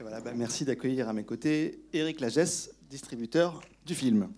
Voilà, 0.00 0.20
bah, 0.20 0.32
merci 0.32 0.64
d'accueillir 0.64 1.08
à 1.08 1.12
mes 1.12 1.24
côtés 1.24 1.82
Éric 1.92 2.20
Lagesse, 2.20 2.70
distributeur 2.88 3.60
du 3.84 3.96
film. 3.96 4.28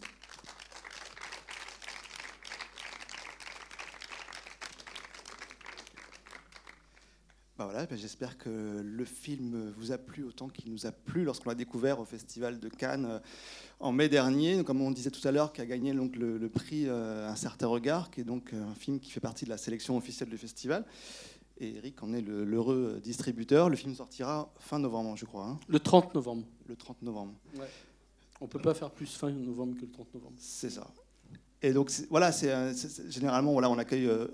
Bah 7.59 7.67
voilà, 7.67 7.85
bah 7.85 7.97
J'espère 7.97 8.39
que 8.39 8.81
le 8.83 9.05
film 9.05 9.71
vous 9.77 9.93
a 9.93 9.99
plu 9.99 10.25
autant 10.25 10.49
qu'il 10.49 10.73
nous 10.73 10.87
a 10.87 10.93
plu 10.93 11.25
lorsqu'on 11.25 11.51
l'a 11.51 11.55
découvert 11.55 12.01
au 12.01 12.07
Festival 12.07 12.59
de 12.59 12.71
Cannes 12.71 13.05
euh, 13.05 13.19
en 13.81 13.93
mai 13.93 14.09
dernier. 14.09 14.65
Comme 14.65 14.81
on 14.81 14.91
disait 14.91 15.11
tout 15.11 15.29
à 15.29 15.31
l'heure, 15.31 15.53
qui 15.53 15.61
a 15.61 15.67
gagné 15.67 15.93
donc 15.93 16.17
le, 16.17 16.49
prix 16.49 16.87
euh, 16.87 17.29
Un 17.29 17.37
certain 17.37 17.67
regard, 17.67 18.11
qui 18.11 18.23
est 18.23 18.25
donc 18.25 18.55
euh, 18.55 18.65
un 18.65 18.75
film 18.75 18.99
qui 18.99 19.11
fait 19.11 19.21
partie 19.21 19.45
de 19.45 19.51
la 19.51 19.59
sélection 19.59 19.95
officielle 19.99 20.31
du 20.31 20.39
festival. 20.39 20.87
Et 21.61 21.77
Eric 21.77 22.03
en 22.03 22.13
est 22.15 22.23
le- 22.23 22.45
l'heureux 22.45 23.01
distributeur. 23.03 23.69
Le 23.69 23.77
film 23.77 23.95
sortira 23.95 24.51
fin 24.59 24.79
novembre, 24.79 25.17
je 25.17 25.25
crois. 25.27 25.45
hein, 25.47 25.61
Le 25.69 25.79
30 25.79 26.15
novembre. 26.15 26.45
le 26.67 26.77
30 26.77 27.03
novembre. 27.03 27.35
On 28.41 28.47
peut 28.47 28.59
pas 28.61 28.73
faire 28.75 28.91
plus 28.91 29.07
fin 29.07 29.31
novembre 29.31 29.77
que 29.77 29.83
le 29.83 29.91
30 29.91 30.15
novembre. 30.15 30.35
C'est 30.39 30.71
ça. 30.71 30.87
Et 31.63 31.75
donc 31.75 31.93
voilà, 32.09 32.33
c'est 32.33 32.51
généralement 33.11 33.53
voilà, 33.53 33.69
on 33.69 33.77
accueille 33.77 34.07
euh, 34.07 34.29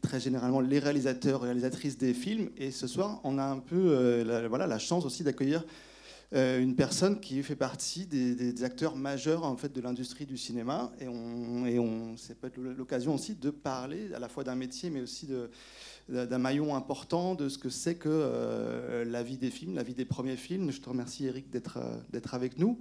très 0.00 0.18
généralement 0.18 0.58
les 0.60 0.80
réalisateurs, 0.80 1.42
réalisatrices 1.42 1.96
des 1.96 2.12
films. 2.12 2.50
Et 2.56 2.72
ce 2.72 2.88
soir, 2.88 3.20
on 3.22 3.38
a 3.38 3.44
un 3.44 3.60
peu 3.60 3.76
euh, 3.94 4.24
la, 4.24 4.48
voilà 4.48 4.66
la 4.66 4.80
chance 4.80 5.04
aussi 5.04 5.22
d'accueillir 5.22 5.64
euh, 6.34 6.60
une 6.60 6.74
personne 6.74 7.20
qui 7.20 7.40
fait 7.44 7.54
partie 7.54 8.06
des, 8.06 8.34
des- 8.34 8.52
des 8.52 8.64
acteurs 8.64 8.96
majeurs 8.96 9.44
en 9.44 9.56
fait 9.56 9.72
de 9.72 9.80
l'industrie 9.80 10.26
du 10.26 10.36
cinéma. 10.36 10.90
Et 10.98 11.06
on, 11.06 11.66
et 11.66 11.78
on 11.78 12.16
c'est 12.16 12.34
peut-être 12.36 12.56
l'occasion 12.58 13.14
aussi 13.14 13.36
de 13.36 13.50
parler 13.50 14.12
à 14.12 14.18
la 14.18 14.28
fois 14.28 14.42
d'un 14.42 14.56
métier, 14.56 14.90
mais 14.90 15.02
aussi 15.02 15.26
de 15.28 15.50
d'un 16.08 16.38
maillon 16.38 16.74
important 16.74 17.34
de 17.34 17.48
ce 17.48 17.58
que 17.58 17.70
c'est 17.70 17.94
que 17.94 18.08
euh, 18.10 19.04
la 19.04 19.22
vie 19.22 19.36
des 19.36 19.50
films, 19.50 19.74
la 19.74 19.82
vie 19.82 19.94
des 19.94 20.04
premiers 20.04 20.36
films. 20.36 20.70
Je 20.70 20.80
te 20.80 20.88
remercie 20.88 21.26
Eric 21.26 21.50
d'être 21.50 21.78
euh, 21.78 21.96
d'être 22.10 22.34
avec 22.34 22.58
nous. 22.58 22.78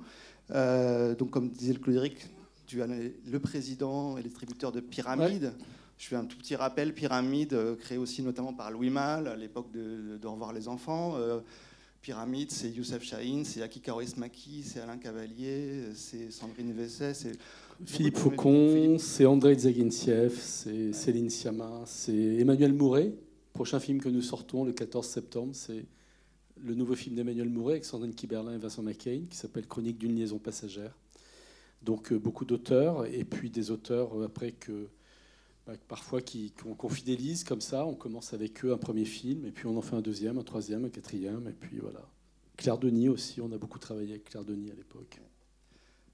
Euh, 0.52 1.16
donc 1.16 1.30
comme 1.32 1.50
disait 1.50 1.74
le 1.74 1.80
Claude 1.80 1.98
Eric, 1.98 2.28
tu 2.68 2.82
es 2.82 3.14
le 3.26 3.40
président 3.40 4.18
et 4.18 4.22
le 4.22 4.30
distributeur 4.30 4.72
de 4.72 4.80
Pyramide. 4.80 5.54
Je 5.98 6.08
fais 6.08 6.16
un 6.16 6.26
tout 6.26 6.38
petit 6.38 6.56
rappel, 6.56 6.96
Pyramide, 6.96 7.78
créé 7.78 8.00
aussi 8.00 8.24
notamment 8.24 8.54
par 8.54 8.72
Louis 8.72 8.90
Malle 8.90 9.28
à 9.28 9.36
l'époque 9.36 9.72
de, 9.72 10.18
de 10.18 10.28
Au 10.28 10.32
revoir 10.32 10.52
les 10.52 10.68
enfants. 10.68 11.16
Pyramide, 12.02 12.50
c'est 12.50 12.72
Youssef 12.72 13.04
Chahine, 13.04 13.46
c'est 13.46 13.62
Akiko 13.62 14.02
Ismaki, 14.02 14.64
c'est 14.64 14.80
Alain 14.80 14.98
Cavalier, 14.98 15.92
c'est 15.94 16.32
Sandrine 16.32 16.74
Vesset, 16.74 17.14
c'est 17.14 17.38
Philippe 17.86 18.18
Faucon, 18.18 18.98
c'est 19.00 19.26
André 19.26 19.56
Zagintiev, 19.58 20.38
c'est 20.40 20.94
Céline 20.94 21.30
Sciamma, 21.30 21.84
c'est 21.86 22.14
Emmanuel 22.14 22.74
Mouret. 22.74 23.14
Prochain 23.54 23.80
film 23.80 24.00
que 24.00 24.10
nous 24.10 24.22
sortons 24.22 24.64
le 24.64 24.72
14 24.72 25.08
septembre, 25.08 25.52
c'est 25.54 25.86
le 26.64 26.76
nouveau 26.76 26.96
film 26.96 27.16
d'Emmanuel 27.16 27.50
Mouret 27.50 27.74
avec 27.74 27.86
Sandrine 27.86 28.14
Kiberlin 28.14 28.54
et 28.54 28.58
Vincent 28.58 28.84
McCain 28.84 29.24
qui 29.30 29.36
s'appelle 29.36 29.68
Chronique 29.68 29.98
d'une 29.98 30.16
liaison 30.16 30.38
passagère. 30.38 30.96
Donc 31.82 32.12
euh, 32.12 32.20
beaucoup 32.20 32.46
d'auteurs 32.46 33.06
et 33.06 33.24
puis 33.24 33.50
des 33.50 33.72
auteurs 33.72 34.16
euh, 34.20 34.26
après 34.26 34.52
que 34.52 34.88
bah, 35.66 35.74
parfois 35.88 36.22
qu'on 36.78 36.90
fidélise 36.90 37.44
comme 37.44 37.62
ça. 37.62 37.86
On 37.86 37.96
commence 37.96 38.34
avec 38.34 38.64
eux 38.64 38.74
un 38.74 38.78
premier 38.78 39.06
film 39.06 39.46
et 39.46 39.52
puis 39.52 39.66
on 39.66 39.76
en 39.76 39.82
fait 39.82 39.96
un 39.96 40.02
deuxième, 40.02 40.38
un 40.38 40.44
troisième, 40.44 40.86
un 40.86 40.90
quatrième 40.90 41.48
et 41.48 41.54
puis 41.54 41.80
voilà. 41.80 42.08
Claire 42.58 42.78
Denis 42.78 43.10
aussi, 43.10 43.42
on 43.42 43.52
a 43.52 43.58
beaucoup 43.58 43.80
travaillé 43.80 44.12
avec 44.12 44.26
Claire 44.26 44.46
Denis 44.46 44.70
à 44.70 44.76
l'époque. 44.76 45.20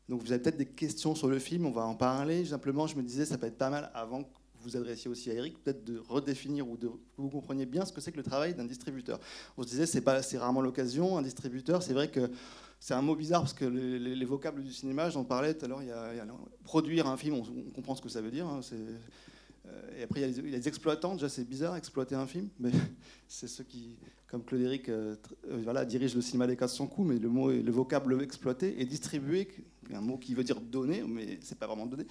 Donc 0.10 0.22
vous 0.22 0.32
avez 0.32 0.42
peut-être 0.42 0.58
des 0.58 0.66
questions 0.66 1.16
sur 1.16 1.28
le 1.28 1.40
film, 1.40 1.66
on 1.66 1.72
va 1.72 1.86
en 1.86 1.96
parler. 1.96 2.46
Simplement, 2.46 2.88
je 2.88 2.96
me 2.96 3.04
disais, 3.04 3.26
ça 3.26 3.38
peut 3.38 3.48
être 3.48 3.58
pas 3.58 3.70
mal 3.70 3.92
avant 3.94 4.24
que 4.24 4.30
vous 4.62 4.76
adressiez 4.76 5.10
aussi 5.10 5.30
à 5.30 5.34
Eric, 5.34 5.62
peut-être 5.64 5.84
de 5.84 6.00
redéfinir 6.00 6.68
ou 6.68 6.78
de 6.78 6.88
que 6.88 6.94
vous 7.18 7.30
compreniez 7.30 7.66
bien 7.66 7.86
ce 7.86 7.92
que 7.94 8.02
c'est 8.02 8.12
que 8.12 8.18
le 8.18 8.24
travail 8.24 8.54
d'un 8.56 8.66
distributeur. 8.66 9.20
On 9.58 9.64
se 9.64 9.68
disait, 9.70 9.86
c'est 9.86 10.38
rarement 10.38 10.62
l'occasion. 10.62 11.18
Un 11.18 11.22
distributeur, 11.22 11.84
c'est 11.84 11.94
vrai 11.94 12.10
que 12.10 12.30
c'est 12.80 12.94
un 12.94 13.02
mot 13.02 13.16
bizarre 13.16 13.42
parce 13.42 13.54
que 13.54 13.66
les, 13.66 14.00
les- 14.00 14.16
les 14.16 14.26
vocables 14.26 14.64
du 14.64 14.74
cinéma, 14.74 15.10
j'en 15.10 15.24
parlais 15.24 15.54
tout 15.54 15.66
à 15.66 15.68
l'heure. 15.68 15.82
Il 15.82 15.88
y 15.90 15.92
a, 15.92 16.26
produire 16.64 17.08
un 17.08 17.18
film, 17.18 17.36
on, 17.36 17.72
comprend 17.72 17.96
ce 17.96 18.02
que 18.02 18.10
ça 18.10 18.22
veut 18.22 18.32
dire. 18.32 18.48
hein, 18.48 18.62
et 19.98 20.04
après, 20.04 20.22
il 20.22 20.30
y, 20.30 20.40
a 20.40 20.58
les, 20.58 20.68
exploitants. 20.68 21.14
Déjà, 21.14 21.30
c'est 21.30 21.48
bizarre 21.48 21.76
exploiter 21.76 22.16
un 22.16 22.28
film, 22.28 22.50
mais 22.60 22.72
c'est 23.28 23.48
ceux 23.48 23.64
qui, 23.64 23.98
comme 24.28 24.44
Claude 24.44 24.62
Eric, 24.62 24.90
euh, 24.90 25.16
euh, 25.50 25.60
voilà, 25.64 25.86
dirige 25.86 26.16
le 26.16 26.22
cinéma 26.22 26.48
des 26.48 26.56
400 26.56 26.88
coups, 26.88 27.10
mais 27.10 27.18
le 27.18 27.30
mot, 27.30 27.52
le 27.52 27.72
vocable 27.72 28.22
exploiter 28.22 28.80
est 28.80 28.88
un 29.94 30.02
mot 30.02 30.18
qui 30.18 30.34
veut 30.34 30.44
dire 30.44 30.60
donner, 30.60 31.04
mais 31.08 31.40
c'est 31.42 31.58
pas 31.58 31.66
vraiment 31.66 31.86
donner. 31.86 32.06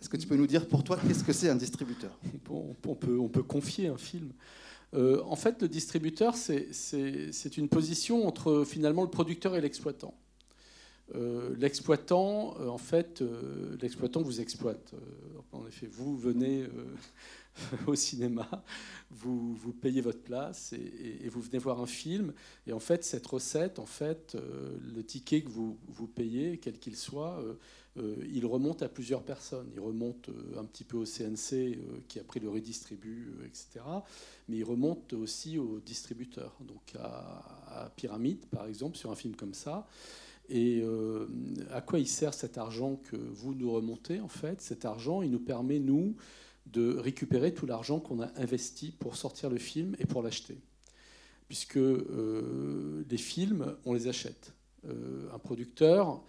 Est-ce 0.00 0.08
que 0.08 0.16
tu 0.16 0.26
peux 0.26 0.36
nous 0.36 0.46
dire 0.46 0.66
pour 0.66 0.82
toi 0.82 0.98
qu'est-ce 1.06 1.22
que 1.22 1.32
c'est 1.32 1.48
un 1.48 1.56
distributeur? 1.56 2.18
On, 2.50 2.94
peut, 2.94 3.18
on 3.18 3.28
peut 3.28 3.42
confier 3.42 3.88
un 3.88 3.96
film. 3.96 4.32
Euh, 4.94 5.22
en 5.24 5.36
fait, 5.36 5.62
le 5.62 5.68
distributeur, 5.68 6.34
c'est 6.36 7.56
une 7.56 7.68
position 7.68 8.26
entre 8.26 8.64
finalement 8.66 9.02
le 9.02 9.10
producteur 9.10 9.56
et 9.56 9.60
l'exploitant. 9.60 10.14
Euh, 11.14 11.54
l'exploitant, 11.58 12.54
euh, 12.60 12.68
en 12.68 12.78
fait, 12.78 13.20
euh, 13.20 13.76
l'exploitant 13.80 14.22
vous 14.22 14.40
exploite. 14.40 14.94
En 15.52 15.66
effet, 15.66 15.86
vous 15.86 16.16
venez 16.16 16.66
au 17.86 17.94
cinéma, 17.94 18.48
vous, 19.10 19.54
vous 19.54 19.72
payez 19.72 20.00
votre 20.00 20.22
place 20.22 20.72
et, 20.72 21.28
vous 21.28 21.42
venez 21.42 21.58
voir 21.58 21.80
un 21.80 21.86
film. 21.86 22.32
Et 22.66 22.72
en 22.72 22.78
fait, 22.78 23.04
cette 23.04 23.26
recette, 23.26 23.78
en 23.78 23.86
fait, 23.86 24.36
le 24.94 25.02
ticket 25.04 25.42
que 25.42 25.50
vous, 25.50 25.76
vous 25.88 26.06
payez, 26.06 26.56
quel 26.56 26.78
qu'il 26.78 26.96
soit, 26.96 27.44
il 27.96 28.46
remonte 28.46 28.82
à 28.82 28.88
plusieurs 28.88 29.22
personnes. 29.22 29.68
Il 29.74 29.80
remonte 29.80 30.30
un 30.56 30.64
petit 30.64 30.84
peu 30.84 30.96
au 30.96 31.04
CNC 31.04 31.78
qui 32.08 32.18
après 32.18 32.40
le 32.40 32.48
redistribue, 32.48 33.34
etc. 33.44 33.84
Mais 34.48 34.56
il 34.58 34.64
remonte 34.64 35.12
aussi 35.12 35.58
aux 35.58 35.80
distributeurs, 35.80 36.56
donc 36.60 36.94
à, 36.98 37.84
à 37.84 37.90
Pyramide 37.90 38.46
par 38.46 38.64
exemple, 38.64 38.96
sur 38.96 39.10
un 39.10 39.16
film 39.16 39.36
comme 39.36 39.54
ça. 39.54 39.86
Et 40.54 40.82
euh, 40.82 41.28
à 41.70 41.80
quoi 41.80 41.98
il 41.98 42.06
sert 42.06 42.34
cet 42.34 42.58
argent 42.58 42.96
que 42.96 43.16
vous 43.16 43.54
nous 43.54 43.72
remontez 43.72 44.20
En 44.20 44.28
fait, 44.28 44.60
cet 44.60 44.84
argent, 44.84 45.22
il 45.22 45.30
nous 45.30 45.40
permet, 45.40 45.78
nous, 45.78 46.14
de 46.66 46.94
récupérer 46.98 47.54
tout 47.54 47.64
l'argent 47.64 48.00
qu'on 48.00 48.20
a 48.20 48.30
investi 48.36 48.90
pour 48.90 49.16
sortir 49.16 49.48
le 49.48 49.56
film 49.56 49.96
et 49.98 50.04
pour 50.04 50.22
l'acheter. 50.22 50.58
Puisque 51.48 51.78
euh, 51.78 53.02
les 53.08 53.16
films, 53.16 53.74
on 53.86 53.94
les 53.94 54.08
achète. 54.08 54.52
Euh, 54.86 55.32
un 55.32 55.38
producteur, 55.38 56.22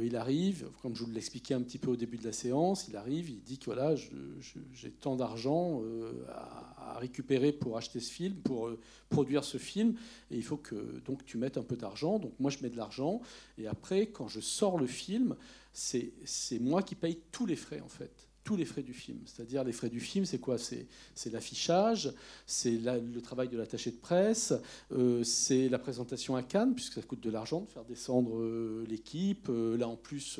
il 0.00 0.16
arrive, 0.16 0.68
comme 0.82 0.96
je 0.96 1.04
vous 1.04 1.10
l'expliquais 1.10 1.54
un 1.54 1.62
petit 1.62 1.78
peu 1.78 1.90
au 1.90 1.96
début 1.96 2.16
de 2.16 2.24
la 2.24 2.32
séance, 2.32 2.88
il 2.88 2.96
arrive, 2.96 3.30
il 3.30 3.42
dit 3.42 3.58
que 3.58 3.66
voilà, 3.66 3.94
j'ai 3.94 4.90
tant 4.90 5.16
d'argent 5.16 5.80
euh, 5.82 6.24
à, 6.28 6.98
récupérer 6.98 7.52
pour 7.52 7.76
acheter 7.76 8.00
ce 8.00 8.10
film, 8.10 8.34
pour 8.36 8.66
euh, 8.66 8.80
produire 9.10 9.44
ce 9.44 9.58
film, 9.58 9.94
et 10.30 10.36
il 10.36 10.42
faut 10.42 10.56
que 10.56 11.00
donc 11.04 11.24
tu 11.24 11.38
mettes 11.38 11.56
un 11.56 11.62
peu 11.62 11.76
d'argent. 11.76 12.18
Donc 12.18 12.32
moi 12.40 12.50
je 12.50 12.58
mets 12.62 12.70
de 12.70 12.76
l'argent, 12.76 13.20
et 13.58 13.68
après 13.68 14.06
quand 14.06 14.28
je 14.28 14.40
sors 14.40 14.78
le 14.78 14.86
film, 14.86 15.36
c'est 15.72 16.12
moi 16.60 16.82
qui 16.82 16.94
paye 16.94 17.20
tous 17.30 17.46
les 17.46 17.56
frais 17.56 17.80
en 17.80 17.88
fait. 17.88 18.25
Tous 18.46 18.54
les 18.54 18.64
frais 18.64 18.82
du 18.82 18.94
film. 18.94 19.18
C'est-à-dire, 19.24 19.64
les 19.64 19.72
frais 19.72 19.88
du 19.88 19.98
film, 19.98 20.24
c'est 20.24 20.38
quoi? 20.38 20.56
C'est 20.56 20.86
l'affichage, 21.32 22.12
c'est 22.46 22.78
le 22.78 23.20
travail 23.20 23.48
de 23.48 23.58
l'attaché 23.58 23.90
de 23.90 23.96
presse, 23.96 24.54
euh, 24.92 25.24
c'est 25.24 25.68
la 25.68 25.80
présentation 25.80 26.36
à 26.36 26.44
Cannes, 26.44 26.76
puisque 26.76 26.92
ça 26.92 27.02
coûte 27.02 27.20
de 27.20 27.30
l'argent 27.30 27.62
de 27.62 27.66
faire 27.66 27.84
descendre 27.84 28.38
euh, 28.38 28.84
l'équipe. 28.88 29.48
Euh, 29.48 29.76
là, 29.76 29.88
en 29.88 29.96
plus, 29.96 30.38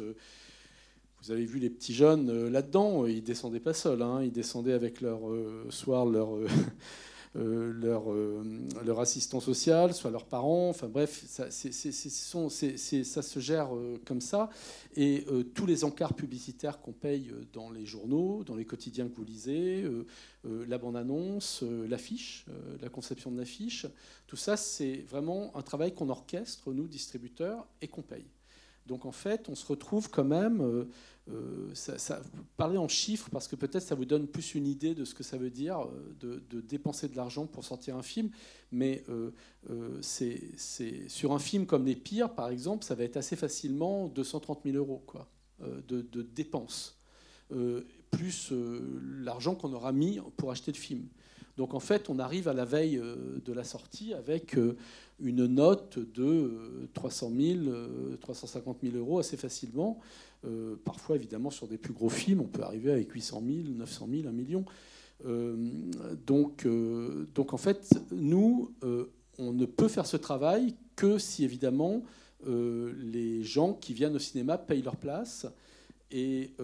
vous 1.20 1.32
avez 1.32 1.46
vu 1.46 1.58
les 1.58 1.68
petits 1.68 1.94
jeunes 1.94 2.46
là-dedans, 2.46 3.06
ils 3.06 3.24
descendaient 3.24 3.58
pas 3.58 3.74
seuls, 3.74 4.02
hein, 4.02 4.22
ils 4.22 4.30
descendaient 4.30 4.74
avec 4.74 5.00
leur 5.00 5.22
soir 5.70 6.06
leur 6.06 6.28
leur, 7.36 8.10
euh, 8.12 8.42
leur 8.84 9.00
assistant 9.00 9.41
social, 9.41 9.92
soit 9.92 10.10
leurs 10.10 10.26
parents. 10.26 10.69
Enfin 10.70 10.88
bref, 10.88 11.24
ça, 11.26 11.50
ça 11.50 13.22
se 13.22 13.41
gère 13.41 13.74
euh, 13.74 14.00
comme 14.04 14.20
ça. 14.20 14.48
Et 14.94 15.24
euh, 15.28 15.42
tous 15.42 15.66
les 15.66 15.84
encarts 15.84 16.14
publicitaires 16.14 16.80
qu'on 16.80 16.92
paye 16.92 17.30
euh, 17.30 17.44
dans 17.52 17.70
les 17.70 17.84
journaux, 17.84 18.44
dans 18.44 18.56
les 18.56 18.64
quotidiens 18.64 19.08
que 19.08 19.14
vous 19.14 19.24
lisez, 19.24 19.82
euh, 19.82 20.06
euh, 20.47 20.64
la 20.66 20.78
bande-annonce, 20.78 21.62
euh, 21.62 21.86
l'affiche, 21.86 22.47
euh, 22.48 22.76
la 22.80 22.88
conception 22.88 23.30
de 23.30 23.38
l'affiche, 23.38 23.86
tout 24.26 24.36
ça, 24.36 24.56
c'est 24.56 25.04
vraiment 25.08 25.54
un 25.56 25.62
travail 25.62 25.94
qu'on 25.94 26.08
orchestre, 26.08 26.72
nous, 26.72 26.88
distributeurs, 26.88 27.66
et 27.80 27.88
qu'on 27.88 28.03
paye. 28.03 28.27
Donc 28.86 29.04
en 29.04 29.12
fait, 29.12 29.48
on 29.48 29.54
se 29.54 29.66
retrouve 29.66 30.10
quand 30.10 30.24
même, 30.24 30.60
euh, 30.60 30.65
euh, 30.65 30.84
ça, 31.74 31.98
ça- 31.98 32.22
parler 32.56 32.78
en 32.78 32.88
chiffres, 32.88 33.28
parce 33.32 33.48
que 33.48 33.56
peut-être 33.56 33.82
ça 33.82 33.94
vous 33.94 34.04
donne 34.04 34.26
plus 34.28 34.54
une 34.54 34.66
idée 34.66 34.94
de 34.94 35.04
ce 35.04 35.14
que 35.14 35.22
ça 35.24 35.36
veut 35.36 35.50
dire 35.50 35.80
euh, 35.80 36.40
de, 36.50 36.60
dépenser 36.60 37.08
de 37.08 37.16
l'argent 37.16 37.46
pour 37.46 37.64
sortir 37.64 37.96
un 37.96 38.02
film, 38.02 38.30
mais 38.70 39.02
euh, 39.08 39.30
euh, 39.70 39.98
c'est 40.00 40.40
sur 41.08 41.32
un 41.32 41.38
film 41.38 41.66
comme 41.66 41.84
Les 41.84 41.96
Pires, 41.96 42.34
par 42.34 42.48
exemple, 42.50 42.84
ça 42.84 42.94
va 42.94 43.04
être 43.04 43.16
assez 43.16 43.36
facilement 43.36 44.08
230 44.08 44.60
000 44.64 44.76
euros 44.76 45.02
quoi, 45.06 45.28
euh, 45.62 45.80
de, 45.88 46.02
de 46.02 46.22
dépenses, 46.22 46.96
euh, 47.52 47.82
plus 48.10 48.50
euh, 48.52 48.80
l'argent 49.24 49.54
qu'on 49.54 49.72
aura 49.72 49.92
mis 49.92 50.20
pour 50.36 50.50
acheter 50.52 50.70
le 50.72 50.78
film. 50.78 51.06
Donc 51.56 51.72
en 51.72 51.80
fait, 51.80 52.10
on 52.10 52.18
arrive 52.18 52.48
à 52.48 52.52
la 52.52 52.66
veille 52.66 52.98
euh, 52.98 53.38
de 53.44 53.52
la 53.52 53.64
sortie 53.64 54.12
avec 54.12 54.58
euh, 54.58 54.76
une 55.20 55.46
note 55.46 55.98
de 55.98 56.22
euh, 56.22 56.88
300 56.92 57.32
000, 57.34 57.58
euh, 57.68 58.16
350 58.20 58.78
000 58.82 58.96
euros 58.96 59.18
assez 59.18 59.38
facilement. 59.38 59.98
Euh, 60.47 60.77
parfois, 60.84 61.16
évidemment, 61.16 61.51
sur 61.51 61.66
des 61.66 61.78
plus 61.78 61.93
gros 61.93 62.09
films, 62.09 62.41
on 62.41 62.48
peut 62.48 62.63
arriver 62.63 62.93
avec 62.93 63.10
800 63.10 63.43
000, 63.45 63.69
900 63.69 64.09
000, 64.10 64.28
1 64.28 64.33
million. 64.33 64.65
Euh, 65.25 65.57
donc, 66.27 66.66
euh, 66.66 67.27
donc 67.34 67.54
en 67.54 67.57
fait, 67.57 67.89
nous, 68.13 68.75
on 69.39 69.53
ne 69.53 69.66
peut 69.66 69.89
faire 69.89 70.07
ce 70.07 70.16
travail 70.16 70.75
que 70.95 71.19
si 71.19 71.45
évidemment 71.45 72.03
les 72.47 73.43
gens 73.43 73.72
qui 73.72 73.93
viennent 73.93 74.15
au 74.15 74.21
cinéma 74.21 74.57
payent 74.57 74.83
leur 74.83 74.97
place 74.97 75.47
et, 76.13 76.54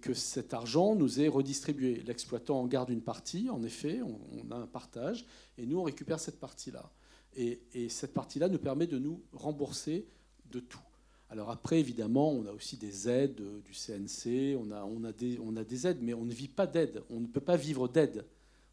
que 0.00 0.12
cet 0.14 0.54
argent 0.54 0.96
nous 0.96 1.20
est 1.20 1.28
redistribué. 1.28 2.02
L'exploitant 2.06 2.60
en 2.60 2.66
garde 2.66 2.90
une 2.90 3.02
partie, 3.02 3.48
en 3.48 3.62
effet, 3.62 4.00
on, 4.02 4.50
a 4.50 4.56
un 4.56 4.66
partage, 4.66 5.24
et 5.56 5.66
nous, 5.66 5.78
on 5.78 5.84
récupère 5.84 6.18
cette 6.18 6.40
partie-là. 6.40 6.90
Et, 7.36 7.60
cette 7.88 8.12
partie-là 8.12 8.48
nous 8.48 8.58
permet 8.58 8.86
de 8.86 8.98
nous 8.98 9.22
rembourser 9.32 10.06
de 10.50 10.58
tout. 10.60 10.80
Alors 11.30 11.50
après, 11.50 11.78
évidemment, 11.78 12.30
on 12.32 12.46
a 12.46 12.52
aussi 12.52 12.76
des 12.76 13.08
aides 13.08 13.42
du 13.64 13.74
CNC, 13.74 14.56
on 14.56 14.72
a, 15.04 15.12
des, 15.12 15.86
aides, 15.86 15.98
mais 16.00 16.14
on 16.14 16.24
ne 16.24 16.32
vit 16.32 16.48
pas 16.48 16.66
d'aide, 16.66 17.02
on 17.10 17.20
ne 17.20 17.26
peut 17.26 17.40
pas 17.40 17.56
vivre 17.56 17.86
d'aide. 17.86 18.24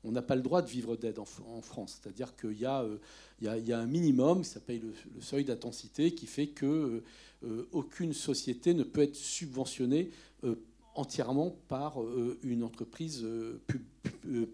On 0.05 0.11
n'a 0.11 0.21
pas 0.21 0.35
le 0.35 0.43
droit 0.43 0.61
de 0.61 0.69
vivre 0.69 0.95
d'aide 0.95 1.19
en, 1.19 1.61
France. 1.61 1.99
C'est-à-dire 1.99 2.35
qu'il 2.35 2.59
y, 2.59 2.65
euh, 2.65 2.97
a 3.43 3.77
un 3.77 3.87
minimum 3.87 4.43
qui 4.43 4.49
s'appelle 4.49 4.81
le, 5.15 5.21
seuil 5.21 5.43
d'intensité 5.43 6.13
qui 6.13 6.27
fait 6.27 6.47
que 6.47 6.65
euh, 6.65 7.03
euh, 7.43 7.67
aucune 7.71 8.13
société 8.13 8.73
ne 8.73 8.83
peut 8.83 9.01
être 9.01 9.15
subventionnée 9.15 10.11
entièrement 10.93 11.57
par 11.67 11.97
une 12.43 12.63
entreprise 12.63 13.25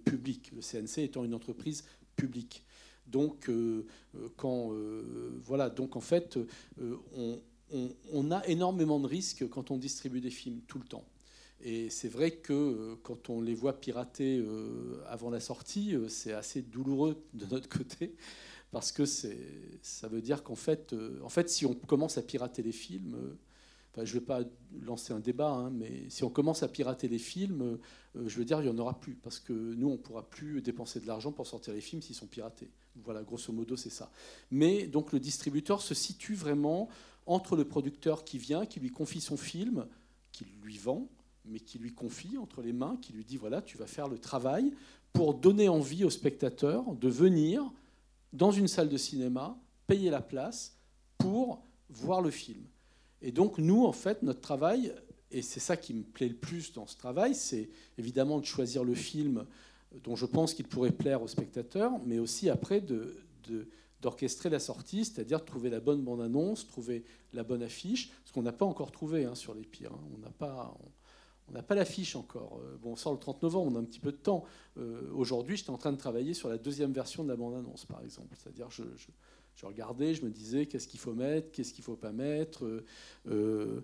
publique, 0.05 0.51
le 0.55 0.61
CNC 0.61 1.03
étant 1.03 1.25
une 1.25 1.33
entreprise 1.33 1.83
publique. 2.15 2.63
Donc, 3.05 3.51
quand, 4.37 4.71
voilà, 5.43 5.69
donc 5.69 5.97
en 5.97 6.01
fait, 6.01 6.39
on, 7.17 7.37
on, 8.11 8.31
a 8.31 8.45
énormément 8.47 8.99
de 8.99 9.07
risques 9.07 9.47
quand 9.49 9.71
on 9.71 9.77
distribue 9.77 10.21
des 10.21 10.29
films 10.29 10.61
tout 10.67 10.79
le 10.79 10.85
temps. 10.85 11.05
Et 11.63 11.89
c'est 11.89 12.07
vrai 12.07 12.31
que 12.31 12.53
euh, 12.53 12.95
quand 13.03 13.29
on 13.29 13.41
les 13.41 13.53
voit 13.53 13.79
pirater 13.79 14.39
euh, 14.39 15.03
avant 15.07 15.29
la 15.29 15.39
sortie, 15.39 15.95
euh, 15.95 16.07
c'est 16.07 16.33
assez 16.33 16.61
douloureux 16.61 17.23
de 17.33 17.45
notre 17.45 17.69
côté, 17.69 18.15
parce 18.71 18.91
que 18.91 19.05
ça 19.05 20.07
veut 20.07 20.21
dire 20.21 20.43
qu'en 20.43 20.55
fait, 20.55 20.95
en 21.23 21.29
fait, 21.29 21.49
si 21.49 21.65
on 21.65 21.73
commence 21.73 22.17
à 22.17 22.21
pirater 22.21 22.63
les 22.63 22.71
films, 22.71 23.35
je 23.97 24.01
ne 24.01 24.05
vais 24.05 24.25
pas 24.25 24.41
lancer 24.81 25.11
un 25.11 25.19
débat, 25.19 25.49
hein, 25.49 25.69
mais 25.69 26.09
si 26.09 26.23
on 26.23 26.29
commence 26.29 26.63
à 26.63 26.69
pirater 26.69 27.09
les 27.09 27.19
films, 27.19 27.77
je 28.15 28.37
veux 28.37 28.45
dire, 28.45 28.61
il 28.61 28.63
n'y 28.63 28.69
en 28.69 28.77
aura 28.77 28.97
plus, 28.97 29.15
parce 29.15 29.39
que 29.39 29.51
nous, 29.51 29.89
on 29.89 29.93
ne 29.93 29.97
pourra 29.97 30.29
plus 30.29 30.61
dépenser 30.61 31.01
de 31.01 31.07
l'argent 31.07 31.33
pour 31.33 31.47
sortir 31.47 31.73
les 31.73 31.81
films 31.81 32.01
s'ils 32.01 32.15
sont 32.15 32.27
piratés. 32.27 32.69
Voilà, 33.03 33.23
grosso 33.23 33.51
modo, 33.51 33.75
c'est 33.75 33.89
ça. 33.89 34.09
Mais 34.51 34.87
donc 34.87 35.11
le 35.11 35.19
distributeur 35.19 35.81
se 35.81 35.93
situe 35.93 36.35
vraiment 36.35 36.87
entre 37.25 37.55
le 37.55 37.65
producteur 37.65 38.23
qui 38.23 38.37
vient, 38.37 38.65
qui 38.65 38.79
lui 38.79 38.89
confie 38.89 39.21
son 39.21 39.37
film, 39.37 39.85
qui 40.31 40.45
lui 40.63 40.77
vend, 40.77 41.07
mais 41.45 41.59
qui 41.59 41.79
lui 41.79 41.93
confie 41.93 42.37
entre 42.37 42.61
les 42.61 42.73
mains, 42.73 42.97
qui 43.01 43.13
lui 43.13 43.25
dit 43.25 43.37
voilà, 43.37 43.61
tu 43.61 43.77
vas 43.77 43.87
faire 43.87 44.07
le 44.07 44.17
travail 44.17 44.73
pour 45.13 45.33
donner 45.33 45.69
envie 45.69 46.03
au 46.03 46.09
spectateur 46.09 46.93
de 46.95 47.09
venir 47.09 47.69
dans 48.33 48.51
une 48.51 48.67
salle 48.67 48.89
de 48.89 48.97
cinéma, 48.97 49.57
payer 49.87 50.09
la 50.09 50.21
place 50.21 50.77
pour 51.17 51.63
voir 51.89 52.21
le 52.21 52.31
film. 52.31 52.63
Et 53.21 53.31
donc 53.31 53.57
nous, 53.57 53.85
en 53.85 53.91
fait, 53.91 54.23
notre 54.23 54.41
travail, 54.41 54.93
et 55.31 55.41
c'est 55.41 55.59
ça 55.59 55.77
qui 55.77 55.93
me 55.93 56.03
plaît 56.03 56.29
le 56.29 56.35
plus 56.35 56.73
dans 56.73 56.87
ce 56.87 56.97
travail, 56.97 57.35
c'est 57.35 57.69
évidemment 57.97 58.39
de 58.39 58.45
choisir 58.45 58.83
le 58.83 58.95
film 58.95 59.45
dont 60.03 60.15
je 60.15 60.25
pense 60.25 60.53
qu'il 60.53 60.67
pourrait 60.67 60.91
plaire 60.91 61.21
au 61.21 61.27
spectateur, 61.27 61.91
mais 62.05 62.19
aussi 62.19 62.49
après 62.49 62.79
de 62.79 63.17
d'orchestrer 64.01 64.49
la 64.49 64.59
sortie, 64.59 65.05
c'est-à-dire 65.05 65.45
trouver 65.45 65.69
la 65.69 65.79
bonne 65.79 66.01
bande-annonce, 66.01 66.67
trouver 66.67 67.03
la 67.33 67.43
bonne 67.43 67.63
affiche, 67.63 68.11
ce 68.25 68.33
qu'on 68.33 68.41
n'a 68.41 68.51
pas 68.51 68.65
encore 68.65 68.91
trouvé 68.91 69.25
hein, 69.25 69.35
sur 69.35 69.53
les 69.53 69.63
pires. 69.63 69.93
Hein. 69.93 70.01
On 70.17 71.53
n'a 71.53 71.61
pas, 71.61 71.75
l'affiche 71.75 72.15
encore. 72.15 72.59
Euh, 72.63 72.77
bon, 72.81 72.93
on 72.93 72.95
sort 72.95 73.13
le 73.13 73.19
30 73.19 73.43
novembre, 73.43 73.71
on 73.73 73.75
a 73.75 73.79
un 73.79 73.85
petit 73.85 73.99
peu 73.99 74.11
de 74.11 74.17
temps. 74.17 74.43
Euh, 74.77 75.01
aujourd'hui, 75.13 75.57
j'étais 75.57 75.69
en 75.69 75.77
train 75.77 75.91
de 75.91 75.97
travailler 75.97 76.33
sur 76.33 76.49
la 76.49 76.57
deuxième 76.57 76.91
version 76.91 77.23
de 77.23 77.29
la 77.29 77.35
bande-annonce, 77.35 77.85
par 77.85 78.01
exemple. 78.03 78.35
C'est-à-dire, 78.37 78.69
je, 78.71 78.83
regardais, 79.65 80.13
je 80.13 80.25
me 80.25 80.31
disais 80.31 80.65
qu'est-ce 80.65 80.87
qu'il 80.87 80.99
faut 80.99 81.13
mettre, 81.13 81.51
qu'est-ce 81.51 81.73
qu'il 81.73 81.83
ne 81.83 81.85
faut 81.85 81.95
pas 81.95 82.11
mettre. 82.11 82.65
Euh, 83.27 83.81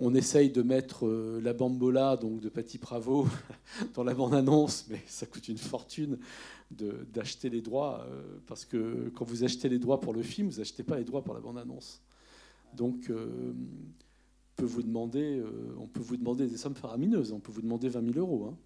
on 0.00 0.14
essaye 0.14 0.50
de 0.50 0.62
mettre 0.62 1.08
la 1.42 1.52
bambola, 1.52 2.16
donc 2.16 2.40
de 2.40 2.48
Patti 2.48 2.78
Bravo, 2.78 3.26
dans 3.94 4.04
la 4.04 4.14
bande-annonce, 4.14 4.86
mais 4.88 5.02
ça 5.08 5.26
coûte 5.26 5.48
une 5.48 5.58
fortune 5.58 6.18
d'acheter 6.70 7.48
les 7.48 7.62
droits, 7.62 8.04
euh, 8.08 8.38
parce 8.46 8.64
que 8.64 9.10
quand 9.14 9.24
vous 9.24 9.44
achetez 9.44 9.68
les 9.68 9.78
droits 9.78 10.00
pour 10.00 10.12
le 10.12 10.22
film, 10.22 10.48
vous 10.48 10.58
n'achetez 10.58 10.82
pas 10.82 10.98
les 10.98 11.04
droits 11.04 11.22
pour 11.22 11.34
la 11.34 11.40
bande-annonce. 11.40 12.02
Donc, 12.74 13.10
euh, 13.10 13.52
peut 14.56 14.66
vous 14.66 14.82
demander, 14.82 15.38
euh, 15.38 15.74
on 15.78 15.86
peut 15.86 16.00
vous 16.00 16.16
demander 16.16 16.46
des 16.46 16.56
sommes 16.56 16.74
faramineuses, 16.74 17.32
on 17.32 17.40
peut 17.40 17.52
vous 17.52 17.62
demander 17.62 17.88
20 17.88 18.12
000 18.12 18.18
euros. 18.18 18.50
Hein. 18.50 18.56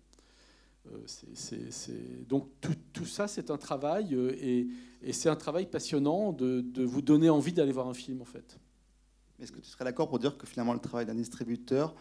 Donc 2.29 2.49
tout, 2.61 2.75
tout 2.93 3.05
ça, 3.05 3.29
c'est 3.29 3.53
un 3.53 3.57
travail, 3.57 4.15
et, 4.15 4.67
et 5.03 5.13
c'est 5.13 5.29
un 5.29 5.37
travail 5.37 5.67
passionnant 5.67 6.33
de, 6.33 6.61
de 6.61 6.83
vous 6.83 7.03
donner 7.03 7.31
envie 7.31 7.53
d'aller 7.53 7.71
voir 7.71 7.89
un 7.89 7.95
film, 7.95 8.21
en 8.21 8.25
fait. 8.25 8.59
Est-ce 9.41 9.53
que 9.53 9.61
tu 9.61 9.69
serais 9.69 9.85
d'accord 9.85 10.09
pour 10.09 10.19
dire 10.19 10.37
que 10.37 10.47
finalement 10.47 10.73
le 10.73 10.81
travail 10.81 11.07
d'un 11.07 11.15
distributeur, 11.15 11.95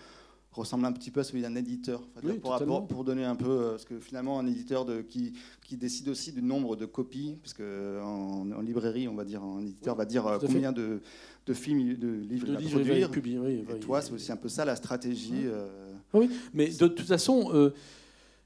ressemble 0.51 0.85
un 0.85 0.91
petit 0.91 1.11
peu 1.11 1.21
à 1.21 1.23
celui 1.23 1.41
d'un 1.41 1.55
éditeur. 1.55 2.01
pour, 2.41 2.87
pour, 2.87 3.03
donner 3.03 3.23
un 3.23 3.35
peu, 3.35 3.49
euh, 3.49 3.69
parce 3.71 3.85
que 3.85 3.99
finalement, 3.99 4.39
un 4.39 4.47
éditeur 4.47 4.85
de, 4.85 5.01
qui, 5.01 5.33
qui, 5.63 5.77
décide 5.77 6.09
aussi 6.09 6.31
du 6.31 6.41
nombre 6.41 6.75
de 6.75 6.85
copies, 6.85 7.37
parce 7.41 7.53
qu'en 7.53 8.51
en, 8.51 8.61
librairie, 8.61 9.07
on 9.07 9.15
va 9.15 9.23
dire, 9.23 9.43
un 9.43 9.61
éditeur 9.61 9.95
va 9.95 10.05
dire 10.05 10.27
euh, 10.27 10.39
combien 10.39 10.71
de, 10.71 10.99
de, 11.45 11.53
films, 11.53 11.95
de 11.95 12.07
livres 12.07 12.47
il 12.47 13.01
va 13.01 13.07
produire. 13.07 13.47
et 13.47 13.79
toi, 13.79 14.01
c'est 14.01 14.11
aussi 14.11 14.31
un 14.31 14.37
peu 14.37 14.49
ça 14.49 14.65
la 14.65 14.75
stratégie. 14.75 15.45
Euh. 15.45 15.67
Oui, 16.13 16.29
mais 16.53 16.67
de 16.67 16.87
toute 16.87 17.07
façon, 17.07 17.71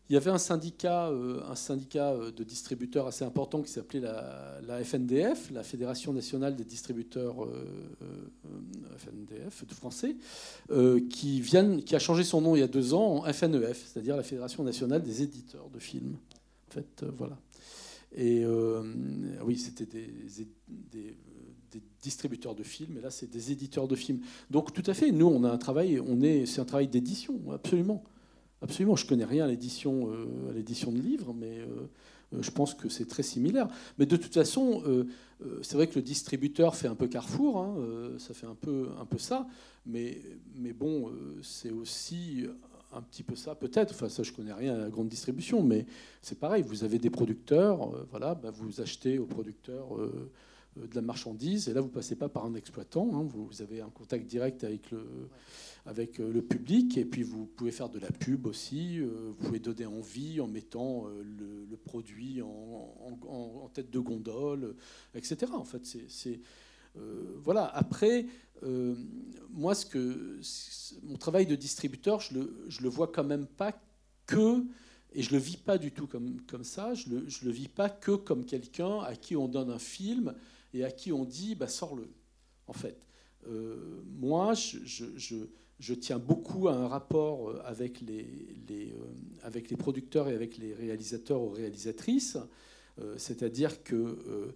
il 0.10 0.13
y 0.13 0.18
avait 0.18 0.30
un 0.30 0.38
syndicat, 0.38 1.07
euh, 1.07 1.42
un 1.50 1.56
syndicat 1.56 2.12
euh, 2.12 2.31
de 2.31 2.44
distributeurs 2.44 3.07
assez 3.07 3.25
important 3.25 3.63
qui 3.63 3.72
s'appelait 3.72 4.02
la, 4.02 4.84
FNDF, 4.84 5.50
la 5.50 5.63
Fédération 5.63 6.13
nationale 6.13 6.56
des 6.56 6.63
distributeurs 6.63 7.44
euh, 7.44 7.66
FNDF 8.98 9.66
de 9.66 9.74
français, 9.74 10.16
qui, 11.10 11.42
vient, 11.42 11.81
qui 11.81 11.96
a 11.96 12.00
changé 12.00 12.24
son 12.24 12.42
nom 12.42 12.56
il 12.56 12.60
y 12.60 12.63
a 12.63 12.68
deux 12.68 12.94
ans 12.94 13.25
en 13.25 13.34
FNEF, 13.34 13.88
c'est-à-dire 13.88 14.16
la 14.16 14.24
Fédération 14.24 14.63
nationale 14.63 15.02
des 15.02 15.24
éditeurs 15.24 15.69
de 15.69 15.80
films. 15.80 16.18
En 16.69 16.72
fait, 16.72 17.06
voilà. 17.18 17.38
Et 18.16 18.46
oui, 19.44 19.57
c'était 19.57 19.86
des, 19.86 21.18
distributeurs 22.02 22.56
de 22.56 22.63
films, 22.63 22.98
et 23.00 23.02
là, 23.02 23.10
c'est 23.10 23.30
des 23.30 23.52
éditeurs 23.52 23.88
de 23.88 23.96
films. 23.96 24.22
Donc, 24.52 24.72
tout 24.72 24.84
à 24.86 24.94
fait, 24.94 25.12
nous, 25.12 25.25
on 25.25 25.44
a 25.44 25.50
un 25.50 25.57
travail, 25.57 26.00
on 26.00 26.22
est, 26.22 26.46
c'est 26.46 26.62
un 26.62 26.66
travail 26.66 26.88
d'édition, 26.88 27.40
absolument. 27.52 28.04
Absolument, 28.62 28.96
je 28.96 29.06
connais 29.06 29.25
rien 29.25 29.46
à 29.46 29.48
l'édition, 29.48 30.10
euh, 30.12 30.50
à 30.50 30.54
l'édition 30.54 30.92
de 30.92 30.98
livres, 30.98 31.34
mais 31.34 31.60
euh, 31.60 31.68
euh, 32.34 32.42
je 32.42 32.52
pense 32.52 32.74
que 32.74 32.90
c'est 32.90 33.06
très 33.06 33.24
similaire. 33.24 33.68
Mais 33.98 34.06
de 34.06 34.16
toute 34.16 34.34
façon, 34.34 34.84
c'est 35.62 35.75
vrai 35.75 35.88
que 35.88 35.96
le 35.96 36.02
distributeur 36.02 36.75
fait 36.75 36.88
un 36.88 36.96
peu 36.96 37.07
Carrefour, 37.07 37.60
hein, 37.60 37.75
ça 38.18 38.34
fait 38.34 38.48
un 38.48 38.56
peu, 38.56 38.90
un 39.00 39.06
peu 39.06 39.18
ça, 39.18 39.47
mais, 39.85 40.21
mais 40.56 40.74
bon, 40.74 41.12
c'est 41.44 41.71
aussi 41.71 42.45
un 42.94 43.02
petit 43.02 43.21
peu 43.21 43.35
ça, 43.35 43.54
peut-être. 43.54 43.92
Enfin, 43.92 44.09
ça, 44.09 44.24
je 44.24 44.31
connais 44.31 44.54
rien 44.54 44.76
à 44.76 44.78
la 44.78 44.90
grande 44.90 45.09
distribution, 45.09 45.62
mais 45.62 45.85
c'est 46.21 46.40
pareil. 46.40 46.64
Vous 46.64 46.83
avez 46.83 46.97
des 46.97 47.09
producteurs, 47.09 47.92
voilà, 48.09 48.33
bah, 48.33 48.52
vous 48.52 48.81
achetez 48.81 49.19
aux 49.19 49.26
producteurs 49.26 49.90
de 50.78 50.95
la 50.95 51.02
marchandise, 51.02 51.68
et 51.68 51.74
là, 51.74 51.81
vous 51.81 51.90
passez 51.90 52.16
pas 52.16 52.30
par 52.30 52.45
un 52.45 52.56
exploitant. 52.56 53.09
Hein, 53.14 53.24
vous, 53.24 53.62
avez 53.62 53.81
un 53.81 53.90
contact 53.90 54.26
direct 54.26 54.64
avec 54.64 54.90
le 54.92 55.06
avec 55.85 56.19
euh, 56.19 56.31
le 56.31 56.42
public. 56.42 56.97
Et 56.97 57.06
puis 57.06 57.23
vous 57.23 57.45
pouvez 57.45 57.71
faire 57.71 57.89
de 57.89 57.99
la 57.99 58.11
pub 58.11 58.47
aussi. 58.47 58.99
Euh, 58.99 59.07
vous 59.30 59.33
pouvez 59.35 59.59
donner 59.59 59.85
envie 59.85 60.39
en 60.42 60.47
mettant 60.47 61.07
euh, 61.07 61.23
le, 61.69 61.77
produit 61.77 62.42
en, 62.42 63.69
tête 63.73 63.92
de 63.92 63.99
gondole, 63.99 64.75
etc. 65.13 65.51
En 65.54 65.65
fait, 65.65 65.85
c'est 66.07 66.39
voilà. 67.44 67.65
Après, 67.65 68.25
moi, 69.51 69.75
ce 69.75 69.85
que 69.85 70.39
mon 71.04 71.18
travail 71.18 71.45
de 71.45 71.56
distributeur, 71.56 72.21
je 72.21 72.33
le, 72.33 72.65
je 72.69 72.81
le 72.81 72.89
vois 72.89 73.07
quand 73.07 73.23
même 73.23 73.45
pas 73.45 73.80
que 74.25 74.63
et 75.13 75.21
je 75.21 75.31
le 75.31 75.37
vis 75.37 75.57
pas 75.57 75.77
du 75.77 75.92
tout 75.92 76.07
comme, 76.07 76.42
comme 76.47 76.63
ça. 76.63 76.94
Je 76.94 77.09
le, 77.09 77.27
je 77.27 77.45
le 77.45 77.51
vis 77.51 77.68
pas 77.68 77.89
que 77.89 78.11
comme 78.11 78.45
quelqu'un 78.45 79.01
à 79.01 79.15
qui 79.15 79.35
on 79.35 79.47
donne 79.47 79.69
un 79.69 79.80
film 79.80 80.33
et 80.73 80.85
à 80.85 80.92
qui 80.92 81.11
on 81.11 81.25
dit 81.25 81.56
bah, 81.56 81.68
sors-le. 81.68 82.07
En 82.68 82.73
fait, 82.73 82.97
moi, 84.18 84.54
je, 84.54 84.80
je, 84.85 85.06
je 85.18 85.35
tiens 85.94 86.20
beaucoup 86.20 86.68
à 86.68 86.74
un 86.74 86.88
rapport 86.88 87.50
euh, 87.50 87.62
avec 87.66 88.02
les, 88.02 88.28
les, 88.68 88.94
euh, 88.94 89.06
avec 89.44 89.70
les 89.70 89.78
producteurs 89.78 90.30
et 90.30 90.34
avec 90.34 90.58
les 90.58 90.74
réalisateurs 90.74 91.42
ou 91.42 91.50
réalisatrices. 91.50 92.38
Euh, 93.00 93.16
c'est-à-dire 93.18 93.84
que 93.84 94.56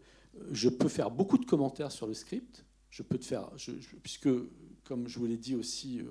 je 0.52 0.70
peux 0.70 0.88
faire 0.88 1.12
beaucoup 1.12 1.38
de 1.38 1.46
commentaires 1.46 1.92
sur 1.92 2.08
le 2.08 2.14
script. 2.14 2.64
Je 2.90 3.04
peux 3.04 3.18
te 3.18 3.26
faire, 3.26 3.50
puisque, 4.02 4.30
comme 4.84 5.08
je 5.08 5.20
vous 5.20 5.26
l'ai 5.26 5.38
dit 5.38 5.56
aussi 5.56 6.02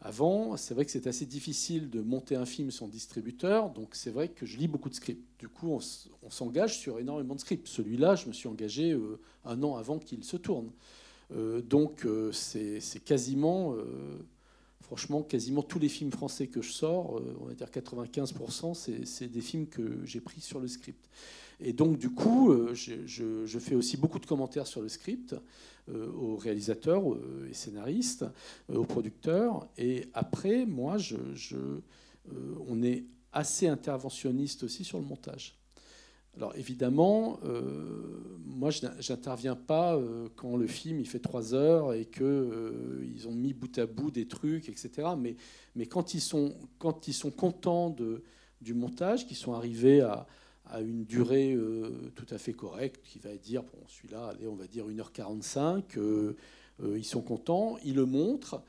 avant, 0.00 0.56
c'est 0.56 0.72
vrai 0.72 0.84
que 0.84 0.90
c'est 0.90 1.06
assez 1.06 1.26
difficile 1.26 1.90
de 1.90 2.00
monter 2.00 2.34
un 2.36 2.46
film 2.46 2.70
sans 2.70 2.88
distributeur. 2.88 3.70
Donc 3.70 3.94
c'est 3.94 4.10
vrai 4.10 4.28
que 4.28 4.46
je 4.46 4.56
lis 4.56 4.68
beaucoup 4.68 4.88
de 4.88 4.94
scripts. 4.94 5.28
Du 5.38 5.48
coup, 5.48 5.78
on, 6.22 6.30
s'engage 6.30 6.78
sur 6.78 6.98
énormément 6.98 7.34
de 7.34 7.40
scripts. 7.40 7.68
Celui-là, 7.68 8.14
je 8.14 8.26
me 8.26 8.32
suis 8.32 8.48
engagé 8.48 8.98
un 9.44 9.62
an 9.62 9.76
avant 9.76 9.98
qu'il 9.98 10.24
se 10.24 10.36
tourne. 10.36 10.70
Euh, 11.32 11.60
donc 11.60 12.04
euh, 12.04 12.32
c'est 12.32 12.80
quasiment, 13.04 13.74
euh, 13.74 13.84
franchement, 14.80 15.22
quasiment 15.22 15.62
tous 15.62 15.78
les 15.78 15.88
films 15.88 16.10
français 16.10 16.46
que 16.46 16.62
je 16.62 16.72
sors, 16.72 17.20
on 17.40 17.44
va 17.44 17.54
dire 17.54 17.68
95%, 17.68 19.04
c'est 19.04 19.28
des 19.28 19.40
films 19.40 19.66
que 19.66 20.04
j'ai 20.04 20.20
pris 20.20 20.40
sur 20.40 20.60
le 20.60 20.68
script. 20.68 21.08
Et 21.60 21.72
donc, 21.72 21.98
du 21.98 22.10
coup, 22.10 22.54
je, 22.72 23.58
fais 23.58 23.74
aussi 23.74 23.96
beaucoup 23.96 24.20
de 24.20 24.26
commentaires 24.26 24.68
sur 24.68 24.80
le 24.80 24.88
script 24.88 25.34
aux 25.92 26.36
réalisateurs 26.36 27.02
et 27.50 27.52
scénaristes, 27.52 28.24
aux 28.72 28.84
producteurs. 28.84 29.66
Et 29.76 30.06
après, 30.14 30.66
moi, 30.66 30.98
on 32.68 32.82
est 32.84 33.06
assez 33.32 33.66
interventionniste 33.66 34.62
aussi 34.62 34.84
sur 34.84 35.00
le 35.00 35.04
montage. 35.04 35.57
Alors 36.36 36.54
évidemment, 36.56 37.40
euh, 37.44 38.40
moi 38.44 38.70
je 38.70 38.86
n'interviens 38.86 39.56
pas 39.56 39.96
euh, 39.96 40.28
quand 40.36 40.56
le 40.56 40.66
film 40.66 41.00
il 41.00 41.08
fait 41.08 41.18
trois 41.18 41.54
heures 41.54 41.92
et 41.94 42.04
qu'ils 42.04 42.22
euh, 42.22 43.04
ils 43.12 43.26
ont 43.26 43.32
mis 43.32 43.52
bout 43.52 43.76
à 43.78 43.86
bout 43.86 44.10
des 44.10 44.28
trucs, 44.28 44.68
etc. 44.68 45.08
Mais, 45.18 45.36
mais 45.74 45.86
quand, 45.86 46.14
ils 46.14 46.20
sont, 46.20 46.54
quand 46.78 47.08
ils 47.08 47.14
sont 47.14 47.30
contents 47.30 47.90
de, 47.90 48.22
du 48.60 48.74
montage, 48.74 49.26
qu'ils 49.26 49.36
sont 49.36 49.52
arrivés 49.52 50.00
à, 50.00 50.26
à 50.66 50.80
une 50.80 51.04
durée 51.04 51.56
tout 52.14 52.26
à 52.30 52.38
fait 52.38 52.52
correcte, 52.52 53.00
qui 53.02 53.18
va 53.18 53.34
dire, 53.36 53.62
bon 53.62 53.78
celui-là, 53.88 54.28
allez, 54.28 54.46
on 54.46 54.54
va 54.54 54.66
dire 54.66 54.86
1h45, 54.86 56.34
ils 56.94 57.04
sont 57.04 57.22
contents, 57.22 57.78
ils 57.84 57.94
le 57.94 58.04
montrent, 58.04 58.62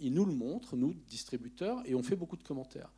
ils 0.00 0.12
nous 0.12 0.24
le 0.24 0.32
montrent, 0.32 0.76
nous, 0.76 0.94
distributeurs, 1.08 1.82
et 1.84 1.94
on 1.94 2.02
fait 2.02 2.16
beaucoup 2.16 2.36
de 2.36 2.42
commentaires. 2.42 2.90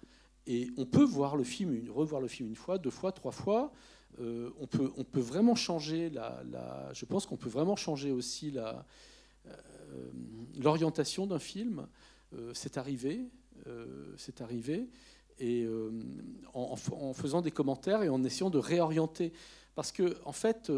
Et 0.47 0.71
on 0.77 0.85
peut 0.85 1.05
voir 1.05 1.37
le 1.37 1.45
film, 1.45 1.79
revoir 1.91 2.21
le 2.21 2.29
film 2.29 2.49
une 2.49 2.57
fois, 2.57 2.79
deux 2.79 2.91
fois, 2.91 3.13
trois 3.13 3.33
fois. 3.33 3.73
Euh, 4.21 4.51
on, 4.61 4.67
peut, 4.67 4.93
on 4.97 5.05
peut 5.05 5.21
vraiment 5.21 5.55
changer 5.55 6.11
la, 6.11 6.43
je 6.93 7.05
pense 7.05 7.27
qu'on 7.27 7.37
peut 7.37 7.49
vraiment 7.49 7.77
changer 7.77 8.13
aussi 8.13 8.51
la, 8.51 8.85
euh, 9.47 9.51
l'orientation 10.61 11.27
d'un 11.27 11.39
film. 11.39 11.87
Euh, 12.35 12.53
c'est 12.55 12.79
arrivé, 12.79 13.29
c'est 14.17 14.41
arrivé, 14.41 14.89
et 15.39 15.67
en, 16.53 16.77
faisant 17.15 17.41
des 17.41 17.51
commentaires 17.51 18.03
et 18.03 18.09
en 18.09 18.23
essayant 18.25 18.51
de 18.51 18.59
réorienter, 18.59 19.33
parce 19.75 19.91
que 19.91 20.17
en 20.25 20.33
fait, 20.33 20.71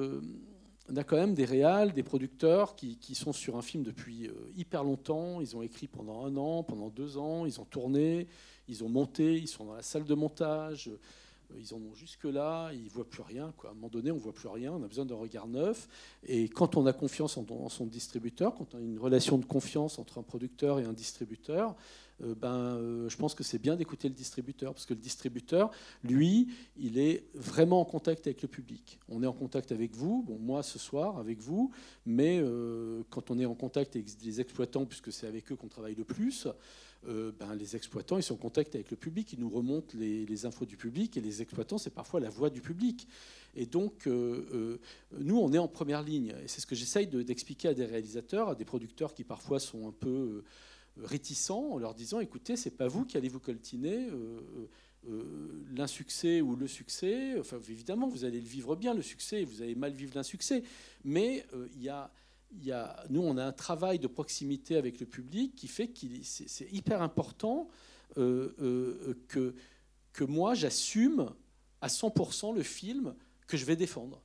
on 0.88 0.96
a 0.96 1.02
quand 1.02 1.16
même 1.16 1.34
des 1.34 1.44
réals, 1.44 1.92
des 1.92 2.04
producteurs 2.04 2.76
qui, 2.76 3.14
sont 3.14 3.32
sur 3.32 3.56
un 3.56 3.62
film 3.62 3.82
depuis 3.82 4.30
hyper 4.56 4.84
longtemps. 4.84 5.40
Ils 5.40 5.56
ont 5.56 5.62
écrit 5.62 5.88
pendant 5.88 6.26
un 6.26 6.36
an, 6.36 6.62
pendant 6.62 6.90
deux 6.90 7.18
ans, 7.18 7.44
ils 7.44 7.60
ont 7.60 7.64
tourné. 7.64 8.28
Ils 8.68 8.84
ont 8.84 8.88
monté, 8.88 9.36
ils 9.36 9.48
sont 9.48 9.64
dans 9.64 9.74
la 9.74 9.82
salle 9.82 10.04
de 10.04 10.14
montage, 10.14 10.90
ils 11.58 11.74
en 11.74 11.78
ont 11.78 11.94
jusque-là, 11.94 12.70
ils 12.72 12.84
ne 12.84 12.90
voient 12.90 13.08
plus 13.08 13.22
rien. 13.22 13.52
À 13.64 13.70
un 13.70 13.74
moment 13.74 13.88
donné, 13.88 14.10
on 14.10 14.16
ne 14.16 14.20
voit 14.20 14.32
plus 14.32 14.48
rien, 14.48 14.72
on 14.72 14.82
a 14.82 14.88
besoin 14.88 15.04
d'un 15.04 15.14
regard 15.14 15.46
neuf. 15.46 15.88
Et 16.24 16.48
quand 16.48 16.76
on 16.76 16.86
a 16.86 16.92
confiance 16.92 17.36
en, 17.36 17.68
son 17.68 17.86
distributeur, 17.86 18.54
quand 18.54 18.74
on 18.74 18.78
a 18.78 18.80
une 18.80 18.98
relation 18.98 19.38
de 19.38 19.44
confiance 19.44 19.98
entre 19.98 20.18
un 20.18 20.22
producteur 20.22 20.80
et 20.80 20.84
un 20.84 20.92
distributeur, 20.92 21.74
euh, 22.22 22.34
ben, 22.34 22.76
euh, 22.76 23.08
je 23.08 23.16
pense 23.16 23.34
que 23.34 23.44
c'est 23.44 23.58
bien 23.58 23.76
d'écouter 23.76 24.08
le 24.08 24.14
distributeur, 24.14 24.72
parce 24.72 24.86
que 24.86 24.94
le 24.94 25.00
distributeur, 25.00 25.70
lui, 26.02 26.48
il 26.76 26.98
est 26.98 27.24
vraiment 27.34 27.80
en 27.80 27.84
contact 27.84 28.26
avec 28.26 28.42
le 28.42 28.48
public. 28.48 28.98
On 29.08 29.22
est 29.22 29.26
en 29.26 29.32
contact 29.32 29.72
avec 29.72 29.94
vous, 29.94 30.22
bon, 30.22 30.38
moi 30.38 30.62
ce 30.62 30.78
soir 30.78 31.18
avec 31.18 31.40
vous, 31.40 31.70
mais 32.04 32.42
quand 33.10 33.30
on 33.30 33.38
est 33.38 33.46
en 33.46 33.54
contact 33.54 33.96
avec 33.96 34.06
les 34.22 34.40
exploitants, 34.40 34.86
puisque 34.86 35.12
c'est 35.12 35.26
avec 35.26 35.50
eux 35.52 35.56
qu'on 35.56 35.68
travaille 35.68 35.94
le 35.94 36.04
plus, 36.04 36.46
euh, 37.08 37.30
ben, 37.38 37.54
les 37.54 37.76
exploitants 37.76 38.16
ils 38.16 38.22
sont 38.22 38.34
en 38.34 38.38
contact 38.38 38.74
avec 38.74 38.90
le 38.90 38.96
public, 38.96 39.32
ils 39.32 39.38
nous 39.38 39.48
remontent 39.48 39.96
les, 39.96 40.46
infos 40.46 40.64
du 40.64 40.76
public, 40.76 41.16
et 41.16 41.20
les 41.20 41.40
exploitants, 41.40 41.78
c'est 41.78 41.94
parfois 41.94 42.20
la 42.20 42.30
voix 42.30 42.50
du 42.50 42.60
public. 42.60 43.06
Et 43.54 43.66
donc, 43.66 44.06
euh, 44.06 44.44
euh, 44.52 44.80
nous, 45.18 45.38
on 45.38 45.52
est 45.52 45.58
en 45.58 45.68
première 45.68 46.02
ligne. 46.02 46.34
Et 46.44 46.48
c'est 46.48 46.60
ce 46.60 46.66
que 46.66 46.74
j'essaye 46.74 47.06
d'expliquer 47.06 47.68
à 47.68 47.74
des 47.74 47.86
réalisateurs, 47.86 48.48
à 48.48 48.54
des 48.54 48.64
producteurs 48.64 49.14
qui 49.14 49.24
parfois 49.24 49.60
sont 49.60 49.88
un 49.88 49.92
peu 49.92 50.42
réticents, 51.02 51.72
en 51.72 51.78
leur 51.78 51.94
disant, 51.94 52.20
écoutez, 52.20 52.56
c'est 52.56 52.70
pas 52.70 52.88
vous 52.88 53.04
qui 53.04 53.16
allez 53.16 53.28
vous 53.28 53.40
coltiner. 53.40 54.08
l'insuccès 55.76 56.40
ou 56.40 56.56
le 56.56 56.66
succès, 56.66 57.38
enfin 57.38 57.58
évidemment 57.68 58.08
vous 58.08 58.24
allez 58.24 58.40
le 58.40 58.48
vivre 58.48 58.74
bien 58.74 58.92
le 58.92 59.02
succès, 59.02 59.44
vous 59.44 59.62
allez 59.62 59.76
mal 59.76 59.92
vivre 59.92 60.12
l'insuccès, 60.16 60.64
mais 61.04 61.46
il 61.76 61.82
y 61.82 61.88
a 61.88 62.10
nous, 63.10 63.22
on 63.22 63.36
a 63.36 63.44
un 63.44 63.52
travail 63.52 63.98
de 63.98 64.06
proximité 64.06 64.76
avec 64.76 65.00
le 65.00 65.06
public 65.06 65.54
qui 65.54 65.68
fait 65.68 65.88
que 65.88 66.06
c'est 66.22 66.72
hyper 66.72 67.02
important 67.02 67.68
euh, 68.18 68.54
euh, 68.60 69.14
que, 69.28 69.54
que 70.12 70.24
moi, 70.24 70.54
j'assume 70.54 71.30
à 71.80 71.88
100% 71.88 72.54
le 72.54 72.62
film 72.62 73.14
que 73.46 73.56
je 73.56 73.64
vais 73.64 73.76
défendre. 73.76 74.22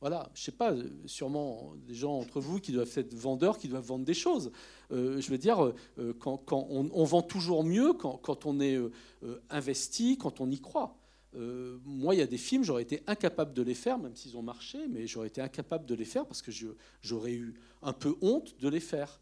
Voilà, 0.00 0.30
je 0.34 0.42
sais 0.42 0.52
pas, 0.52 0.74
sûrement 1.06 1.72
des 1.86 1.94
gens 1.94 2.18
entre 2.18 2.40
vous 2.40 2.60
qui 2.60 2.70
doivent 2.70 2.92
être 2.96 3.14
vendeurs, 3.14 3.58
qui 3.58 3.66
doivent 3.66 3.86
vendre 3.86 4.04
des 4.04 4.14
choses. 4.14 4.52
Euh, 4.92 5.20
je 5.20 5.30
veux 5.30 5.38
dire, 5.38 5.72
quand, 6.20 6.44
on, 6.52 7.04
vend 7.04 7.22
toujours 7.22 7.64
mieux 7.64 7.92
quand, 7.94 8.46
on 8.46 8.60
est 8.60 8.78
investi, 9.50 10.16
quand 10.16 10.40
on 10.40 10.50
y 10.50 10.60
croit. 10.60 10.96
Euh, 11.34 11.78
moi, 11.84 12.14
il 12.14 12.18
y 12.18 12.22
a 12.22 12.26
des 12.26 12.38
films, 12.38 12.64
j'aurais 12.64 12.82
été 12.82 13.02
incapable 13.06 13.52
de 13.52 13.62
les 13.62 13.74
faire, 13.74 13.98
même 13.98 14.16
s'ils 14.16 14.36
ont 14.36 14.42
marché, 14.42 14.78
mais 14.88 15.06
j'aurais 15.06 15.28
été 15.28 15.40
incapable 15.40 15.84
de 15.86 15.94
les 15.94 16.04
faire 16.04 16.26
parce 16.26 16.42
que 16.42 16.50
j'aurais 17.02 17.32
eu 17.32 17.54
un 17.82 17.92
peu 17.92 18.16
honte 18.22 18.58
de 18.60 18.68
les 18.68 18.80
faire. 18.80 19.20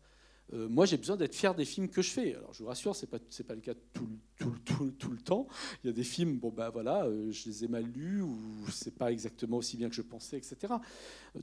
Euh, 0.52 0.68
moi, 0.68 0.86
j'ai 0.86 0.96
besoin 0.96 1.16
d'être 1.16 1.34
fier 1.34 1.54
des 1.54 1.64
films 1.64 1.88
que 1.88 2.02
je 2.02 2.10
fais. 2.10 2.34
Alors, 2.36 2.52
je 2.52 2.62
vous 2.62 2.68
rassure, 2.68 2.94
c'est 2.94 3.08
pas 3.08 3.18
pas 3.18 3.54
le 3.54 3.60
cas 3.60 3.74
tout, 3.92 4.08
tout, 4.38 4.54
tout, 4.64 4.90
tout, 4.92 5.10
le 5.10 5.18
temps. 5.18 5.46
Il 5.82 5.88
y 5.88 5.90
a 5.90 5.92
des 5.92 6.04
films, 6.04 6.38
bon 6.38 6.50
ben 6.50 6.70
voilà, 6.70 7.04
euh, 7.04 7.32
je 7.32 7.48
les 7.48 7.64
ai 7.64 7.68
mal 7.68 7.84
lus 7.84 8.22
ou 8.22 8.38
c'est 8.70 8.94
pas 8.94 9.10
exactement 9.10 9.56
aussi 9.56 9.76
bien 9.76 9.88
que 9.88 9.94
je 9.94 10.02
pensais, 10.02 10.36
etc. 10.36 10.74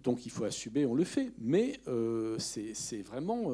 Donc, 0.04 0.26
il 0.26 0.32
faut 0.32 0.46
assumer, 0.46 0.86
on 0.86 0.96
le 0.96 1.04
fait. 1.04 1.32
Mais 1.40 1.80
c'est 2.38 3.02
vraiment 3.02 3.52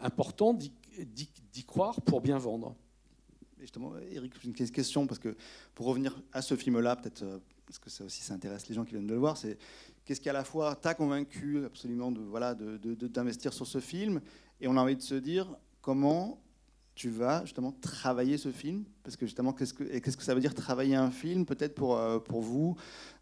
important 0.00 0.54
d'y 0.54 1.64
croire 1.64 2.00
pour 2.00 2.20
bien 2.20 2.38
vendre 2.38 2.74
justement, 3.62 3.92
Eric, 4.10 4.32
une 4.44 4.52
question, 4.52 5.06
parce 5.06 5.18
que 5.18 5.34
pour 5.74 5.86
revenir 5.86 6.20
à 6.32 6.42
ce 6.42 6.56
film-là, 6.56 6.96
peut-être, 6.96 7.22
euh, 7.22 7.38
parce 7.66 7.78
que 7.78 7.88
ça 7.88 8.04
aussi, 8.04 8.22
ça 8.22 8.34
intéresse 8.34 8.68
les 8.68 8.74
gens 8.74 8.84
qui 8.84 8.90
viennent 8.90 9.06
de 9.06 9.12
le 9.12 9.18
voir, 9.18 9.36
c'est 9.36 9.56
qu'est-ce 10.04 10.20
qui 10.20 10.28
à 10.28 10.32
la 10.32 10.44
fois 10.44 10.74
t'a 10.74 10.94
convaincu 10.94 11.64
absolument 11.64 12.10
de 12.10 12.20
voilà 12.20 12.54
d'investir 12.54 13.50
de, 13.50 13.56
sur 13.56 13.66
ce 13.66 13.80
film, 13.80 14.20
et 14.62 14.68
on 14.68 14.76
a 14.78 14.80
envie 14.80 14.96
de 14.96 15.02
se 15.02 15.14
dire 15.14 15.54
comment 15.82 16.38
tu 16.94 17.10
vas 17.10 17.44
justement 17.44 17.72
travailler 17.72 18.38
ce 18.38 18.50
film 18.50 18.84
Parce 19.02 19.16
que 19.16 19.26
justement, 19.26 19.52
qu'est-ce 19.52 19.74
que, 19.74 19.84
que 19.84 20.22
ça 20.22 20.34
veut 20.34 20.40
dire 20.40 20.54
travailler 20.54 20.94
un 20.94 21.10
film 21.10 21.44
Peut-être 21.44 21.74
pour, 21.74 21.96
euh, 21.96 22.18
pour 22.18 22.40
vous, 22.40 22.76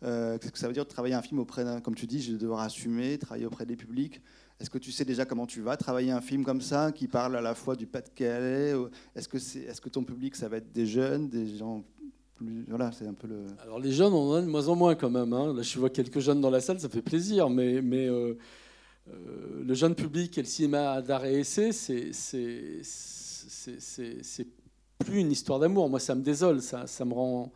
euh, 0.04 0.38
qu'est-ce 0.38 0.52
que 0.52 0.58
ça 0.58 0.68
veut 0.68 0.72
dire 0.72 0.86
travailler 0.86 1.14
un 1.14 1.22
film 1.22 1.40
auprès 1.40 1.64
d'un, 1.64 1.80
comme 1.80 1.94
tu 1.94 2.06
dis, 2.06 2.20
je 2.20 2.32
vais 2.32 2.38
devoir 2.38 2.60
assumer, 2.60 3.18
travailler 3.18 3.46
auprès 3.46 3.66
des 3.66 3.76
publics 3.76 4.20
est-ce 4.60 4.68
que 4.68 4.78
tu 4.78 4.92
sais 4.92 5.06
déjà 5.06 5.24
comment 5.24 5.46
tu 5.46 5.62
vas 5.62 5.76
travailler 5.78 6.10
un 6.10 6.20
film 6.20 6.44
comme 6.44 6.60
ça, 6.60 6.92
qui 6.92 7.08
parle 7.08 7.34
à 7.34 7.40
la 7.40 7.54
fois 7.54 7.76
du 7.76 7.86
Pas-de-Calais 7.86 8.74
Est-ce 9.16 9.26
que, 9.26 9.38
c'est, 9.38 9.60
est-ce 9.60 9.80
que 9.80 9.88
ton 9.88 10.04
public, 10.04 10.36
ça 10.36 10.48
va 10.48 10.58
être 10.58 10.70
des 10.70 10.84
jeunes, 10.84 11.30
des 11.30 11.56
gens. 11.56 11.82
Voilà, 12.68 12.92
c'est 12.92 13.06
un 13.06 13.14
peu 13.14 13.26
le... 13.26 13.46
Alors 13.62 13.78
les 13.78 13.92
jeunes, 13.92 14.12
on 14.12 14.30
en 14.30 14.34
a 14.34 14.42
de 14.42 14.46
moins 14.46 14.68
en 14.68 14.76
moins 14.76 14.94
quand 14.94 15.10
même. 15.10 15.32
Hein. 15.32 15.54
Là, 15.54 15.62
je 15.62 15.78
vois 15.78 15.90
quelques 15.90 16.20
jeunes 16.20 16.40
dans 16.42 16.50
la 16.50 16.60
salle, 16.60 16.78
ça 16.78 16.90
fait 16.90 17.02
plaisir. 17.02 17.48
Mais, 17.48 17.80
euh, 17.82 18.34
le 19.62 19.74
jeune 19.74 19.94
public 19.94 20.38
et 20.38 20.42
le 20.42 20.46
cinéma 20.46 21.02
d'art 21.02 21.24
et 21.24 21.40
essai, 21.40 21.72
c'est, 21.72 22.10
plus 24.98 25.20
une 25.20 25.32
histoire 25.32 25.58
d'amour. 25.58 25.88
Moi, 25.88 26.00
ça 26.00 26.14
me 26.14 26.22
désole. 26.22 26.60
Ça, 26.62 27.04
me 27.04 27.14
rend, 27.14 27.52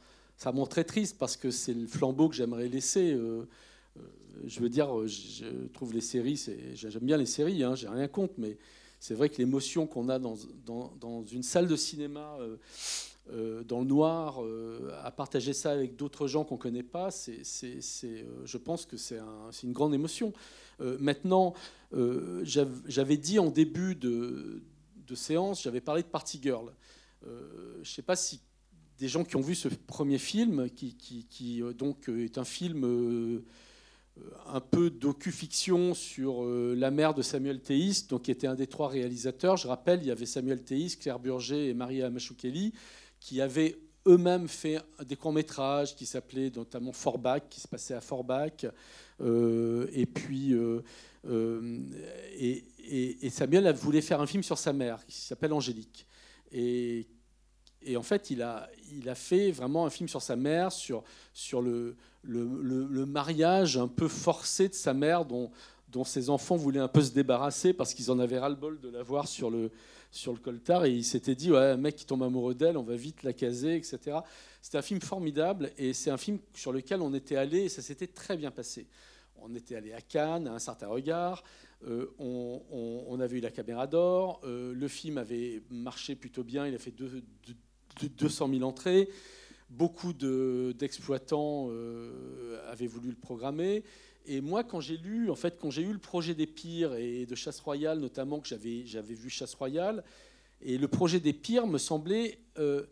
très 0.69 0.85
triste 0.85 1.17
parce 1.19 1.37
que 1.37 1.51
c'est 1.51 1.75
le 1.75 1.87
flambeau 1.87 2.29
que 2.29 2.35
j'aimerais 2.35 2.69
laisser. 2.69 3.13
Euh, 3.13 3.47
je 4.47 4.61
veux 4.61 4.69
dire, 4.69 5.07
je 5.07 5.67
trouve 5.73 5.93
les 5.93 6.01
séries, 6.01 6.43
j'aime 6.75 7.03
bien 7.03 7.17
les 7.17 7.27
séries, 7.27 7.63
hein, 7.63 7.75
j'ai 7.75 7.89
rien 7.89 8.09
contre, 8.09 8.35
mais 8.39 8.59
c'est 9.05 9.15
vrai 9.15 9.29
que 9.29 9.37
l'émotion 9.37 9.87
qu'on 9.87 10.09
a 10.09 10.19
dans, 10.19 11.25
une 11.31 11.43
salle 11.43 11.69
de 11.69 11.77
cinéma, 11.77 12.37
euh, 12.41 12.43
euh, 12.45 12.57
dans 13.33 13.81
le 13.81 13.87
noir, 13.87 14.43
euh, 14.43 14.90
à 15.02 15.11
partager 15.11 15.52
ça 15.52 15.73
avec 15.73 15.97
d'autres 15.97 16.26
gens 16.26 16.45
qu'on 16.45 16.57
ne 16.57 16.61
connaît 16.61 16.83
pas, 16.83 17.11
c'est, 17.11 17.43
je 17.43 18.57
pense 18.59 18.87
que 18.87 18.97
c'est 18.97 19.19
un, 19.19 19.50
une 19.62 19.73
grande 19.73 19.95
émotion. 19.95 20.33
maintenant, 20.99 21.54
j'avais 22.43 23.16
dit 23.16 23.38
en 23.38 23.50
début 23.50 23.95
de, 23.95 24.62
séance, 25.14 25.62
j'avais 25.62 25.81
parlé 25.81 26.02
de 26.02 26.09
Party 26.09 26.40
Girl. 26.43 26.73
je 27.23 27.78
ne 27.78 27.85
sais 27.85 28.02
pas 28.02 28.16
si 28.16 28.40
des 28.99 29.09
gens 29.09 29.25
qui 29.25 29.37
ont 29.37 29.40
vu 29.40 29.54
ce 29.54 29.69
premier 29.69 30.19
film, 30.19 30.69
qui, 30.71 31.62
donc 31.76 32.09
est 32.09 32.38
un 32.38 32.45
film 32.45 33.43
un 34.47 34.61
peu 34.61 34.90
docu-fiction 34.90 35.95
sur 35.95 36.45
euh, 36.45 36.75
la 36.76 36.90
mère 36.90 37.14
de 37.14 37.23
Samuel 37.23 37.61
Théis, 37.61 38.07
donc 38.09 38.23
qui 38.23 38.31
était 38.31 38.47
un 38.47 38.54
des 38.54 38.66
trois 38.66 38.88
réalisateurs. 38.88 39.57
Je 39.57 39.66
rappelle, 39.66 40.00
il 40.02 40.07
y 40.07 40.11
avait 40.11 40.26
Samuel 40.26 40.62
Théis, 40.62 40.97
Claire 40.99 41.19
Burger 41.19 41.69
et 41.69 41.75
Maria 41.75 42.11
Machoukeli, 42.11 42.73
qui 43.25 43.40
avaient 43.40 43.78
eux-mêmes 44.07 44.49
fait 44.49 44.83
des 45.02 45.16
courts-métrages 45.16 45.97
qui 45.97 46.04
s'appelaient 46.04 46.52
notamment 46.54 46.93
Forbach, 46.93 47.40
qui 47.49 47.59
se 47.59 47.66
passait 47.66 47.95
à 47.95 48.02
Forbach. 48.02 48.66
Euh, 49.23 49.87
et 49.95 50.04
puis, 50.04 50.52
euh, 50.52 50.83
et, 52.37 52.66
et, 53.23 53.31
Samuel 53.31 53.73
voulait 53.73 54.02
faire 54.02 54.21
un 54.21 54.26
film 54.26 54.43
sur 54.43 54.59
sa 54.59 54.75
mère, 54.75 55.07
qui 55.07 55.23
s'appelle 55.23 55.54
Angélique. 55.54 56.07
Et, 56.52 57.07
en 57.97 58.02
fait, 58.02 58.28
il 58.28 58.43
a, 58.43 58.69
il 58.93 59.09
a 59.09 59.14
fait 59.14 59.50
vraiment 59.52 59.87
un 59.87 59.90
film 59.90 60.07
sur 60.07 60.21
sa 60.21 60.37
mère, 60.37 60.71
sur, 60.71 61.02
sur 61.33 61.62
le, 61.62 61.97
le, 62.25 63.07
mariage 63.07 63.78
un 63.78 63.88
peu 63.88 64.09
forcé 64.09 64.69
de 64.69 64.75
sa 64.75 64.93
mère, 64.93 65.25
dont, 65.25 65.50
dont 65.88 66.04
ses 66.04 66.28
enfants 66.28 66.57
voulaient 66.57 66.78
un 66.78 66.88
peu 66.88 67.00
se 67.00 67.12
débarrasser 67.12 67.73
parce 67.73 67.95
qu'ils 67.95 68.11
en 68.11 68.19
avaient 68.19 68.38
ras-le-bol 68.38 68.81
de 68.81 68.90
la 68.90 69.02
voir 69.02 69.26
sur 69.28 69.50
le, 69.50 69.71
sur 70.14 70.33
le 70.33 70.38
coltard. 70.38 70.85
Et 70.85 70.92
il 70.92 71.04
s'était 71.04 71.35
dit, 71.35 71.50
ouais, 71.50 71.59
un 71.59 71.76
mec 71.76 71.97
qui 71.97 72.06
tombe 72.06 72.23
amoureux 72.23 72.54
d'elle, 72.54 72.76
on 72.76 72.83
va 72.83 72.97
vite 72.97 73.23
la 73.23 73.33
caser, 73.33 73.76
etc. 73.76 74.18
C'était 74.62 74.78
un 74.78 74.83
film 74.83 75.00
formidable 75.00 75.71
et 75.76 75.92
c'est 75.92 76.11
un 76.11 76.16
film 76.16 76.38
sur 76.54 76.73
lequel 76.73 77.02
on 77.02 77.12
était 77.12 77.37
allé 77.37 77.64
et 77.64 77.68
ça 77.68 77.83
s'était 77.83 78.06
très 78.06 78.37
bien 78.37 78.50
passé. 78.50 78.87
On 79.37 79.54
était 79.54 79.76
allé 79.76 79.92
à 79.92 80.00
Cannes, 80.00 80.47
à 80.49 80.52
un 80.52 80.59
certain 80.59 80.88
regard. 80.88 81.42
Euh, 81.87 82.06
on, 82.18 83.21
avait 83.21 83.38
eu 83.38 83.40
la 83.40 83.50
caméra 83.50 83.87
d'or. 83.87 84.40
Euh, 84.44 84.75
le 84.75 84.88
film 84.88 85.18
avait 85.18 85.62
marché 85.71 86.14
plutôt 86.14 86.42
bien. 86.42 86.66
Il 86.66 86.75
a 86.75 86.78
fait 86.78 86.92
200 86.92 88.49
000 88.49 88.62
entrées. 88.62 89.09
Beaucoup 89.71 90.12
d'exploitants 90.12 91.68
euh, 91.71 92.61
avaient 92.71 92.87
voulu 92.87 93.11
le 93.11 93.16
programmer. 93.16 93.85
Et 94.26 94.40
moi, 94.40 94.64
quand 94.64 94.81
j'ai 94.81 94.97
lu, 94.97 95.31
en 95.31 95.35
fait, 95.35 95.59
quand 95.61 95.71
j'ai 95.71 95.83
eu 95.83 95.93
le 95.93 95.99
projet 95.99 96.35
des 96.35 96.47
pires 96.47 96.95
et 96.95 97.26
de 97.26 97.35
Chasse 97.35 97.61
Royale, 97.61 97.99
notamment 97.99 98.40
que 98.40 98.49
j'avais, 98.49 98.83
vu 98.83 99.28
Chasse 99.28 99.54
Royale, 99.54 100.02
et 100.62 100.78
le 100.78 100.88
projet 100.88 101.21
des 101.21 101.35
pires 101.35 101.66
me 101.66 101.76
semblait 101.76 102.38
euh, 102.59 102.85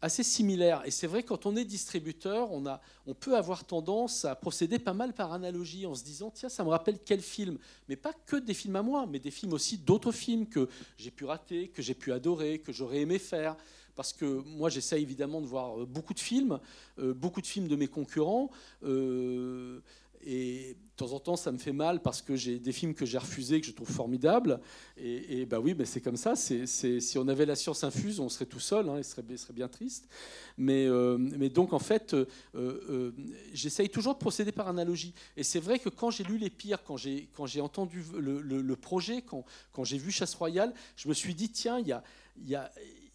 assez 0.00 0.22
similaire. 0.22 0.82
Et 0.86 0.90
c'est 0.90 1.06
vrai, 1.06 1.22
quand 1.22 1.44
on 1.44 1.56
est 1.56 1.64
distributeur, 1.66 2.50
on, 2.52 2.66
a, 2.66 2.80
on 3.06 3.12
peut 3.12 3.36
avoir 3.36 3.64
tendance 3.64 4.24
à 4.24 4.34
procéder 4.34 4.78
pas 4.78 4.94
mal 4.94 5.12
par 5.12 5.34
analogie, 5.34 5.84
en 5.84 5.94
se 5.94 6.04
disant, 6.04 6.30
tiens, 6.30 6.48
ça 6.48 6.64
me 6.64 6.70
rappelle 6.70 6.98
quel 7.04 7.20
film? 7.20 7.58
Mais 7.88 7.96
pas 7.96 8.14
que 8.24 8.36
des 8.36 8.54
films 8.54 8.76
à 8.76 8.82
moi, 8.82 9.06
mais 9.06 9.18
des 9.18 9.30
films 9.30 9.52
aussi 9.52 9.76
d'autres 9.76 10.12
films 10.12 10.46
que 10.46 10.68
j'ai 10.96 11.10
pu 11.10 11.26
rater, 11.26 11.68
que 11.68 11.82
j'ai 11.82 11.94
pu 11.94 12.12
adorer, 12.12 12.60
que 12.60 12.72
j'aurais 12.72 13.00
aimé 13.00 13.18
faire 13.18 13.56
parce 13.98 14.12
que 14.12 14.24
moi 14.24 14.70
j'essaie 14.70 15.02
évidemment 15.02 15.40
de 15.40 15.46
voir 15.46 15.84
beaucoup 15.84 16.14
de 16.14 16.20
films, 16.20 16.60
euh, 17.00 17.12
beaucoup 17.12 17.40
de 17.40 17.48
films 17.48 17.66
de 17.66 17.74
mes 17.74 17.88
concurrents. 17.88 18.48
Euh, 18.84 19.80
et 20.24 20.74
de 20.74 21.04
temps 21.04 21.12
en 21.12 21.20
temps, 21.20 21.36
ça 21.36 21.52
me 21.52 21.58
fait 21.58 21.72
mal 21.72 22.02
parce 22.02 22.22
que 22.22 22.34
j'ai 22.34 22.58
des 22.58 22.72
films 22.72 22.94
que 22.94 23.06
j'ai 23.06 23.18
refusés, 23.18 23.60
que 23.60 23.66
je 23.66 23.72
trouve 23.72 23.90
formidables. 23.90 24.60
Et, 24.96 25.46
bah 25.46 25.60
oui, 25.60 25.74
mais 25.78 25.84
c'est 25.84 26.00
comme 26.00 26.16
ça. 26.16 26.34
Si 26.34 27.18
on 27.18 27.28
avait 27.28 27.46
la 27.46 27.54
science 27.54 27.84
infuse, 27.84 28.18
on 28.18 28.28
serait 28.28 28.46
tout 28.46 28.58
seul, 28.58 28.88
hein, 28.88 28.96
il, 28.98 29.04
serait, 29.04 29.22
bien 29.52 29.68
triste. 29.68 30.08
Mais, 30.56 30.86
euh, 30.86 31.16
mais 31.18 31.50
donc, 31.50 31.72
en 31.72 31.78
fait, 31.78 32.14
euh, 32.14 32.26
euh, 32.54 33.12
j'essaye 33.52 33.88
toujours 33.88 34.14
de 34.14 34.18
procéder 34.18 34.50
par 34.50 34.68
analogie. 34.68 35.14
Et 35.36 35.44
c'est 35.44 35.60
vrai 35.60 35.78
que 35.78 35.88
quand 35.88 36.10
j'ai 36.10 36.24
lu 36.24 36.36
Les 36.36 36.50
Pires, 36.50 36.82
quand 36.82 36.96
j'ai, 36.96 37.28
entendu 37.60 38.02
le, 38.18 38.76
projet, 38.76 39.22
quand, 39.22 39.44
quand 39.72 39.84
j'ai 39.84 39.98
vu 39.98 40.10
Chasse 40.10 40.34
Royale, 40.34 40.74
je 40.96 41.08
me 41.08 41.14
suis 41.14 41.34
dit, 41.34 41.50
tiens, 41.50 41.78
il 41.78 41.86
y 41.86 42.54
a 42.54 42.72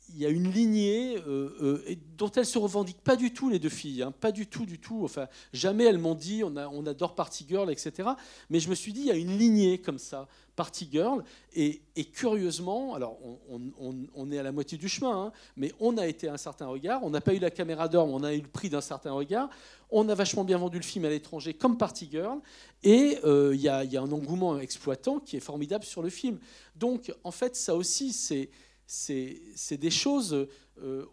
il 0.10 0.22
y 0.22 0.26
a 0.26 0.30
une 0.30 0.52
lignée 0.52 1.18
euh, 1.28 1.50
euh, 1.62 1.96
dont 2.18 2.30
elles 2.32 2.46
se 2.46 2.58
revendiquent 2.58 3.02
pas 3.04 3.16
du 3.16 3.34
tout 3.34 3.50
les 3.50 3.60
deux 3.60 3.70
filles, 3.70 4.04
hein, 4.04 4.12
pas 4.12 4.32
du 4.32 4.48
tout, 4.48 4.66
du 4.66 4.80
tout. 4.80 5.02
Enfin, 5.04 5.28
jamais 5.54 5.86
elles 5.86 5.98
m'ont 5.98 6.16
dit 6.16 6.44
on, 6.44 6.86
adore 6.86 7.16
Party 7.16 7.46
Girl, 7.48 7.72
etc. 7.72 8.10
Mais 8.50 8.60
je 8.60 8.70
me 8.70 8.76
suis 8.76 8.94
dit 8.94 9.02
il 9.02 9.08
y 9.08 9.12
a 9.12 9.16
une 9.16 9.38
lignée 9.38 9.80
comme 9.80 9.98
ça, 9.98 10.28
Party 10.56 10.88
Girl, 10.92 11.24
et, 11.56 11.82
curieusement, 12.14 12.94
alors 12.94 13.18
on, 13.50 14.32
est 14.32 14.38
à 14.38 14.44
la 14.44 14.52
moitié 14.52 14.78
du 14.78 14.88
chemin, 14.88 15.26
hein, 15.26 15.32
mais 15.56 15.72
on 15.80 15.98
a 15.98 16.06
été 16.06 16.28
à 16.28 16.34
un 16.34 16.38
certain 16.38 16.68
regard. 16.68 17.04
On 17.04 17.10
n'a 17.10 17.22
pas 17.22 17.34
eu 17.34 17.40
la 17.40 17.52
caméra 17.52 17.88
d'or, 17.88 18.08
mais 18.08 18.14
on 18.14 18.24
a 18.24 18.34
eu 18.34 18.42
le 18.42 18.48
prix 18.48 18.70
d'un 18.70 18.82
certain 18.82 19.14
regard. 19.14 19.50
On 19.90 20.08
a 20.10 20.16
vachement 20.16 20.44
bien 20.44 20.58
vendu 20.58 20.78
le 20.78 20.84
film 20.84 21.06
à 21.06 21.10
l'étranger 21.10 21.54
comme 21.54 21.78
Party 21.78 22.08
Girl, 22.12 22.40
et 22.84 23.18
euh, 23.24 23.56
il 23.56 23.62
y, 23.62 23.68
a 23.68 23.80
un 23.80 24.12
engouement 24.12 24.60
exploitant 24.60 25.20
qui 25.20 25.38
est 25.38 25.42
formidable 25.42 25.86
sur 25.86 26.04
le 26.04 26.10
film. 26.10 26.38
Donc 26.76 27.14
en 27.24 27.32
fait, 27.32 27.56
ça 27.56 27.76
aussi 27.76 28.14
c'est 28.14 28.50
c'est 28.86 29.78
des 29.78 29.92
choses. 29.92 30.48
Euh, 30.82 31.06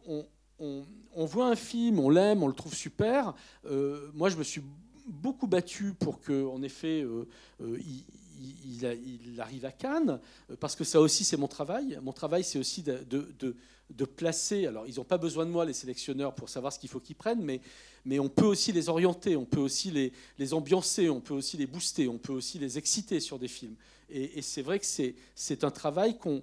on, 0.59 1.25
voit 1.25 1.49
un 1.49 1.57
film, 1.57 1.99
on 1.99 2.11
l'aime, 2.11 2.43
on 2.43 2.49
le 2.49 2.55
trouve 2.55 2.75
super. 2.75 3.35
Euh, 3.67 4.11
moi, 4.15 4.29
je 4.29 4.37
me 4.37 4.43
suis 4.43 4.62
beaucoup 5.07 5.47
battu 5.47 5.95
pour 5.95 6.21
que, 6.21 6.47
en 6.47 6.62
effet, 6.62 7.03
euh, 7.03 7.27
il, 7.61 9.41
arrive 9.41 9.65
à 9.65 9.73
Cannes, 9.73 10.21
parce 10.61 10.77
que 10.77 10.85
ça 10.85 11.00
aussi, 11.00 11.25
c'est 11.25 11.37
mon 11.37 11.49
travail. 11.49 11.99
Mon 12.03 12.12
travail, 12.12 12.45
c'est 12.45 12.59
aussi 12.59 12.83
de, 12.83 14.07
placer. 14.17 14.67
Alors, 14.67 14.87
ils 14.87 14.97
n'ont 14.97 15.05
pas 15.05 15.19
besoin 15.19 15.47
de 15.47 15.50
moi, 15.50 15.65
les 15.65 15.73
sélectionneurs, 15.73 16.35
pour 16.35 16.49
savoir 16.49 16.73
ce 16.73 16.79
qu'il 16.79 16.91
faut 16.91 17.00
qu'ils 17.00 17.17
prennent, 17.17 17.43
mais, 18.05 18.19
on 18.19 18.29
peut 18.29 18.45
aussi 18.45 18.73
les 18.73 18.89
orienter, 18.89 19.37
on 19.37 19.47
peut 19.47 19.61
aussi 19.61 19.91
les, 20.39 20.55
ambiancer, 20.55 21.09
on 21.09 21.21
peut 21.21 21.35
aussi 21.35 21.57
les 21.57 21.67
booster, 21.67 22.09
on 22.09 22.19
peut 22.19 22.33
aussi 22.33 22.59
les 22.59 22.77
exciter 22.77 23.21
sur 23.21 23.39
des 23.39 23.49
films. 23.49 23.77
Et 24.11 24.43
c'est 24.43 24.62
vrai 24.62 24.81
que 24.81 24.87
c'est 24.87 25.65
un 25.65 25.71
travail 25.71 26.19
qu'on 26.19 26.43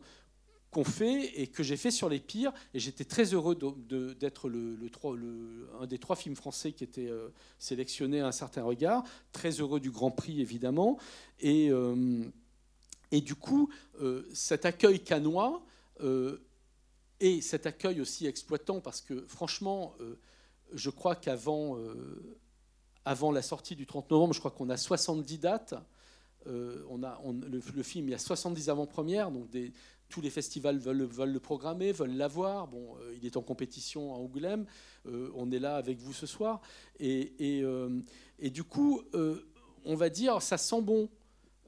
qu'on 0.71 0.83
fait 0.83 1.39
et 1.41 1.47
que 1.47 1.63
j'ai 1.63 1.77
fait 1.77 1.91
sur 1.91 2.09
les 2.09 2.19
pires. 2.19 2.53
Et 2.73 2.79
j'étais 2.79 3.05
très 3.05 3.33
heureux 3.33 3.55
d'être 3.55 4.49
le, 4.49 5.69
un 5.79 5.87
des 5.87 5.97
trois 5.97 6.15
films 6.15 6.35
français 6.35 6.73
qui 6.73 6.83
était 6.83 7.09
euh, 7.09 7.29
sélectionné 7.59 8.21
à 8.21 8.27
un 8.27 8.31
certain 8.31 8.63
regard. 8.63 9.03
Très 9.31 9.51
heureux 9.51 9.79
du 9.79 9.91
Grand 9.91 10.11
Prix, 10.11 10.41
évidemment. 10.41 10.97
Et, 11.39 11.69
euh, 11.71 12.23
et 13.11 13.21
du 13.21 13.35
coup, 13.35 13.69
euh, 14.01 14.27
cet 14.33 14.65
accueil 14.65 14.99
canois 14.99 15.63
et 17.19 17.41
cet 17.41 17.65
accueil 17.65 17.99
aussi 18.01 18.27
exploitant, 18.27 18.81
parce 18.81 19.01
que 19.01 19.25
franchement, 19.25 19.95
je 20.73 20.91
crois 20.91 21.15
qu'avant 21.15 21.75
avant 23.03 23.31
la 23.31 23.41
sortie 23.41 23.75
du 23.75 23.87
30 23.87 24.11
novembre, 24.11 24.35
je 24.35 24.39
crois 24.39 24.51
qu'on 24.51 24.69
a 24.69 24.77
70 24.77 25.39
dates. 25.39 25.73
on 26.45 27.01
a, 27.01 27.19
le, 27.49 27.59
le, 27.73 27.83
film, 27.83 28.09
il 28.09 28.11
y 28.11 28.13
a 28.13 28.19
70 28.19 28.69
avant-premières, 28.69 29.31
donc 29.31 29.49
des, 29.49 29.73
tous 30.09 30.21
les 30.21 30.29
festivals 30.29 30.77
veulent, 30.77 31.07
le 31.31 31.39
programmer, 31.39 31.91
veulent 31.91 32.15
l'avoir. 32.15 32.67
Bon, 32.67 32.95
euh, 33.01 33.15
il 33.15 33.25
est 33.25 33.37
en 33.37 33.41
compétition 33.41 34.13
à 34.13 34.17
Angoulême. 34.17 34.65
Euh, 35.05 35.29
on 35.35 35.51
est 35.51 35.59
là 35.59 35.75
avec 35.75 35.99
vous 35.99 36.13
ce 36.13 36.25
soir. 36.25 36.61
Et, 36.99 37.33
et, 37.39 37.63
euh, 37.63 37.99
et 38.39 38.49
du 38.49 38.63
coup, 38.63 39.01
on 39.85 39.95
va 39.95 40.09
dire, 40.09 40.41
ça 40.41 40.57
sent 40.57 40.81
bon. 40.81 41.09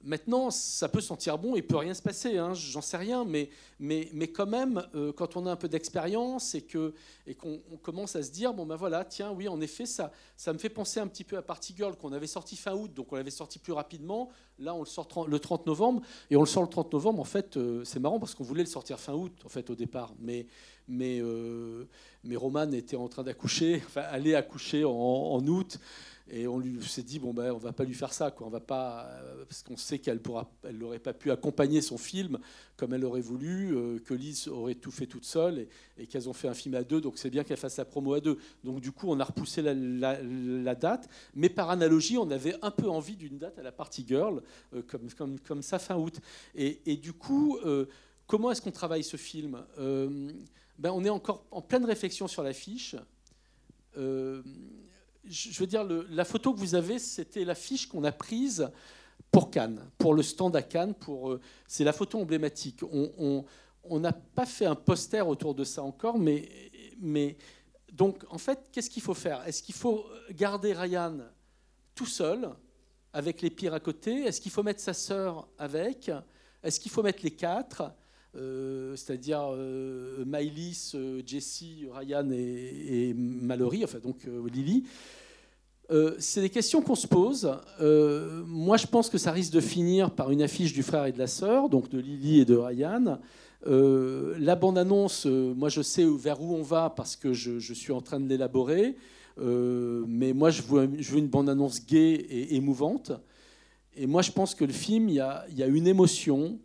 Maintenant, 0.03 0.49
ça 0.49 0.87
peut 0.87 1.01
sentir 1.01 1.37
bon, 1.37 1.55
il 1.55 1.63
peut 1.63 1.75
rien 1.75 1.93
se 1.93 2.01
passer, 2.01 2.37
hein, 2.37 2.53
j'en 2.53 2.81
sais 2.81 2.95
rien, 2.95 3.25
mais, 3.25 3.49
mais, 3.79 4.09
mais 4.13 4.27
quand 4.27 4.45
même, 4.45 4.81
euh, 4.95 5.11
quand 5.11 5.35
on 5.35 5.45
a 5.45 5.51
un 5.51 5.55
peu 5.57 5.67
d'expérience 5.67 6.55
et 6.55 6.61
qu'on 6.61 6.93
et 7.27 7.35
qu'on 7.35 7.59
commence 7.81 8.15
à 8.15 8.23
se 8.23 8.31
dire, 8.31 8.53
bon 8.53 8.65
ben 8.65 8.75
voilà, 8.75 9.03
tiens, 9.03 9.31
oui, 9.31 9.47
en 9.47 9.59
effet, 9.59 9.85
ça, 9.85 10.11
ça 10.37 10.53
me 10.53 10.57
fait 10.57 10.69
penser 10.69 10.99
un 10.99 11.07
petit 11.07 11.25
peu 11.25 11.37
à 11.37 11.41
Party 11.41 11.73
Girl 11.75 11.95
qu'on 11.97 12.13
avait 12.13 12.27
sorti 12.27 12.55
fin 12.55 12.73
août, 12.73 12.91
donc 12.93 13.11
on 13.11 13.17
l'avait 13.17 13.29
sorti 13.29 13.59
plus 13.59 13.73
rapidement. 13.73 14.29
Là, 14.57 14.73
on 14.73 14.79
le 14.79 14.85
sort 14.85 15.07
le 15.27 15.39
30 15.39 15.67
novembre, 15.67 16.01
et 16.29 16.35
on 16.35 16.41
le 16.41 16.47
sort 16.47 16.63
le 16.63 16.69
30 16.69 16.93
novembre, 16.93 17.19
en 17.19 17.25
fait, 17.25 17.57
euh, 17.57 17.83
c'est 17.83 17.99
marrant 17.99 18.19
parce 18.19 18.35
qu'on 18.35 18.43
voulait 18.43 18.63
le 18.63 18.69
sortir 18.69 18.99
fin 18.99 19.13
août, 19.13 19.33
en 19.45 19.49
fait, 19.49 19.69
au 19.69 19.75
départ, 19.75 20.13
mais, 20.19 20.47
mais, 20.87 21.19
euh, 21.21 21.87
mais 22.23 22.35
Roman 22.35 22.71
était 22.71 22.95
en 22.95 23.09
train 23.09 23.23
d'accoucher, 23.23 23.81
enfin, 23.87 24.01
aller 24.01 24.33
accoucher 24.33 24.85
en 24.85 25.45
août. 25.45 25.77
Et 26.31 26.47
on 26.47 26.59
lui 26.59 26.81
s'est 26.83 27.03
dit 27.03 27.17
bon 27.17 27.33
ben 27.33 27.51
on 27.51 27.57
va 27.57 27.73
pas 27.73 27.83
lui 27.83 27.93
faire 27.93 28.13
ça 28.13 28.29
quoi. 28.29 28.45
On 28.45 28.49
va 28.49 28.59
pas 28.59 29.07
euh, 29.09 29.45
parce 29.45 29.63
qu'on 29.63 29.77
sait 29.77 29.99
qu'elle 29.99 30.21
pourra, 30.21 30.51
elle 30.63 30.77
n'aurait 30.77 30.99
pas 30.99 31.13
pu 31.13 31.31
accompagner 31.31 31.81
son 31.81 31.97
film 31.97 32.37
comme 32.77 32.93
elle 32.93 33.03
aurait 33.03 33.21
voulu, 33.21 33.75
euh, 33.75 33.99
que 33.99 34.13
Lise 34.13 34.47
aurait 34.47 34.75
tout 34.75 34.91
fait 34.91 35.07
toute 35.07 35.25
seule 35.25 35.67
et, 35.97 36.07
qu'elles 36.07 36.29
ont 36.29 36.33
fait 36.33 36.47
un 36.47 36.53
film 36.53 36.75
à 36.75 36.83
deux. 36.83 37.01
Donc 37.01 37.17
c'est 37.17 37.29
bien 37.29 37.43
qu'elle 37.43 37.57
fasse 37.57 37.77
la 37.77 37.85
promo 37.85 38.13
à 38.13 38.21
deux. 38.21 38.37
Donc 38.63 38.79
du 38.79 38.91
coup 38.91 39.07
on 39.09 39.19
a 39.19 39.23
repoussé 39.23 39.61
la, 39.61 40.75
date, 40.75 41.09
mais 41.33 41.49
par 41.49 41.71
analogie 41.71 42.17
on 42.17 42.29
avait 42.29 42.55
un 42.61 42.71
peu 42.71 42.89
envie 42.89 43.15
d'une 43.15 43.37
date 43.37 43.57
à 43.57 43.63
la 43.63 43.71
Party 43.71 44.05
Girl 44.07 44.41
euh, 44.73 44.83
comme, 44.83 45.11
comme, 45.11 45.39
comme 45.39 45.61
ça 45.63 45.79
fin 45.79 45.97
août. 45.97 46.19
Et, 46.55 46.95
du 46.97 47.13
coup 47.13 47.57
comment 48.27 48.51
est-ce 48.51 48.61
qu'on 48.61 48.71
travaille 48.71 49.03
ce 49.03 49.17
film 49.17 49.63
ben, 49.77 50.91
on 50.91 51.03
est 51.03 51.09
encore 51.09 51.45
en 51.51 51.61
pleine 51.61 51.85
réflexion 51.85 52.27
sur 52.27 52.43
l'affiche 52.43 52.95
je 55.25 55.59
veux 55.59 55.67
dire, 55.67 55.83
la 55.83 56.25
photo 56.25 56.53
que 56.53 56.59
vous 56.59 56.75
avez, 56.75 56.99
c'était 56.99 57.45
l'affiche 57.45 57.87
qu'on 57.87 58.03
a 58.03 58.11
prise 58.11 58.69
pour 59.31 59.51
Cannes, 59.51 59.89
pour 59.97 60.13
le 60.13 60.23
stand 60.23 60.55
à 60.55 60.61
Cannes. 60.61 60.95
Euh, 61.07 61.39
c'est 61.67 61.83
la 61.83 61.93
photo 61.93 62.19
emblématique. 62.19 62.81
On 62.83 63.99
n'a 63.99 64.13
pas 64.13 64.45
fait 64.45 64.65
un 64.65 64.75
poster 64.75 65.27
autour 65.27 65.53
de 65.55 65.63
ça 65.63 65.83
encore, 65.83 66.17
mais 66.17 67.37
donc 67.91 68.23
en 68.29 68.37
fait, 68.37 68.69
qu'est-ce 68.71 68.89
qu'il 68.89 69.03
faut 69.03 69.13
faire? 69.13 69.45
Est-ce 69.47 69.61
qu'il 69.63 69.75
faut 69.75 70.05
garder 70.31 70.73
Ryan 70.73 71.17
tout 71.95 72.05
seul, 72.05 72.49
avec 73.13 73.41
les 73.41 73.49
pires 73.49 73.73
à 73.73 73.79
côté? 73.79 74.23
Est-ce 74.23 74.39
qu'il 74.39 74.51
faut 74.51 74.63
mettre 74.63 74.81
sa 74.81 74.93
sœur 74.93 75.47
avec? 75.57 76.11
Est-ce 76.63 76.79
qu'il 76.79 76.91
faut 76.91 77.03
mettre 77.03 77.23
les 77.23 77.31
quatre? 77.31 77.91
Euh, 78.35 78.95
c'est-à-dire 78.95 79.41
euh, 79.53 80.23
euh, 80.23 81.21
Jessie, 81.25 81.87
Ryan 81.91 82.29
et, 82.31 83.13
Mallory, 83.15 83.83
enfin 83.83 83.97
donc 83.99 84.17
euh, 84.27 84.47
Lily. 84.53 84.83
c'est 86.19 86.41
des 86.41 86.49
questions 86.49 86.81
qu'on 86.83 86.95
se 86.95 87.07
pose. 87.07 87.51
moi, 88.45 88.77
je 88.77 88.85
pense 88.85 89.09
que 89.09 89.17
ça 89.17 89.31
risque 89.31 89.51
de 89.51 89.61
finir 89.61 90.11
par 90.11 90.29
une 90.29 90.43
affiche 90.43 90.73
du 90.73 90.83
frère 90.83 91.05
et 91.07 91.11
de 91.11 91.17
la 91.17 91.27
sœur, 91.27 91.69
donc 91.69 91.89
de 91.89 91.99
Lily 91.99 92.41
et 92.41 92.45
de 92.45 92.55
Ryan. 92.55 93.19
la 93.65 94.55
bande-annonce, 94.55 95.25
moi, 95.25 95.69
je 95.69 95.81
sais 95.81 96.05
vers 96.05 96.41
où 96.41 96.53
on 96.53 96.61
va 96.61 96.91
parce 96.91 97.15
que 97.15 97.33
je, 97.33 97.73
suis 97.73 97.91
en 97.91 98.01
train 98.01 98.19
de 98.19 98.29
l'élaborer. 98.29 98.95
mais 99.39 100.33
moi, 100.33 100.51
je 100.51 100.61
veux, 100.61 101.17
une 101.17 101.27
bande-annonce 101.27 101.83
gaie 101.83 102.13
et 102.13 102.55
émouvante. 102.55 103.11
Et 103.95 104.05
moi, 104.05 104.21
je 104.21 104.31
pense 104.31 104.53
que 104.53 104.65
le 104.65 104.73
film, 104.73 105.09
il 105.09 105.15
y 105.15 105.63
a 105.63 105.67
une 105.67 105.87
émotion, 105.87 106.59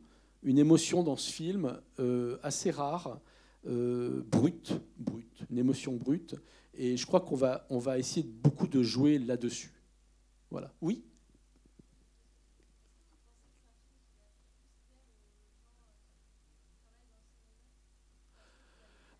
une 0.44 0.58
émotion 0.58 1.02
dans 1.02 1.16
ce 1.16 1.32
film 1.32 1.80
euh, 1.98 2.36
assez 2.42 2.70
rare, 2.70 3.18
euh, 3.66 4.22
brute, 4.30 4.74
brute, 4.98 5.42
une 5.50 5.58
émotion 5.58 5.96
brute. 5.96 6.36
Et 6.74 6.96
je 6.96 7.06
crois 7.06 7.20
qu'on 7.20 7.36
va, 7.36 7.66
on 7.70 7.78
va 7.78 7.98
essayer 7.98 8.26
beaucoup 8.26 8.66
de 8.66 8.82
jouer 8.82 9.18
là-dessus. 9.18 9.72
Voilà. 10.50 10.72
Oui? 10.80 11.02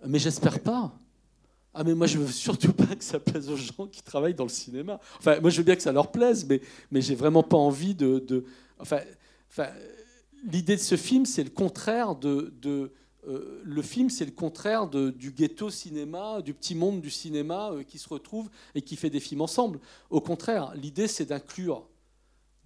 Mais 0.07 0.19
j'espère 0.19 0.61
pas. 0.61 0.93
Ah 1.73 1.83
mais 1.83 1.95
moi 1.95 2.07
je 2.07 2.19
veux 2.19 2.31
surtout 2.31 2.73
pas 2.73 2.95
que 2.95 3.03
ça 3.03 3.19
plaise 3.19 3.49
aux 3.49 3.57
gens 3.57 3.89
qui 3.91 4.03
travaillent 4.03 4.35
dans 4.35 4.45
le 4.45 4.51
cinéma. 4.51 5.01
Enfin 5.19 5.41
moi 5.41 5.51
je 5.51 5.57
veux 5.57 5.65
bien 5.65 5.75
que 5.75 5.83
ça 5.83 5.91
leur 5.91 6.13
plaise, 6.13 6.47
mais 6.47 6.61
mais 6.91 7.01
j'ai 7.01 7.15
vraiment 7.15 7.43
pas 7.43 7.57
envie 7.57 7.95
de, 7.95 8.21
de 8.21 8.45
enfin 8.79 9.01
l'idée 10.45 10.77
de 10.77 10.81
ce 10.81 10.97
film 10.97 11.27
c'est 11.27 11.45
le 11.45 11.51
contraire 11.51 12.15
de, 12.15 12.53
euh, 13.27 13.63
le 13.65 13.83
film, 13.83 14.11
c'est 14.11 14.27
le 14.27 14.33
contraire 14.33 14.87
du 14.87 15.33
ghetto 15.33 15.71
cinéma, 15.71 16.43
du 16.43 16.53
petit 16.53 16.75
monde 16.75 17.01
du 17.01 17.11
cinéma 17.11 17.71
euh, 17.73 17.83
qui 17.83 17.99
se 17.99 18.09
retrouve 18.09 18.51
et 18.75 18.83
qui 18.83 18.97
fait 18.97 19.11
des 19.11 19.21
films 19.21 19.41
ensemble. 19.41 19.81
Au 20.11 20.21
contraire, 20.21 20.75
l'idée, 20.75 21.09
c'est 21.09 21.27
d'inclure, 21.27 21.89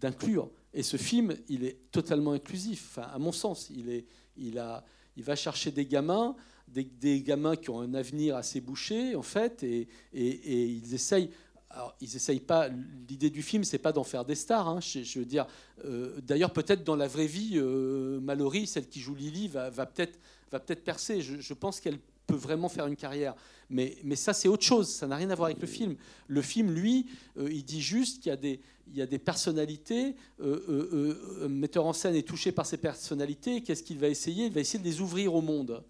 d'inclure. 0.01 0.51
Et 0.75 0.83
ce 0.83 0.97
film, 0.97 1.37
il 1.49 1.65
est 1.65 1.79
totalement 1.93 2.33
inclusif. 2.33 2.99
À 2.99 3.19
mon 3.19 3.33
sens, 3.33 3.71
il 3.71 4.53
va 4.55 5.37
chercher 5.37 5.71
des 5.71 5.87
gamins, 5.87 6.35
des, 6.67 7.23
gamins 7.23 7.57
qui 7.57 7.71
ont 7.71 7.81
un 7.81 7.95
avenir 7.95 8.37
assez 8.37 8.61
bouché, 8.61 9.15
en 9.15 9.23
fait, 9.23 9.63
et 9.63 9.89
ils 10.13 10.93
essayent 10.93 11.31
alors, 11.71 11.95
ils 12.01 12.41
pas. 12.41 12.69
L'idée 13.09 13.31
du 13.31 13.43
film, 13.43 13.63
c'est 13.63 13.79
pas 13.79 13.93
d'en 13.93 14.05
faire 14.05 14.25
des 14.25 14.35
stars. 14.35 14.69
Hein. 14.69 14.81
je, 14.81 15.19
veux 15.19 15.27
dire, 15.27 15.47
euh, 15.85 16.19
d'ailleurs, 16.23 16.53
peut-être 16.53 16.83
dans 16.83 16.97
la 16.97 17.07
vraie 17.07 17.27
vie, 17.27 17.53
euh, 17.55 18.21
Mallory, 18.21 18.67
celle 18.67 18.89
qui 18.89 19.01
joue 19.01 19.15
Lily, 19.15 19.49
va, 19.49 19.69
va 19.71 19.87
peut-être 19.87 20.19
va 20.51 20.61
peut-être 20.61 20.83
percer. 20.83 21.21
Je, 21.21 21.55
pense 21.55 21.79
qu'elle 21.79 21.99
peut 22.27 22.35
vraiment 22.35 22.71
faire 22.71 22.87
une 22.87 22.97
carrière. 22.97 23.35
Mais, 23.69 23.99
mais 24.03 24.17
ça, 24.17 24.33
c'est 24.33 24.49
autre 24.49 24.65
chose. 24.65 24.89
Ça 24.89 25.07
n'a 25.07 25.17
rien 25.17 25.29
à 25.29 25.35
voir 25.35 25.47
avec 25.47 25.61
le 25.61 25.67
film. 25.67 25.97
Le 26.27 26.41
film, 26.41 26.71
lui, 26.71 27.07
euh, 27.37 27.51
il 27.53 27.65
dit 27.65 27.83
juste 27.83 28.23
qu'il 28.23 28.31
y 28.31 28.33
a 28.33 28.37
des, 28.37 28.61
il 28.87 28.97
y 28.97 29.03
a 29.03 29.07
des 29.07 29.19
personnalités. 29.19 30.17
Euh, 30.41 31.49
metteur 31.49 31.85
en 31.85 31.93
scène 31.93 32.15
est 32.15 32.27
touché 32.27 32.51
par 32.51 32.65
ces 32.65 32.79
personnalités. 32.79 33.63
Qu'est-ce 33.63 33.83
qu'il 33.83 33.99
va 33.99 34.09
essayer? 34.09 34.47
Il 34.47 34.53
va 34.53 34.61
essayer 34.61 34.79
de 34.79 34.89
les 34.89 35.03
ouvrir 35.03 35.35
au 35.35 35.43
monde 35.43 35.83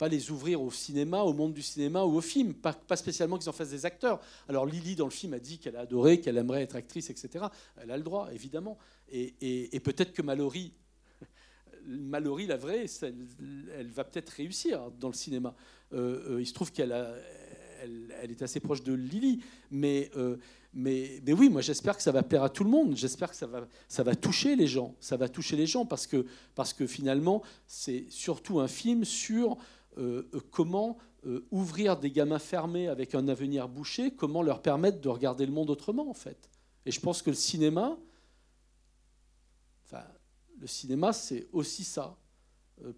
pas 0.00 0.08
les 0.08 0.30
ouvrir 0.30 0.62
au 0.62 0.70
cinéma, 0.70 1.20
au 1.24 1.34
monde 1.34 1.52
du 1.52 1.60
cinéma 1.60 2.04
ou 2.04 2.16
au 2.16 2.22
film, 2.22 2.54
pas, 2.54 2.74
spécialement 2.96 3.36
qu'ils 3.36 3.50
en 3.50 3.52
fassent 3.52 3.68
des 3.68 3.84
acteurs. 3.84 4.18
Alors 4.48 4.64
Lily, 4.64 4.96
dans 4.96 5.04
le 5.04 5.10
film, 5.10 5.34
a 5.34 5.38
dit 5.38 5.58
qu'elle 5.58 5.76
a 5.76 5.80
adoré, 5.80 6.22
qu'elle 6.22 6.38
aimerait 6.38 6.62
être 6.62 6.74
actrice, 6.74 7.10
etc. 7.10 7.44
Elle 7.76 7.90
a 7.90 7.98
le 7.98 8.02
droit, 8.02 8.30
évidemment. 8.32 8.78
Et, 9.12 9.78
peut-être 9.84 10.14
que 10.14 10.22
Mallory, 10.22 10.72
Mallory, 11.84 12.46
la 12.46 12.56
vraie, 12.56 12.86
elle, 13.02 13.90
va 13.90 14.04
peut-être 14.04 14.30
réussir 14.30 14.90
dans 14.98 15.08
le 15.08 15.14
cinéma. 15.14 15.54
Euh, 15.92 16.36
euh, 16.36 16.40
il 16.40 16.46
se 16.46 16.54
trouve 16.54 16.72
qu'elle 16.72 16.92
elle, 17.82 18.30
est 18.30 18.40
assez 18.40 18.60
proche 18.60 18.82
de 18.82 18.94
Lily, 18.94 19.40
mais, 19.70 20.10
euh, 20.16 20.38
mais, 20.72 21.20
mais 21.26 21.34
oui, 21.34 21.50
moi 21.50 21.60
j'espère 21.60 21.94
que 21.94 22.02
ça 22.02 22.12
va 22.12 22.22
plaire 22.22 22.42
à 22.42 22.48
tout 22.48 22.64
le 22.64 22.70
monde. 22.70 22.96
J'espère 22.96 23.28
que 23.28 23.36
ça 23.36 23.46
va, 23.46 23.68
ça 23.86 24.02
va 24.02 24.14
toucher 24.14 24.56
les 24.56 24.66
gens. 24.66 24.94
Ça 24.98 25.18
va 25.18 25.28
toucher 25.28 25.56
les 25.56 25.66
gens 25.66 25.84
parce 25.84 26.06
que, 26.06 26.24
parce 26.54 26.72
que 26.72 26.86
finalement, 26.86 27.42
c'est 27.66 28.06
surtout 28.08 28.60
un 28.60 28.68
film 28.68 29.04
sur 29.04 29.58
comment 30.50 30.98
euh, 31.26 31.46
ouvrir 31.50 31.98
des 31.98 32.10
gamins 32.10 32.38
fermés 32.38 32.88
avec 32.88 33.14
un 33.14 33.28
avenir 33.28 33.68
bouché, 33.68 34.10
comment 34.10 34.42
leur 34.42 34.62
permettre 34.62 35.02
de 35.02 35.08
regarder 35.10 35.44
le 35.44 35.52
monde 35.52 35.68
autrement, 35.68 36.08
en 36.08 36.14
fait. 36.14 36.48
Et 36.86 36.90
je 36.90 36.98
pense 36.98 37.20
que 37.20 37.28
le 37.28 37.36
cinéma, 37.36 37.98
enfin, 39.84 40.02
le 40.58 40.66
cinéma, 40.66 41.12
c'est 41.12 41.46
aussi 41.52 41.84
ça. 41.84 42.16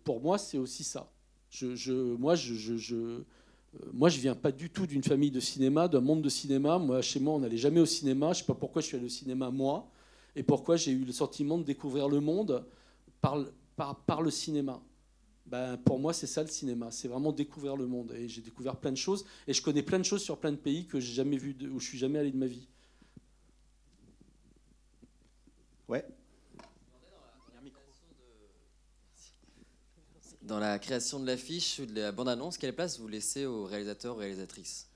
pour 0.05 0.21
moi, 0.21 0.39
c'est 0.39 0.59
aussi 0.59 0.85
ça. 0.85 1.11
Moi, 1.61 2.37
je, 2.37 2.77
je, 2.77 3.23
moi, 3.93 4.09
je 4.09 4.21
viens 4.21 4.37
pas 4.37 4.53
du 4.53 4.71
tout 4.71 4.87
d'une 4.87 5.03
famille 5.03 5.33
de 5.33 5.41
cinéma, 5.41 5.89
d'un 5.89 6.01
monde 6.01 6.23
de 6.23 6.29
cinéma. 6.29 6.79
Moi, 6.79 7.03
chez 7.03 7.19
moi, 7.19 7.35
on 7.35 7.41
n'allait 7.41 7.57
jamais 7.57 7.81
au 7.81 7.87
cinéma. 7.87 8.33
Je 8.33 8.41
sais 8.41 8.47
pas 8.47 8.55
pourquoi 8.55 8.83
je 8.83 8.87
suis 8.87 8.97
allé 8.97 9.07
au 9.07 9.11
cinéma 9.11 9.51
moi, 9.51 9.91
et 10.37 10.45
pourquoi 10.45 10.77
j'ai 10.77 10.93
eu 10.93 11.05
le 11.05 11.13
sentiment 11.13 11.59
de 11.59 11.65
découvrir 11.65 12.09
le 12.09 12.21
monde 12.21 12.65
par 13.21 14.23
le 14.23 14.31
cinéma. 14.31 14.81
Ben, 15.53 15.77
pour 15.77 15.99
moi, 15.99 16.15
c'est 16.15 16.27
ça 16.27 16.41
le 16.41 16.49
cinéma. 16.49 16.91
C'est 16.91 17.09
vraiment 17.09 17.31
découvrir 17.31 17.77
le 17.77 17.87
monde. 17.87 18.11
Et 18.17 18.27
j'ai 18.27 18.41
découvert 18.41 18.75
plein 18.75 18.91
de 18.91 18.97
choses. 18.97 19.27
Et 19.47 19.53
je 19.53 19.61
connais 19.61 19.83
plein 19.83 19.99
de 19.99 20.05
choses 20.05 20.23
sur 20.23 20.39
plein 20.39 20.51
de 20.51 20.57
pays 20.57 20.87
que 20.87 20.99
j'ai 20.99 21.13
jamais 21.13 21.37
vu, 21.37 21.55
où 21.71 21.79
je 21.79 21.87
suis 21.87 21.99
jamais 21.99 22.19
allé 22.19 22.31
de 22.31 22.39
ma 22.39 22.47
vie. 22.47 22.67
Ouais. 25.89 26.07
Dans 30.41 30.59
la 30.59 30.79
création 30.79 31.21
de 31.21 31.27
l'affiche 31.27 31.81
ou 31.81 31.85
de 31.85 32.01
la 32.01 32.13
bande-annonce, 32.13 32.57
quelle 32.57 32.75
place 32.75 32.99
vous 32.99 33.09
laissez 33.09 33.45
aux 33.45 33.65
réalisateurs 33.65 34.17
ou 34.17 34.21
réalisatrices? 34.21 34.89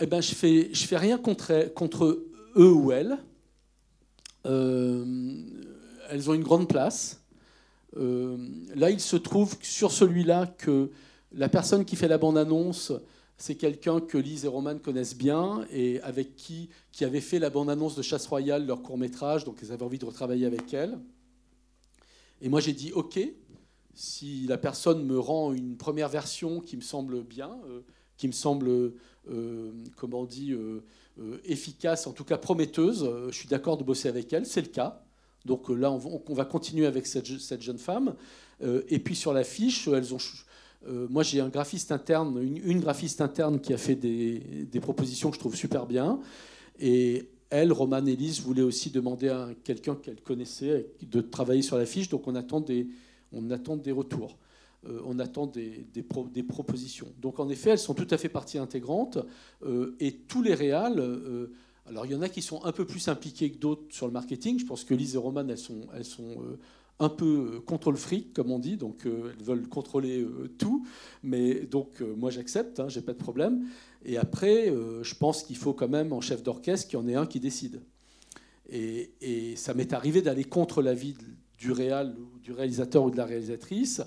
Eh 0.00 0.06
ben, 0.06 0.22
je 0.22 0.34
fais, 0.34 0.70
je 0.72 0.86
fais 0.86 0.96
rien 0.96 1.18
contre, 1.18 1.74
contre 1.74 2.26
eux 2.56 2.72
ou 2.72 2.90
elles. 2.90 3.18
Euh, 4.46 5.04
elles 6.08 6.30
ont 6.30 6.34
une 6.34 6.42
grande 6.42 6.70
place. 6.70 7.20
Euh, 7.96 8.36
là, 8.74 8.90
il 8.90 9.00
se 9.00 9.16
trouve 9.16 9.56
sur 9.62 9.92
celui-là 9.92 10.46
que 10.46 10.90
la 11.32 11.48
personne 11.48 11.84
qui 11.84 11.96
fait 11.96 12.08
la 12.08 12.18
bande-annonce, 12.18 12.92
c'est 13.36 13.54
quelqu'un 13.54 14.00
que 14.00 14.18
Lise 14.18 14.44
et 14.44 14.48
Roman 14.48 14.78
connaissent 14.78 15.16
bien 15.16 15.64
et 15.70 16.00
avec 16.02 16.36
qui, 16.36 16.68
qui 16.92 17.04
avait 17.04 17.20
fait 17.20 17.38
la 17.38 17.50
bande-annonce 17.50 17.96
de 17.96 18.02
Chasse 18.02 18.26
Royale, 18.26 18.66
leur 18.66 18.82
court-métrage, 18.82 19.44
donc 19.44 19.58
ils 19.62 19.72
avaient 19.72 19.84
envie 19.84 19.98
de 19.98 20.04
retravailler 20.04 20.46
avec 20.46 20.72
elle. 20.74 20.98
Et 22.40 22.48
moi, 22.48 22.60
j'ai 22.60 22.72
dit 22.72 22.92
OK, 22.92 23.18
si 23.94 24.46
la 24.46 24.58
personne 24.58 25.04
me 25.04 25.18
rend 25.18 25.52
une 25.52 25.76
première 25.76 26.08
version 26.08 26.60
qui 26.60 26.76
me 26.76 26.82
semble 26.82 27.22
bien, 27.22 27.58
euh, 27.68 27.80
qui 28.16 28.26
me 28.26 28.32
semble, 28.32 28.68
euh, 29.30 29.72
on 30.12 30.24
dit, 30.24 30.54
efficace, 31.44 32.06
en 32.06 32.12
tout 32.12 32.24
cas 32.24 32.38
prometteuse, 32.38 33.08
je 33.28 33.34
suis 33.34 33.48
d'accord 33.48 33.76
de 33.76 33.84
bosser 33.84 34.08
avec 34.08 34.32
elle, 34.32 34.46
c'est 34.46 34.60
le 34.60 34.68
cas. 34.68 35.04
Donc 35.48 35.70
euh, 35.70 35.74
là, 35.74 35.90
on, 35.90 36.34
va 36.34 36.44
continuer 36.44 36.86
avec 36.86 37.06
cette, 37.06 37.26
jeune 37.60 37.78
femme. 37.78 38.14
Euh, 38.62 38.82
et 38.88 39.00
puis 39.00 39.16
sur 39.16 39.32
l'affiche, 39.32 39.88
elles 39.88 40.14
ont. 40.14 40.18
Euh, 40.86 41.08
moi, 41.10 41.24
j'ai 41.24 41.40
un 41.40 41.48
graphiste 41.48 41.90
interne, 41.90 42.40
une, 42.40 42.78
graphiste 42.78 43.20
interne 43.20 43.58
qui 43.58 43.72
a 43.72 43.78
fait 43.78 43.96
des, 43.96 44.80
propositions 44.80 45.30
que 45.30 45.34
je 45.34 45.40
trouve 45.40 45.56
super 45.56 45.86
bien. 45.86 46.20
Et 46.78 47.30
elle, 47.50 47.72
Romane 47.72 48.06
Elise, 48.06 48.42
voulait 48.42 48.62
aussi 48.62 48.90
demander 48.90 49.30
à 49.30 49.48
quelqu'un 49.64 49.96
qu'elle 49.96 50.20
connaissait 50.20 50.86
de 51.02 51.20
travailler 51.20 51.62
sur 51.62 51.78
l'affiche. 51.78 52.08
Donc 52.10 52.28
on 52.28 52.36
attend 52.36 52.60
des, 52.60 52.86
on 53.32 53.50
attend 53.50 53.76
des 53.76 53.90
retours. 53.90 54.36
on 55.06 55.18
attend 55.18 55.46
des, 55.46 55.86
des, 55.92 56.42
propositions. 56.42 57.08
Donc 57.20 57.40
en 57.40 57.48
effet, 57.48 57.70
elles 57.70 57.78
sont 57.78 57.94
tout 57.94 58.06
à 58.10 58.18
fait 58.18 58.28
partie 58.28 58.58
intégrante. 58.58 59.18
et 59.98 60.12
tous 60.28 60.42
les 60.42 60.54
réals 60.54 61.02
alors 61.88 62.06
il 62.06 62.12
y 62.12 62.14
en 62.14 62.22
a 62.22 62.28
qui 62.28 62.42
sont 62.42 62.64
un 62.64 62.72
peu 62.72 62.84
plus 62.84 63.08
impliqués 63.08 63.50
que 63.50 63.58
d'autres 63.58 63.84
sur 63.90 64.06
le 64.06 64.12
marketing. 64.12 64.58
Je 64.58 64.66
pense 64.66 64.84
que 64.84 64.94
Lise 64.94 65.14
et 65.14 65.18
Roman, 65.18 65.46
elles 65.48 65.58
sont, 65.58 65.82
elles 65.94 66.04
sont 66.04 66.42
euh, 66.42 66.58
un 66.98 67.08
peu 67.08 67.54
euh, 67.54 67.60
contre 67.60 67.90
le 67.90 67.96
fric, 67.96 68.32
comme 68.32 68.50
on 68.50 68.58
dit, 68.58 68.76
donc 68.76 69.06
euh, 69.06 69.32
elles 69.32 69.44
veulent 69.44 69.68
contrôler 69.68 70.26
tout. 70.58 70.86
Mais 71.22 71.60
donc 71.60 72.00
moi 72.00 72.30
j'accepte, 72.30 72.80
hein, 72.80 72.88
j'ai 72.88 73.02
pas 73.02 73.12
de 73.12 73.18
problème. 73.18 73.66
Et 74.04 74.16
après, 74.16 74.72
je 75.02 75.14
pense 75.16 75.42
qu'il 75.42 75.56
faut 75.56 75.72
quand 75.72 75.88
même 75.88 76.12
en 76.12 76.20
chef 76.20 76.42
d'orchestre 76.42 76.88
qu'il 76.88 76.98
y 76.98 77.02
en 77.02 77.08
ait 77.08 77.16
un 77.16 77.26
qui 77.26 77.40
décide. 77.40 77.82
Et, 78.70 79.54
ça 79.56 79.74
m'est 79.74 79.92
arrivé 79.92 80.22
d'aller 80.22 80.44
contre 80.44 80.82
l'avis 80.82 81.16
du 81.58 81.72
réal, 81.72 82.14
du 82.42 82.52
réalisateur 82.52 83.02
ou 83.02 83.10
de 83.10 83.16
la 83.16 83.24
réalisatrice. 83.24 84.02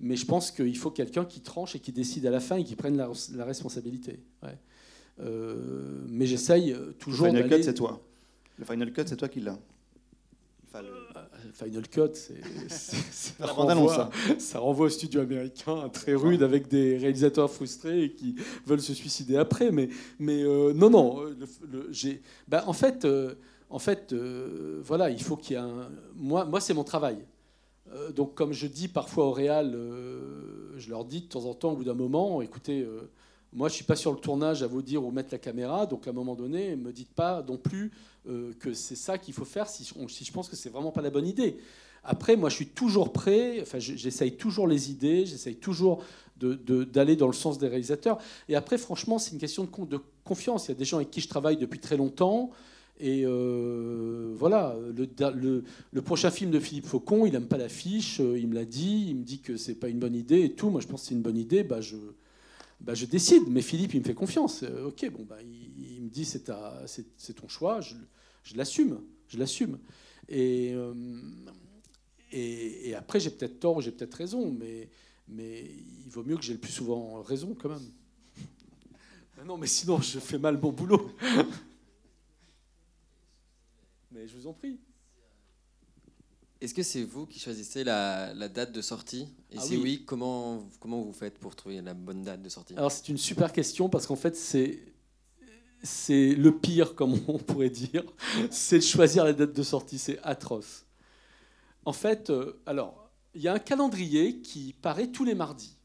Mais 0.00 0.16
je 0.16 0.24
pense 0.24 0.50
qu'il 0.50 0.76
faut 0.78 0.90
quelqu'un 0.90 1.24
qui 1.24 1.40
tranche 1.40 1.76
et 1.76 1.78
qui 1.78 1.92
décide 1.92 2.26
à 2.26 2.30
la 2.30 2.40
fin 2.40 2.56
et 2.56 2.64
qui 2.64 2.74
prenne 2.74 2.96
la, 2.96 3.44
responsabilité. 3.44 4.20
Euh, 5.20 6.04
mais 6.08 6.26
j'essaye 6.26 6.76
toujours. 6.98 7.26
Le 7.26 7.32
Final 7.32 7.48
Cut, 7.48 7.62
c'est 7.62 7.74
toi. 7.74 8.00
Le 8.58 8.64
Final 8.64 8.92
Cut, 8.92 9.02
c'est 9.06 9.16
toi 9.16 9.28
qui 9.28 9.40
l'as. 9.40 9.58
Enfin, 10.68 10.82
le... 10.82 10.88
Euh, 10.88 11.20
Final 11.52 11.86
Cut, 11.88 12.14
ça, 12.68 13.46
renvoie, 13.46 14.10
ça. 14.38 14.58
renvoie 14.58 14.86
au 14.86 14.88
studio 14.88 15.20
américain 15.20 15.88
très 15.90 16.14
rude 16.14 16.42
avec 16.42 16.68
des 16.68 16.96
réalisateurs 16.96 17.50
frustrés 17.50 18.14
qui 18.16 18.36
veulent 18.64 18.80
se 18.80 18.94
suicider 18.94 19.36
après. 19.36 19.70
Mais, 19.70 19.90
mais 20.18 20.42
euh, 20.42 20.72
non, 20.72 20.88
non. 20.88 21.24
ben, 22.48 22.62
en 22.66 22.72
fait, 22.72 23.06
en 23.68 23.78
fait 23.78 24.14
voilà, 24.14 25.10
il 25.10 25.22
faut 25.22 25.36
qu'il 25.36 25.56
y 25.56 25.58
ait 25.58 25.62
un. 25.62 25.90
Moi, 26.14 26.46
moi 26.46 26.60
c'est 26.60 26.74
mon 26.74 26.84
travail. 26.84 27.18
donc, 28.14 28.34
comme 28.34 28.52
je 28.52 28.66
dis 28.66 28.88
parfois 28.88 29.26
au 29.26 29.32
Réal, 29.32 29.76
je 30.78 30.88
leur 30.88 31.04
dis 31.04 31.22
de 31.22 31.26
temps 31.26 31.44
en 31.44 31.54
temps, 31.54 31.72
au 31.72 31.76
bout 31.76 31.84
d'un 31.84 31.94
moment, 31.94 32.40
écoutez, 32.40 32.86
moi, 33.52 33.68
je 33.68 33.74
ne 33.74 33.76
suis 33.76 33.84
pas 33.84 33.96
sur 33.96 34.12
le 34.12 34.18
tournage 34.18 34.62
à 34.62 34.66
vous 34.66 34.80
dire 34.80 35.04
où 35.04 35.10
mettre 35.10 35.28
la 35.32 35.38
caméra, 35.38 35.84
donc 35.86 36.06
à 36.06 36.10
un 36.10 36.14
moment 36.14 36.34
donné, 36.34 36.70
ne 36.70 36.76
me 36.76 36.92
dites 36.92 37.12
pas 37.12 37.44
non 37.46 37.58
plus 37.58 37.92
euh, 38.28 38.52
que 38.58 38.72
c'est 38.72 38.96
ça 38.96 39.18
qu'il 39.18 39.34
faut 39.34 39.44
faire 39.44 39.68
si, 39.68 39.84
je 39.84 40.32
pense 40.32 40.48
que 40.48 40.56
c'est 40.56 40.70
vraiment 40.70 40.90
pas 40.90 41.02
la 41.02 41.10
bonne 41.10 41.26
idée. 41.26 41.58
Après, 42.02 42.34
moi, 42.34 42.48
je 42.48 42.56
suis 42.56 42.66
toujours 42.66 43.12
prêt, 43.12 43.58
enfin, 43.60 43.78
j'essaye 43.78 44.36
toujours 44.36 44.66
les 44.66 44.90
idées, 44.90 45.26
j'essaye 45.26 45.56
toujours 45.56 46.02
d'aller 46.40 47.14
dans 47.14 47.28
le 47.28 47.32
sens 47.32 47.58
des 47.58 47.68
réalisateurs. 47.68 48.18
Et 48.48 48.56
après, 48.56 48.78
franchement, 48.78 49.18
c'est 49.18 49.32
une 49.32 49.38
question 49.38 49.68
de, 49.78 50.00
confiance. 50.24 50.66
Il 50.66 50.70
y 50.70 50.74
a 50.74 50.78
des 50.78 50.84
gens 50.84 50.96
avec 50.96 51.10
qui 51.10 51.20
je 51.20 51.28
travaille 51.28 51.56
depuis 51.56 51.78
très 51.78 51.96
longtemps. 51.96 52.50
Et 52.98 53.22
euh, 53.24 54.32
voilà, 54.36 54.76
le, 54.96 55.64
le, 55.92 56.02
prochain 56.02 56.30
film 56.30 56.50
de 56.50 56.58
Philippe 56.58 56.86
Faucon, 56.86 57.26
il 57.26 57.32
n'aime 57.32 57.46
pas 57.46 57.56
l'affiche, 57.56 58.20
euh, 58.20 58.38
il 58.38 58.48
me 58.48 58.54
l'a 58.54 58.64
dit, 58.64 59.06
il 59.08 59.16
me 59.16 59.24
dit 59.24 59.40
que 59.40 59.56
c'est 59.56 59.74
pas 59.74 59.88
une 59.88 59.98
bonne 59.98 60.14
idée 60.14 60.42
et 60.42 60.52
tout. 60.52 60.70
Moi, 60.70 60.80
je 60.80 60.86
pense 60.86 61.02
que 61.02 61.08
c'est 61.08 61.14
une 61.14 61.22
bonne 61.22 61.38
idée. 61.38 61.64
Bah, 61.64 61.80
je, 61.80 61.96
bah, 62.82 62.94
je 62.94 63.06
décide. 63.06 63.44
Mais 63.48 63.62
Philippe, 63.62 63.94
il 63.94 64.00
me 64.00 64.04
fait 64.04 64.14
confiance. 64.14 64.64
Euh, 64.64 64.88
ok, 64.88 65.08
bon, 65.10 65.24
bah, 65.24 65.38
il, 65.42 66.02
me 66.02 66.08
dit 66.08 66.24
c'est, 66.24 66.50
c'est, 66.86 67.34
ton 67.34 67.48
choix, 67.48 67.80
je, 67.80 67.94
l'assume. 68.56 69.00
Je 69.28 69.38
l'assume. 69.38 69.78
Euh, 70.30 70.92
et, 72.32 72.88
et, 72.88 72.94
après, 72.94 73.20
j'ai 73.20 73.30
peut-être 73.30 73.60
tort, 73.60 73.80
j'ai 73.80 73.92
peut-être 73.92 74.14
raison, 74.14 74.50
mais, 74.50 74.88
mais 75.28 75.64
il 76.04 76.10
vaut 76.10 76.24
mieux 76.24 76.36
que 76.36 76.42
j'ai 76.42 76.54
le 76.54 76.58
plus 76.58 76.72
souvent 76.72 77.22
raison 77.22 77.54
quand 77.54 77.68
même. 77.68 77.90
Ah 79.40 79.44
non, 79.44 79.56
mais 79.56 79.66
sinon, 79.66 80.00
je 80.00 80.18
fais 80.18 80.38
mal 80.38 80.58
mon 80.60 80.72
boulot. 80.72 81.10
mais 84.12 84.26
je 84.26 84.36
vous 84.36 84.46
en 84.46 84.52
prie. 84.52 84.78
Est-ce 86.62 86.74
que 86.74 86.84
c'est 86.84 87.02
vous 87.02 87.26
qui 87.26 87.40
choisissez 87.40 87.82
la, 87.82 88.48
date 88.48 88.70
de 88.70 88.80
sortie 88.80 89.26
Et 89.50 89.56
ah 89.58 89.60
si 89.60 89.76
oui. 89.76 90.04
comment, 90.06 90.62
comment 90.78 91.02
vous 91.02 91.12
faites 91.12 91.38
pour 91.38 91.56
trouver 91.56 91.82
la 91.82 91.92
bonne 91.92 92.22
date 92.22 92.40
de 92.40 92.48
sortie 92.48 92.74
Alors 92.76 92.92
c'est 92.92 93.08
une 93.08 93.18
super 93.18 93.52
question 93.52 93.88
parce 93.88 94.06
qu'en 94.06 94.16
fait 94.16 94.36
c'est 94.36 94.78
c'est 95.82 96.36
le 96.36 96.56
pire, 96.56 96.94
comme 96.96 97.18
on 97.26 97.38
pourrait 97.38 97.70
dire, 97.70 98.04
c'est 98.50 98.78
de 98.78 98.84
choisir 98.84 99.24
la 99.24 99.32
date 99.32 99.52
de 99.52 99.62
sortie, 99.64 99.98
c'est 99.98 100.20
atroce. 100.22 100.86
En 101.84 101.92
fait, 101.92 102.30
euh, 102.30 102.60
alors, 102.66 103.10
il 103.34 103.42
y 103.42 103.48
a 103.48 103.54
un 103.54 103.58
calendrier 103.58 104.40
qui 104.40 104.74
paraît 104.80 105.08
tous 105.08 105.24
les 105.24 105.34
mardis. 105.34 105.76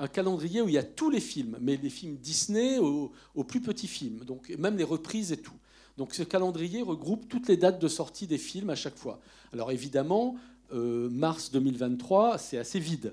Un 0.00 0.08
calendrier 0.08 0.62
où 0.62 0.68
il 0.68 0.74
y 0.74 0.78
a 0.78 0.82
tous 0.82 1.10
les 1.10 1.20
films, 1.20 1.56
mais 1.60 1.76
les 1.76 1.90
films 1.90 2.16
Disney 2.16 2.78
aux, 2.78 3.12
plus 3.46 3.60
petits 3.60 3.86
films, 3.86 4.24
donc 4.24 4.48
même 4.58 4.76
les 4.76 4.84
reprises 4.84 5.30
et 5.30 5.36
tout. 5.36 5.56
Donc 5.96 6.14
ce 6.14 6.22
calendrier 6.22 6.82
regroupe 6.82 7.28
toutes 7.28 7.48
les 7.48 7.56
dates 7.56 7.80
de 7.80 7.88
sortie 7.88 8.26
des 8.26 8.38
films 8.38 8.70
à 8.70 8.74
chaque 8.74 8.96
fois. 8.96 9.20
Alors 9.52 9.70
évidemment, 9.70 10.36
euh, 10.72 11.08
mars 11.10 11.50
2023, 11.50 12.38
c'est 12.38 12.56
assez 12.56 12.78
vide, 12.78 13.12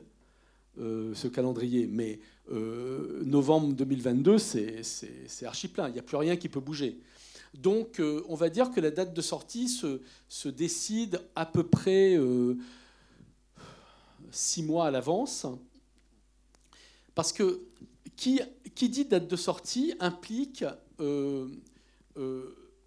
euh, 0.80 1.16
ce 1.16 1.28
calendrier, 1.28 1.88
mais 1.88 2.20
euh, 2.52 3.24
novembre 3.26 3.74
2022, 3.74 4.38
c'est 4.38 4.84
archi 5.44 5.68
plein, 5.68 5.88
il 5.88 5.94
n'y 5.94 6.00
a 6.00 6.04
plus 6.04 6.18
rien 6.18 6.36
qui 6.36 6.50
peut 6.50 6.60
bouger. 6.60 7.00
Donc 7.56 8.00
on 8.30 8.36
va 8.36 8.50
dire 8.50 8.72
que 8.72 8.80
la 8.80 8.92
date 8.92 9.14
de 9.16 9.22
sortie 9.22 9.70
se, 9.70 10.02
se 10.30 10.50
décide 10.50 11.22
à 11.36 11.46
peu 11.46 11.64
près 11.64 12.20
six 14.30 14.62
mois 14.62 14.88
à 14.88 14.92
l'avance, 14.92 15.48
parce 17.16 17.34
que 17.34 17.62
qui, 18.16 18.42
qui, 18.76 18.90
dit 18.90 19.06
date 19.06 19.28
de 19.28 19.36
sortie 19.36 19.96
implique 20.00 20.66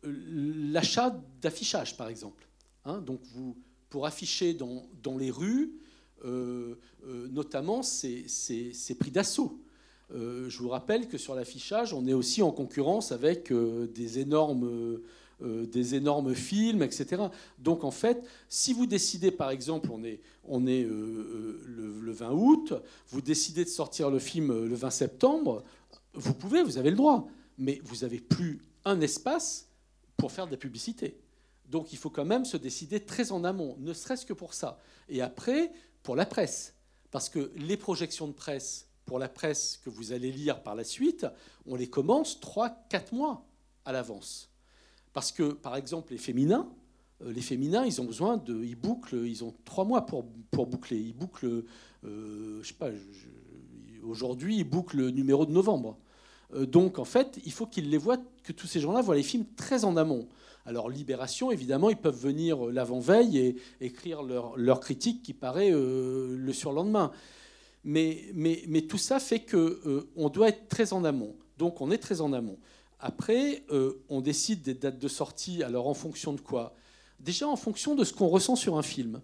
l'achat 0.03 1.19
d'affichage, 1.41 1.97
par 1.97 2.09
exemple. 2.09 2.47
Hein. 2.85 3.01
donc, 3.01 3.21
vous, 3.35 3.57
pour 3.91 4.07
afficher 4.07 4.55
dans, 4.55 5.19
les 5.19 5.31
rues, 5.31 5.73
euh, 6.25 6.77
euh, 7.07 7.29
notamment, 7.29 7.83
c'est 7.83 8.25
pris 8.99 9.11
d'assaut. 9.11 9.61
Euh, 10.13 10.49
je 10.49 10.59
vous 10.59 10.69
rappelle 10.69 11.09
que 11.09 11.19
sur 11.19 11.35
l'affichage, 11.35 11.93
on 11.93 12.07
est 12.07 12.13
aussi 12.13 12.41
en 12.43 12.53
concurrence 12.53 13.13
avec 13.13 13.53
des 13.53 14.19
énormes 14.19 15.01
des 15.43 15.95
énormes 15.95 16.35
films, 16.35 16.83
etc. 16.83 17.23
Donc 17.59 17.83
en 17.83 17.91
fait, 17.91 18.23
si 18.51 18.75
vous 18.75 18.85
décidez, 18.85 19.31
par 19.31 19.51
exemple, 19.51 19.89
on 19.91 20.05
est, 20.05 20.21
on 20.45 20.67
est 20.67 20.83
le, 20.83 21.99
le, 21.99 22.13
20 22.13 22.33
août, 22.33 22.75
vous 23.09 23.23
décidez 23.23 23.65
de 23.65 23.71
sortir 23.71 24.11
le 24.11 24.19
film 24.19 24.67
le 24.67 24.75
20 24.75 24.91
septembre, 24.91 25.65
vous 26.13 26.35
pouvez, 26.35 26.63
vous 26.63 26.77
avez 26.77 26.91
le 26.91 26.97
droit, 26.97 27.27
mais 27.57 27.81
vous 27.85 28.03
n'avez 28.03 28.21
plus 28.21 28.61
un 28.85 29.01
espace 29.01 29.70
pour 30.21 30.33
faire 30.33 30.47
de 30.47 30.53
la 30.53 30.57
publicité. 30.57 31.19
Donc 31.69 31.93
il 31.93 31.99
faut 31.99 32.11
quand 32.11 32.25
même 32.25 32.45
se 32.45 32.57
décider 32.57 33.01
très 33.01 33.33
en 33.33 33.43
amont, 33.45 33.77
ne 33.79 33.93
serait-ce 33.93 34.27
que 34.27 34.33
pour 34.33 34.55
ça. 34.55 34.79
Et 35.09 35.23
après, 35.23 35.73
pour 36.03 36.17
la 36.17 36.27
presse. 36.27 36.75
Parce 37.11 37.29
que 37.29 37.51
les 37.57 37.77
projections 37.77 38.29
de 38.29 38.33
presse, 38.33 38.89
pour 39.07 39.19
la 39.19 39.29
presse 39.29 39.81
que 39.85 39.91
vous 39.91 40.13
allez 40.13 40.31
lire 40.31 40.63
par 40.63 40.75
la 40.75 40.85
suite, 40.85 41.27
on 41.67 41.75
les 41.75 41.89
commence 41.89 42.41
3-4 42.41 43.15
mois 43.15 43.47
à 43.85 43.93
l'avance. 43.93 44.51
Parce 45.13 45.33
que, 45.33 45.53
par 45.53 45.75
exemple, 45.77 46.13
les 46.13 46.19
féminins, 46.19 46.69
euh, 47.23 47.33
les 47.33 47.41
féminins, 47.41 47.85
ils 47.85 48.01
ont 48.01 48.05
besoin 48.05 48.37
de. 48.37 48.63
Ils 48.63 48.77
bouclent, 48.77 49.27
ils 49.27 49.43
ont 49.43 49.55
3 49.65 49.85
mois 49.85 50.07
pour, 50.07 50.25
pour 50.51 50.67
boucler. 50.67 50.99
Ils 50.99 51.17
bouclent, 51.17 51.65
euh, 52.05 52.63
je 52.63 52.69
sais 52.69 52.75
pas, 52.75 52.91
aujourd'hui, 54.05 54.59
ils 54.59 54.65
bouclent 54.65 54.99
le 54.99 55.11
numéro 55.11 55.47
de 55.47 55.53
novembre. 55.53 55.99
Euh, 56.55 56.67
donc 56.67 56.99
en 56.99 57.05
fait, 57.05 57.39
il 57.45 57.53
faut 57.53 57.67
qu'ils 57.67 57.91
les 57.91 57.99
voient, 57.99 58.19
que 58.43 58.53
tous 58.53 58.67
ces 58.67 58.81
gens-là 58.81 59.03
voient 59.03 59.17
les 59.17 59.23
films 59.23 59.47
très 59.57 59.85
en 59.85 59.97
amont. 59.97 60.29
Alors 60.67 60.91
Libération, 60.91 61.51
évidemment, 61.51 61.91
ils 61.91 61.97
peuvent 61.97 62.19
venir 62.19 62.67
euh, 62.67 62.73
l'avant-veille 62.73 63.39
et 63.39 63.57
écrire 63.81 64.23
leur, 64.23 64.81
critique 64.81 65.23
qui 65.23 65.33
paraît 65.33 65.73
euh, 65.73 66.37
le 66.37 66.53
surlendemain. 66.53 67.13
Mais, 67.83 68.27
mais, 68.35 68.83
tout 68.83 68.99
ça 68.99 69.19
fait 69.21 69.41
qu'on 69.41 70.05
on 70.15 70.29
doit 70.29 70.49
être 70.49 70.69
très 70.69 70.93
en 70.93 71.03
amont. 71.03 71.35
Donc 71.57 71.81
on 71.81 71.91
est 71.91 71.99
très 71.99 72.21
en 72.21 72.35
amont. 72.35 72.59
Après, 72.99 73.65
on 74.11 74.21
décide 74.21 74.61
des 74.61 74.75
dates 74.75 74.99
de 74.99 75.09
sortie. 75.09 75.63
Alors 75.63 75.89
en 75.89 75.95
fonction 75.95 76.35
de 76.35 76.43
quoi? 76.43 76.75
Déjà 77.21 77.49
en 77.49 77.57
fonction 77.57 77.95
de 77.95 78.05
ce 78.05 78.13
qu'on 78.13 78.29
ressent 78.29 78.55
sur 78.55 78.77
un 78.77 78.83
film 78.83 79.23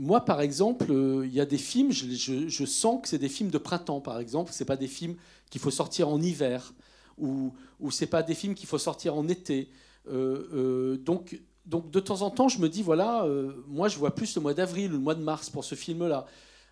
moi, 0.00 0.24
par 0.24 0.40
exemple, 0.40 0.90
euh, 0.90 1.26
il 1.26 1.34
y 1.34 1.40
a 1.40 1.44
des 1.44 1.58
films, 1.58 1.92
je, 1.92 2.64
sens 2.64 3.02
que 3.02 3.08
c'est 3.08 3.18
des 3.18 3.28
films 3.28 3.50
de 3.50 3.58
printemps, 3.58 4.00
par 4.00 4.18
exemple. 4.18 4.50
Ce 4.50 4.64
pas 4.64 4.78
des 4.78 4.88
films 4.88 5.14
qu'il 5.50 5.60
faut 5.60 5.70
sortir 5.70 6.08
en 6.08 6.22
hiver, 6.22 6.72
ou, 7.18 7.52
ou 7.80 7.90
ce 7.90 8.06
pas 8.06 8.22
des 8.22 8.34
films 8.34 8.54
qu'il 8.54 8.66
faut 8.66 8.78
sortir 8.78 9.14
en 9.14 9.28
été. 9.28 9.68
Euh, 10.08 10.48
euh, 10.54 10.96
donc, 10.96 11.38
donc, 11.66 11.90
de 11.90 12.00
temps 12.00 12.22
en 12.22 12.30
temps, 12.30 12.48
je 12.48 12.60
me 12.60 12.70
dis, 12.70 12.82
voilà, 12.82 13.26
moi, 13.68 13.88
je 13.88 13.98
vois 13.98 14.14
plus 14.14 14.34
le 14.34 14.40
mois 14.40 14.54
d'avril 14.54 14.90
ou 14.90 14.94
le 14.94 15.02
mois 15.02 15.14
de 15.14 15.22
mars 15.22 15.50
pour 15.50 15.64
ce 15.64 15.74
film-là. 15.74 16.24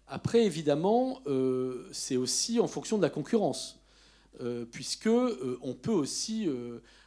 Après, 0.06 0.46
évidemment, 0.46 1.20
c'est 1.92 2.16
aussi 2.16 2.58
en 2.58 2.66
fonction 2.66 2.96
de 2.96 3.02
la 3.02 3.10
concurrence, 3.10 3.77
puisque 4.70 5.08
on 5.62 5.74
peut 5.74 5.92
aussi 5.92 6.48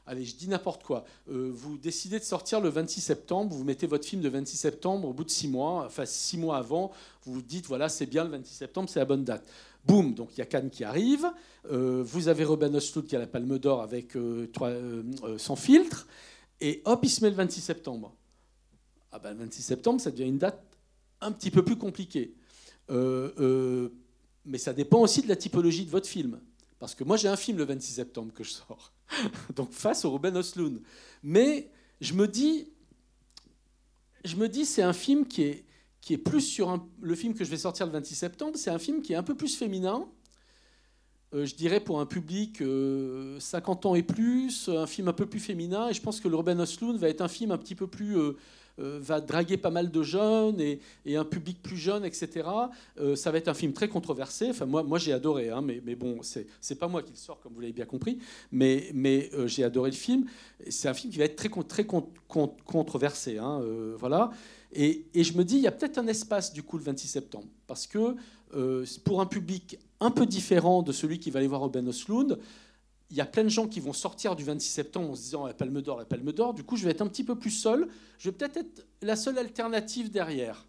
allez, 0.05 0.25
je 0.25 0.35
dis 0.35 0.47
n'importe 0.47 0.83
quoi. 0.83 1.05
Euh, 1.29 1.49
vous 1.53 1.77
décidez 1.77 2.19
de 2.19 2.23
sortir 2.23 2.61
le 2.61 2.69
26 2.69 3.01
septembre, 3.01 3.55
vous 3.55 3.63
mettez 3.63 3.87
votre 3.87 4.05
film 4.05 4.21
de 4.21 4.29
26 4.29 4.57
septembre 4.57 5.07
au 5.07 5.13
bout 5.13 5.23
de 5.23 5.29
six 5.29 5.47
mois, 5.47 5.85
enfin 5.85 6.05
six 6.05 6.37
mois 6.37 6.57
avant, 6.57 6.91
vous 7.23 7.33
vous 7.33 7.41
dites 7.41 7.65
voilà, 7.67 7.89
c'est 7.89 8.05
bien 8.05 8.23
le 8.23 8.29
26 8.31 8.53
septembre, 8.53 8.89
c'est 8.89 8.99
la 8.99 9.05
bonne 9.05 9.23
date. 9.23 9.47
Boum, 9.85 10.13
donc 10.13 10.29
il 10.33 10.39
y 10.39 10.41
a 10.41 10.45
Cannes 10.45 10.69
qui 10.69 10.83
arrive. 10.83 11.25
Euh, 11.71 12.03
vous 12.05 12.27
avez 12.27 12.43
Robin 12.43 12.71
Osloot 12.73 13.07
qui 13.07 13.15
a 13.15 13.19
la 13.19 13.25
Palme 13.25 13.57
d'Or 13.57 13.81
avec 13.81 14.15
euh, 14.15 14.47
sans 15.37 15.55
filtre, 15.55 16.07
et 16.59 16.81
hop, 16.85 16.99
il 17.03 17.09
se 17.09 17.23
met 17.23 17.29
le 17.29 17.35
26 17.35 17.61
septembre. 17.61 18.13
Ah 19.11 19.19
ben, 19.19 19.31
le 19.31 19.39
26 19.39 19.61
septembre, 19.61 19.99
ça 19.99 20.11
devient 20.11 20.27
une 20.27 20.37
date 20.37 20.61
un 21.21 21.31
petit 21.31 21.51
peu 21.51 21.63
plus 21.63 21.77
compliquée. 21.77 22.35
mais 22.89 24.57
ça 24.57 24.73
dépend 24.73 24.99
aussi 24.99 25.21
de 25.21 25.27
la 25.27 25.35
typologie 25.35 25.85
de 25.85 25.91
votre 25.91 26.07
film. 26.07 26.39
Parce 26.81 26.95
que 26.95 27.03
moi, 27.03 27.15
j'ai 27.15 27.27
un 27.27 27.37
film 27.37 27.59
le 27.59 27.63
26 27.63 27.93
septembre 27.93 28.33
que 28.33 28.43
je 28.43 28.49
sors. 28.49 28.91
Donc, 29.55 29.71
face 29.71 30.03
au 30.03 30.13
Ruben 30.13 30.35
Osloon. 30.35 30.81
Mais 31.21 31.69
je 32.01 32.15
me 32.15 32.27
dis, 32.27 32.69
je 34.25 34.35
me 34.35 34.49
dis, 34.49 34.65
c'est 34.65 34.81
un 34.81 34.91
film 34.91 35.27
qui 35.27 35.43
est, 35.43 35.65
qui 36.01 36.15
est 36.15 36.17
plus 36.17 36.41
sur 36.41 36.83
le 36.99 37.15
film 37.15 37.35
que 37.35 37.45
je 37.45 37.51
vais 37.51 37.57
sortir 37.57 37.85
le 37.85 37.91
26 37.91 38.15
septembre. 38.15 38.57
C'est 38.57 38.71
un 38.71 38.79
film 38.79 39.03
qui 39.03 39.13
est 39.13 39.15
un 39.15 39.21
peu 39.21 39.37
plus 39.37 39.55
féminin. 39.55 40.07
Euh, 41.35 41.45
je 41.45 41.53
dirais 41.53 41.81
pour 41.81 41.99
un 41.99 42.07
public 42.07 42.57
50 42.57 42.63
euh, 42.63 43.89
ans 43.89 43.93
et 43.93 44.01
plus, 44.01 44.67
un 44.67 44.87
film 44.87 45.07
un 45.07 45.13
peu 45.13 45.27
plus 45.27 45.39
féminin. 45.39 45.87
Et 45.89 45.93
je 45.93 46.01
pense 46.01 46.19
que 46.19 46.27
le 46.27 46.35
Ruben 46.35 46.59
Osloon 46.59 46.97
va 46.97 47.09
être 47.09 47.21
un 47.21 47.27
film 47.27 47.51
un 47.51 47.59
petit 47.59 47.75
peu 47.75 47.85
plus 47.85 48.17
euh, 48.17 48.37
va 48.77 49.21
draguer 49.21 49.57
pas 49.57 49.69
mal 49.69 49.91
de 49.91 50.03
jeunes 50.03 50.59
et, 50.59 50.79
un 51.15 51.25
public 51.25 51.61
plus 51.61 51.77
jeune, 51.77 52.05
etc. 52.05 52.47
Euh, 52.99 53.15
ça 53.15 53.31
va 53.31 53.37
être 53.37 53.47
un 53.47 53.53
film 53.53 53.73
très 53.73 53.87
controversé. 53.87 54.49
Enfin, 54.49 54.65
moi, 54.65 54.83
moi 54.83 54.97
j'ai 54.97 55.13
adoré, 55.13 55.49
hein, 55.49 55.61
mais, 55.61 55.81
mais, 55.85 55.95
bon, 55.95 56.19
c'est 56.23 56.79
pas 56.79 56.87
moi 56.87 57.03
qui 57.03 57.11
le 57.11 57.17
sors, 57.17 57.39
comme 57.39 57.53
vous 57.53 57.61
l'avez 57.61 57.73
bien 57.73 57.85
compris, 57.85 58.19
mais, 58.51 58.89
mais 58.93 59.29
euh, 59.33 59.47
j'ai 59.47 59.63
adoré 59.63 59.91
le 59.91 59.95
film. 59.95 60.25
C'est 60.69 60.87
un 60.87 60.93
film 60.93 61.11
qui 61.11 61.19
va 61.19 61.25
être 61.25 61.35
très, 61.35 61.49
très 61.67 61.85
controversé. 61.85 63.37
Hein, 63.37 63.61
voilà. 63.97 64.31
Et, 64.73 65.05
et, 65.13 65.23
je 65.23 65.37
me 65.37 65.43
dis, 65.43 65.55
il 65.55 65.61
y 65.61 65.67
a 65.67 65.71
peut-être 65.71 65.97
un 65.97 66.07
espace, 66.07 66.53
du 66.53 66.63
coup, 66.63 66.77
le 66.77 66.83
26 66.83 67.07
septembre, 67.07 67.47
parce 67.67 67.87
que 67.87 68.15
pour 69.03 69.21
un 69.21 69.25
public 69.25 69.79
un 70.01 70.11
peu 70.11 70.25
différent 70.25 70.81
de 70.81 70.91
celui 70.91 71.19
qui 71.19 71.31
va 71.31 71.39
aller 71.39 71.47
voir 71.47 71.61
Robin 71.61 71.85
Oslund, 71.87 72.37
il 73.11 73.17
y 73.17 73.21
a 73.21 73.25
plein 73.25 73.43
de 73.43 73.49
gens 73.49 73.67
qui 73.67 73.81
vont 73.81 73.93
sortir 73.93 74.35
du 74.35 74.43
26 74.45 74.69
septembre 74.69 75.11
en 75.11 75.15
se 75.15 75.21
disant 75.21 75.45
la 75.45 75.53
Palme 75.53 75.81
d'Or, 75.81 75.99
la 75.99 76.05
Palme 76.05 76.31
d'Or. 76.31 76.53
Du 76.53 76.63
coup, 76.63 76.77
je 76.77 76.85
vais 76.85 76.91
être 76.91 77.01
un 77.01 77.07
petit 77.07 77.25
peu 77.25 77.35
plus 77.35 77.51
seul. 77.51 77.89
Je 78.17 78.29
vais 78.29 78.35
peut-être 78.35 78.57
être 78.57 78.87
la 79.01 79.17
seule 79.17 79.37
alternative 79.37 80.09
derrière. 80.09 80.65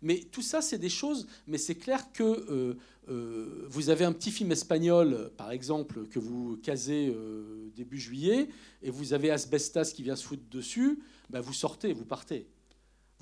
Mais 0.00 0.20
tout 0.30 0.42
ça, 0.42 0.62
c'est 0.62 0.78
des 0.78 0.88
choses. 0.88 1.26
Mais 1.48 1.58
c'est 1.58 1.74
clair 1.74 2.12
que 2.12 2.22
euh, 2.22 2.74
euh, 3.08 3.66
vous 3.68 3.90
avez 3.90 4.04
un 4.04 4.12
petit 4.12 4.30
film 4.30 4.52
espagnol, 4.52 5.32
par 5.36 5.50
exemple, 5.50 6.06
que 6.06 6.20
vous 6.20 6.56
casez 6.56 7.08
euh, 7.08 7.70
début 7.74 7.98
juillet, 7.98 8.48
et 8.82 8.90
vous 8.90 9.12
avez 9.12 9.30
Asbestas 9.30 9.92
qui 9.94 10.04
vient 10.04 10.16
se 10.16 10.24
foutre 10.24 10.48
dessus. 10.50 11.00
Ben, 11.30 11.40
vous 11.40 11.52
sortez, 11.52 11.92
vous 11.92 12.04
partez. 12.04 12.46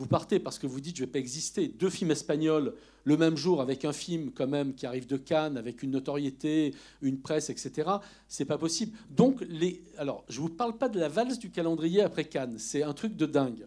Vous 0.00 0.06
partez 0.06 0.40
parce 0.40 0.58
que 0.58 0.66
vous 0.66 0.80
dites 0.80 0.96
je 0.96 1.04
vais 1.04 1.10
pas 1.10 1.18
exister. 1.18 1.68
Deux 1.68 1.90
films 1.90 2.12
espagnols 2.12 2.72
le 3.04 3.18
même 3.18 3.36
jour 3.36 3.60
avec 3.60 3.84
un 3.84 3.92
film 3.92 4.30
quand 4.30 4.46
même 4.46 4.74
qui 4.74 4.86
arrive 4.86 5.06
de 5.06 5.18
Cannes 5.18 5.58
avec 5.58 5.82
une 5.82 5.90
notoriété, 5.90 6.74
une 7.02 7.20
presse, 7.20 7.50
etc. 7.50 7.86
C'est 8.26 8.46
pas 8.46 8.56
possible. 8.56 8.96
Donc 9.10 9.44
les, 9.46 9.84
alors 9.98 10.24
je 10.30 10.40
vous 10.40 10.48
parle 10.48 10.78
pas 10.78 10.88
de 10.88 10.98
la 10.98 11.10
valse 11.10 11.38
du 11.38 11.50
calendrier 11.50 12.00
après 12.00 12.24
Cannes. 12.24 12.58
C'est 12.58 12.82
un 12.82 12.94
truc 12.94 13.14
de 13.14 13.26
dingue 13.26 13.66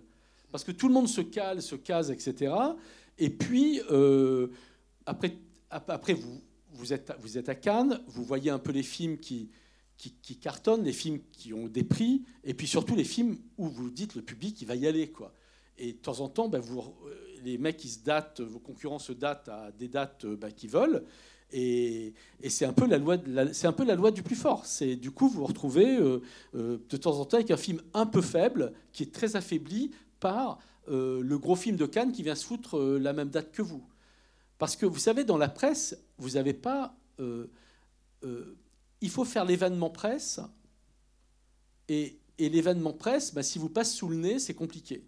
parce 0.52 0.64
que 0.64 0.72
tout 0.72 0.88
le 0.88 0.96
monde 0.96 1.08
se 1.08 1.22
cale, 1.22 1.62
se 1.62 1.76
case, 1.76 2.10
etc. 2.10 2.52
Et 3.20 3.30
puis 3.30 3.80
euh, 3.92 4.48
après, 5.06 5.38
après 5.70 6.16
vous 6.16 6.42
vous 6.72 6.94
êtes 6.94 7.14
vous 7.22 7.38
êtes 7.38 7.48
à 7.48 7.54
Cannes, 7.54 8.02
vous 8.08 8.24
voyez 8.24 8.50
un 8.50 8.58
peu 8.58 8.72
les 8.72 8.82
films 8.82 9.20
qui 9.20 9.52
qui, 9.98 10.16
qui, 10.24 10.38
cartonnent, 10.38 10.84
les 10.84 10.94
films 10.94 11.20
qui 11.32 11.54
ont 11.54 11.68
des 11.68 11.84
prix, 11.84 12.24
et 12.44 12.56
puis 12.56 12.66
surtout 12.66 12.96
les 12.96 13.04
films 13.04 13.38
où 13.60 13.68
vous 13.70 13.92
dites 13.92 14.16
le 14.16 14.24
public 14.24 14.60
il 14.64 14.68
va 14.68 14.76
y 14.76 14.88
aller 14.88 15.12
quoi. 15.12 15.32
Et 15.78 15.94
de 15.94 15.98
temps 15.98 16.20
en 16.20 16.30
temps, 16.30 16.50
bah, 16.50 16.60
vous, 16.60 16.84
les 17.44 17.58
mecs 17.58 17.78
qui 17.78 17.90
se 17.90 18.04
datent, 18.04 18.42
vos 18.42 18.60
concurrents 18.60 19.00
se 19.00 19.14
datent 19.14 19.50
à 19.50 19.72
des 19.72 19.88
dates 19.88 20.26
bah, 20.26 20.52
qu'ils 20.52 20.70
veulent. 20.70 21.04
Et, 21.54 22.14
c'est 22.50 22.66
un 22.66 22.74
peu 22.74 22.88
la 22.88 22.98
loi, 22.98 24.12
du 24.12 24.24
plus 24.24 24.36
fort. 24.36 24.66
Du 25.00 25.12
coup 25.12 25.30
vous 25.30 25.40
vous 25.40 25.46
retrouvez 25.46 25.98
euh, 25.98 26.22
euh, 26.56 26.80
de 26.90 26.98
temps 26.98 27.20
en 27.20 27.26
temps 27.26 27.38
avec 27.38 27.52
un 27.52 27.58
film 27.58 27.82
un 27.94 28.06
peu 28.06 28.22
faible 28.22 28.74
qui 28.92 29.04
est 29.04 29.14
très 29.14 29.36
affaibli 29.36 29.92
par 30.20 30.58
euh, 30.90 31.22
le 31.22 31.38
gros 31.38 31.56
film 31.56 31.78
de 31.78 31.86
Cannes 31.86 32.12
qui 32.12 32.24
vient 32.24 32.36
se 32.36 32.46
foutre 32.46 32.80
la 32.80 33.14
même 33.14 33.30
date 33.30 33.52
que 33.52 33.62
vous. 33.62 33.84
Parce 34.58 34.76
que 34.76 34.86
vous 34.86 35.00
savez, 35.00 35.24
dans 35.24 35.38
la 35.38 35.50
presse, 35.50 35.98
vous 36.18 36.32
n'avez 36.32 36.54
pas. 36.54 36.96
il 37.20 39.10
faut 39.10 39.26
faire 39.26 39.46
l'événement 39.46 39.90
presse. 39.90 40.40
Et, 41.88 42.20
l'événement 42.40 42.94
presse, 42.94 43.34
bah, 43.34 43.44
si 43.44 43.60
vous 43.60 43.70
passe 43.70 43.94
sous 43.94 44.10
le 44.10 44.18
nez, 44.18 44.40
c'est 44.40 44.56
compliqué. 44.56 45.06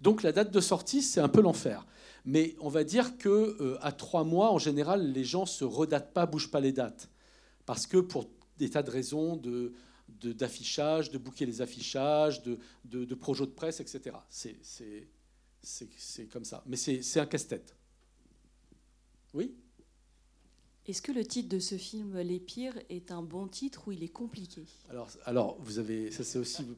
Donc 0.00 0.22
la 0.22 0.32
date 0.32 0.50
de 0.50 0.60
sortie, 0.60 1.02
c'est 1.02 1.20
un 1.20 1.28
peu 1.28 1.40
l'enfer. 1.40 1.86
Mais 2.24 2.54
on 2.60 2.68
va 2.68 2.84
dire 2.84 3.16
que 3.18 3.28
euh, 3.28 3.78
à 3.80 3.92
trois 3.92 4.24
mois, 4.24 4.52
en 4.52 4.58
général, 4.58 5.12
les 5.12 5.24
gens 5.24 5.46
se 5.46 5.64
redatent 5.64 6.12
pas, 6.12 6.26
bougent 6.26 6.50
pas 6.50 6.60
les 6.60 6.72
dates, 6.72 7.08
parce 7.66 7.86
que 7.86 7.98
pour 7.98 8.28
des 8.58 8.70
tas 8.70 8.82
de 8.82 8.90
raisons 8.90 9.36
de 9.36 9.72
d'affichage, 10.18 11.10
de, 11.10 11.18
bouquer 11.18 11.46
les 11.46 11.62
affichages, 11.62 12.42
de, 12.42 12.58
de, 12.84 13.04
de 13.04 13.14
projets 13.14 13.46
de 13.46 13.52
presse, 13.52 13.78
etc. 13.78 14.16
C'est 15.62 16.26
comme 16.26 16.44
ça. 16.44 16.62
Mais 16.66 16.76
c'est 16.76 17.20
un 17.20 17.26
casse-tête. 17.26 17.76
Oui? 19.32 19.54
Est-ce 20.86 21.02
que 21.02 21.12
le 21.12 21.24
titre 21.24 21.48
de 21.48 21.58
ce 21.58 21.76
film, 21.76 22.18
Les 22.18 22.40
Pires, 22.40 22.78
est 22.88 23.12
un 23.12 23.22
bon 23.22 23.46
titre 23.46 23.82
ou 23.86 23.92
il 23.92 24.02
est 24.02 24.08
compliqué? 24.08 24.62
Alors, 24.88 25.08
alors, 25.24 25.56
vous 25.60 25.78
avez, 25.78 26.10
ça 26.10 26.24
c'est 26.24 26.38
aussi, 26.38 26.64
vous 26.64 26.74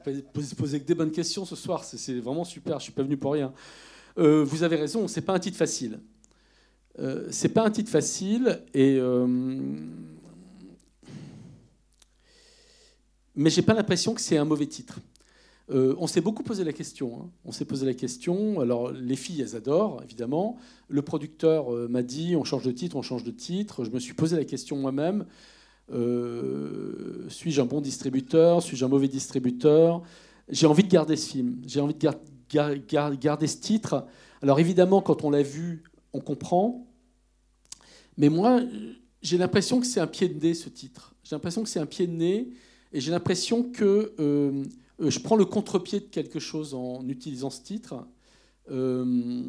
posez 0.57 0.81
que 0.81 0.87
des 0.87 0.95
bonnes 0.95 1.12
questions 1.12 1.45
ce 1.45 1.57
soir, 1.57 1.85
c'est 1.85 2.19
vraiment 2.19 2.45
super, 2.45 2.79
je 2.79 2.85
suis 2.85 2.93
pas 2.93 3.03
venu 3.03 3.17
pour 3.17 3.33
rien. 3.33 3.53
Euh, 4.19 4.45
vous 4.45 4.62
avez 4.65 4.77
raison, 4.77 5.09
c'est 5.09 5.23
pas 5.23 5.33
un 5.33 5.38
titre 5.38 5.57
facile. 5.57 6.01
Euh, 6.99 7.29
c'est 7.31 7.49
pas 7.49 7.65
un 7.65 7.71
titre 7.71 7.91
facile 7.91 8.62
et 8.75 8.99
euh, 8.99 9.27
mais 13.35 13.49
j'ai 13.49 13.62
pas 13.62 13.73
l'impression 13.73 14.12
que 14.12 14.21
c'est 14.21 14.37
un 14.37 14.45
mauvais 14.45 14.67
titre. 14.67 14.99
Euh, 15.70 15.94
on 15.98 16.07
s'est 16.07 16.20
beaucoup 16.20 16.42
posé 16.42 16.64
la 16.64 16.72
question. 16.72 17.20
Hein. 17.20 17.31
On 17.44 17.53
s'est 17.53 17.64
posé 17.64 17.87
la 17.87 17.94
question. 17.94 18.61
Alors 18.61 18.90
les 18.90 19.16
filles, 19.16 19.40
elles 19.40 19.57
adorent 19.57 20.03
évidemment. 20.03 20.57
Le 20.88 21.03
producteur 21.03 21.70
m'a 21.88 22.03
dit 22.03 22.37
on 22.37 22.44
change 22.44 22.64
de 22.64 22.72
titre, 22.72 22.96
on 22.96 23.03
change 23.03 23.25
de 23.25 23.31
titre. 23.31 23.85
Je 23.85 23.90
me 23.90 23.98
suis 23.98 24.14
posé 24.14 24.37
la 24.37 24.44
question 24.44 24.77
moi-même. 24.77 25.25
suis-je 27.29 27.61
un 27.61 27.66
bon 27.66 27.81
distributeur? 27.81 28.62
Suis-je 28.62 28.85
un 28.85 28.88
mauvais 28.88 29.09
distributeur? 29.09 30.03
J'ai 30.48 30.66
envie 30.66 30.83
de 30.83 30.88
garder 30.88 31.16
ce 31.16 31.31
film. 31.31 31.57
J'ai 31.66 31.81
envie 31.81 31.94
de 31.94 33.16
garder 33.16 33.46
ce 33.46 33.57
titre. 33.59 34.07
Alors 34.42 34.59
évidemment, 34.59 35.01
quand 35.01 35.25
on 35.25 35.31
l'a 35.31 35.42
vu, 35.42 35.85
on 36.12 36.20
comprend. 36.20 36.87
Mais 38.16 38.29
moi, 38.29 38.61
j'ai 39.22 39.38
l'impression 39.38 39.81
que 39.81 39.87
c'est 39.87 40.01
un 40.01 40.07
pied 40.07 40.29
de 40.29 40.38
nez, 40.38 40.55
ce 40.55 40.68
titre. 40.68 41.14
J'ai 41.22 41.37
l'impression 41.37 41.62
que 41.62 41.68
c'est 41.68 41.81
un 41.81 41.87
pied 41.87 42.07
de 42.07 42.12
nez. 42.12 42.48
Et 42.92 43.01
j'ai 43.01 43.11
l'impression 43.11 43.62
que 43.62 44.12
euh, 44.18 44.64
je 44.98 45.18
prends 45.18 45.37
le 45.37 45.44
contre-pied 45.44 46.00
de 46.00 46.07
quelque 46.07 46.38
chose 46.38 46.74
en 46.74 47.07
utilisant 47.09 47.50
ce 47.50 47.62
titre. 47.62 48.07
Euh, 48.70 49.42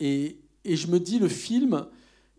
et, 0.00 0.38
je 0.64 0.86
me 0.86 0.98
dis, 0.98 1.18
le 1.18 1.28
film, 1.28 1.86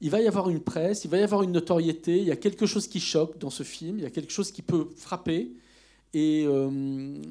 il 0.01 0.09
va 0.09 0.21
y 0.21 0.27
avoir 0.27 0.49
une 0.49 0.59
presse, 0.59 1.05
il 1.05 1.11
va 1.11 1.17
y 1.17 1.23
avoir 1.23 1.43
une 1.43 1.51
notoriété, 1.51 2.17
il 2.17 2.25
y 2.25 2.31
a 2.31 2.35
quelque 2.35 2.65
chose 2.65 2.87
qui 2.87 2.99
choque 2.99 3.37
dans 3.37 3.49
ce 3.49 3.63
film, 3.63 3.99
il 3.99 4.03
y 4.03 4.07
a 4.07 4.09
quelque 4.09 4.31
chose 4.31 4.51
qui 4.51 4.61
peut 4.61 4.89
frapper. 4.95 5.51
Et, 6.13 6.43
euh, 6.47 7.21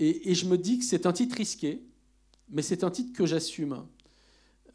je 0.00 0.44
me 0.46 0.56
dis 0.56 0.78
que 0.78 0.84
c'est 0.84 1.06
un 1.06 1.12
titre 1.12 1.36
risqué, 1.36 1.82
mais 2.50 2.62
c'est 2.62 2.84
un 2.84 2.90
titre 2.90 3.12
que 3.16 3.26
j'assume. 3.26 3.82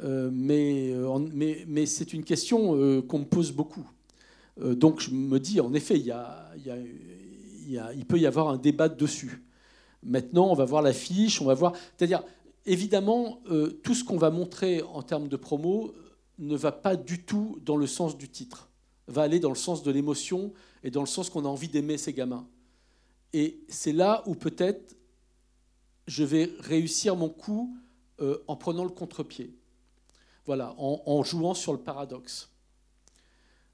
Euh, 0.04 0.30
mais, 0.34 0.92
euh, 0.94 1.86
c'est 1.86 2.14
une 2.14 2.24
question 2.24 2.76
euh, 2.76 3.02
qu'on 3.02 3.20
me 3.20 3.26
pose 3.26 3.52
beaucoup. 3.52 3.88
donc 4.60 5.00
je 5.00 5.12
me 5.12 5.40
dis, 5.40 5.60
en 5.60 5.74
effet, 5.74 5.96
il, 5.98 6.06
y 6.06 6.12
a, 6.12 6.52
il, 7.96 8.06
peut 8.06 8.20
y 8.20 8.26
avoir 8.26 8.50
un 8.50 8.58
débat 8.58 8.90
dessus. 8.90 9.44
Maintenant, 10.04 10.48
on 10.50 10.54
va 10.54 10.66
voir 10.66 10.82
l'affiche, 10.82 11.42
on 11.42 11.46
va 11.46 11.54
voir. 11.54 11.74
C'est-à-dire, 11.98 12.24
évidemment, 12.66 13.42
tout 13.84 13.94
ce 13.94 14.04
qu'on 14.04 14.18
va 14.18 14.32
montrer 14.32 14.82
en 14.82 15.04
termes 15.04 15.28
de 15.28 15.36
promo 15.36 15.94
ne 16.40 16.56
va 16.56 16.72
pas 16.72 16.96
du 16.96 17.24
tout 17.24 17.60
dans 17.64 17.78
le 17.78 17.88
sens 17.88 18.18
du 18.18 18.30
titre, 18.30 18.70
va 19.08 19.22
aller 19.22 19.40
dans 19.40 19.50
le 19.50 19.56
sens 19.56 19.84
de 19.84 19.92
l'émotion 19.92 20.54
et 20.84 20.90
dans 20.90 21.02
le 21.02 21.08
sens 21.08 21.30
qu'on 21.30 21.46
a 21.46 21.48
envie 21.48 21.68
d'aimer 21.68 21.98
ces 21.98 22.14
gamins. 22.14 22.48
Et 23.34 23.64
c'est 23.70 23.94
là 23.94 24.24
où 24.26 24.36
peut-être 24.36 24.96
je 26.08 26.24
vais 26.24 26.52
réussir 26.60 27.16
mon 27.16 27.30
coup 27.30 27.76
euh, 28.20 28.44
en 28.48 28.56
prenant 28.56 28.84
le 28.84 28.90
contre-pied. 28.90 29.56
Voilà, 30.46 30.74
en, 30.78 31.24
jouant 31.24 31.54
sur 31.54 31.72
le 31.72 31.80
paradoxe. 31.80 32.50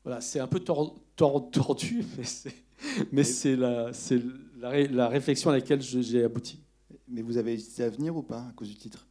Voilà, 0.03 0.21
c'est 0.21 0.39
un 0.39 0.47
peu 0.47 0.59
tordu, 0.59 2.05
mais 2.17 2.23
c'est 2.25 2.53
la, 3.11 3.91
la, 4.59 4.87
la, 4.87 5.07
réflexion 5.07 5.49
à 5.49 5.53
laquelle 5.53 5.81
j'ai 5.81 6.23
abouti. 6.23 6.59
Mais 7.07 7.21
vous 7.21 7.37
avez 7.37 7.53
hésité 7.53 7.83
à 7.83 7.89
venir 7.89 8.15
ou 8.15 8.21
pas 8.21 8.41
à 8.41 8.51
cause 8.55 8.69
du 8.69 8.75
titre? 8.75 9.07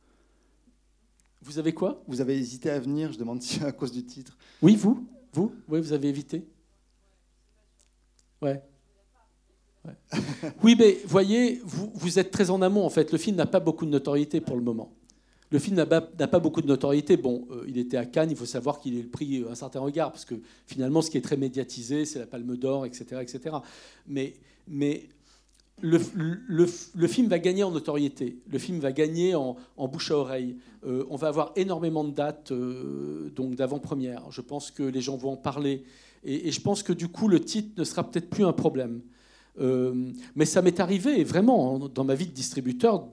Vous 1.42 1.59
avez 1.59 1.72
quoi? 1.72 2.02
Vous 2.07 2.20
avez 2.20 2.37
hésité 2.37 2.70
à 2.70 2.79
venir, 2.79 3.12
je 3.12 3.18
demande 3.18 3.42
si 3.42 3.62
à 3.62 3.72
cause 3.72 3.92
du 3.92 4.05
titre. 4.05 4.37
Oui, 4.62 4.76
vous 4.76 5.07
Vous 5.33 5.52
Oui, 5.68 5.81
vous 5.81 5.92
avez 5.92 6.09
évité 6.09 6.46
Ouais. 8.42 8.62
oui, 10.62 10.76
mais 10.79 10.98
voyez, 11.07 11.61
vous, 11.64 11.90
vous, 11.94 12.18
êtes 12.18 12.31
très 12.31 12.50
en 12.50 12.61
amont. 12.62 12.85
En 12.85 12.90
fait, 12.90 13.12
le 13.12 13.18
film 13.18 13.37
n'a 13.37 13.46
pas 13.46 13.61
beaucoup 13.61 13.87
de 13.87 13.90
notoriété 13.90 14.40
pour 14.40 14.57
le 14.57 14.62
moment. 14.62 14.92
Le 15.50 15.59
film 15.59 15.76
n'a 15.76 15.87
pas, 15.87 16.38
beaucoup 16.40 16.61
de 16.61 16.66
notoriété. 16.66 17.16
Bon, 17.16 17.46
euh, 17.50 17.64
il 17.68 17.78
était 17.78 17.96
à 17.96 18.04
Cannes, 18.04 18.30
il 18.30 18.37
faut 18.37 18.46
savoir 18.46 18.80
qu'il 18.80 18.98
est 18.98 19.04
pris 19.04 19.44
un 19.48 19.54
certain 19.54 19.80
regard, 19.80 20.11
parce 20.11 20.24
que 20.24 20.35
finalement, 20.66 21.02
ce 21.02 21.11
qui 21.11 21.18
est 21.18 21.22
très 21.22 21.37
médiatisé, 21.37 22.04
c'est 22.04 22.18
la 22.18 22.26
Palme 22.26 22.56
d'Or, 22.56 22.85
etc., 22.87 23.20
etc. 23.22 23.56
Mais, 24.09 24.35
le, 25.82 26.00
le, 26.48 27.06
film 27.06 27.28
va 27.28 27.38
gagner 27.38 27.62
en 27.62 27.70
notoriété. 27.70 28.38
Le 28.50 28.59
film 28.59 28.80
va 28.80 28.92
gagner 28.92 29.35
en, 29.35 29.56
bouche 29.78 30.11
à 30.11 30.16
oreille. 30.16 30.56
Euh, 30.87 31.04
on 31.11 31.16
va 31.16 31.28
avoir 31.28 31.52
énormément 31.56 32.02
de 32.02 32.12
dates 32.12 32.50
euh, 32.50 33.30
donc 33.37 33.56
d'avant-première. 33.56 34.30
Je 34.30 34.40
pense 34.40 34.70
que 34.70 34.82
les 34.82 35.00
gens 35.00 35.16
vont 35.16 35.32
en 35.32 35.37
parler. 35.37 35.85
Et, 36.24 36.50
je 36.50 36.61
pense 36.61 36.82
que 36.82 36.92
du 36.92 37.09
coup, 37.09 37.28
le 37.28 37.40
titre 37.40 37.70
ne 37.76 37.85
sera 37.85 38.09
peut-être 38.09 38.30
plus 38.30 38.44
un 38.44 38.52
problème. 38.52 39.02
Euh, 39.59 40.12
mais 40.35 40.44
ça 40.44 40.62
m'est 40.62 40.80
arrivé 40.80 41.24
vraiment 41.24 41.78
dans 41.78 42.04
ma 42.04 42.14
vie 42.14 42.26
de 42.26 42.32
distributeur 42.32 43.06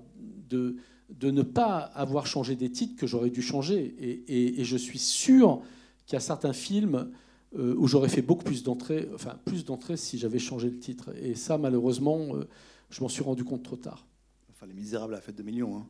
de, 0.50 0.76
de 1.10 1.32
ne 1.32 1.42
pas 1.42 1.78
avoir 1.78 2.28
changé 2.28 2.56
des 2.56 2.72
titres 2.72 3.00
que 3.00 3.08
j'aurais 3.08 3.30
dû 3.30 3.42
changer. 3.42 3.96
Et, 4.28 4.64
je 4.64 4.78
suis 4.78 5.00
sûr 5.00 5.62
qu'il 6.06 6.14
y 6.14 6.18
a 6.18 6.22
certains 6.22 6.54
films 6.54 7.12
euh, 7.58 7.76
où 7.78 7.88
j'aurais 7.88 8.10
fait 8.10 8.22
beaucoup 8.22 8.44
plus 8.44 8.64
d'entrées, 8.64 9.10
enfin 9.14 9.38
plus 9.46 9.66
d'entrées 9.66 9.98
si 9.98 10.18
j'avais 10.18 10.40
changé 10.40 10.70
le 10.70 10.80
titre. 10.80 11.12
Et 11.22 11.36
ça, 11.36 11.58
malheureusement, 11.58 12.36
euh, 12.36 12.48
je 12.90 13.02
m'en 13.02 13.10
suis 13.10 13.24
rendu 13.24 13.44
compte 13.44 13.64
trop 13.64 13.76
tard. 13.76 14.06
Enfin, 14.52 14.66
Les 14.66 14.74
Misérables 14.74 15.14
à 15.14 15.18
la 15.18 15.22
fête 15.22 15.36
de 15.36 15.44
millions. 15.44 15.78
Hein. 15.78 15.88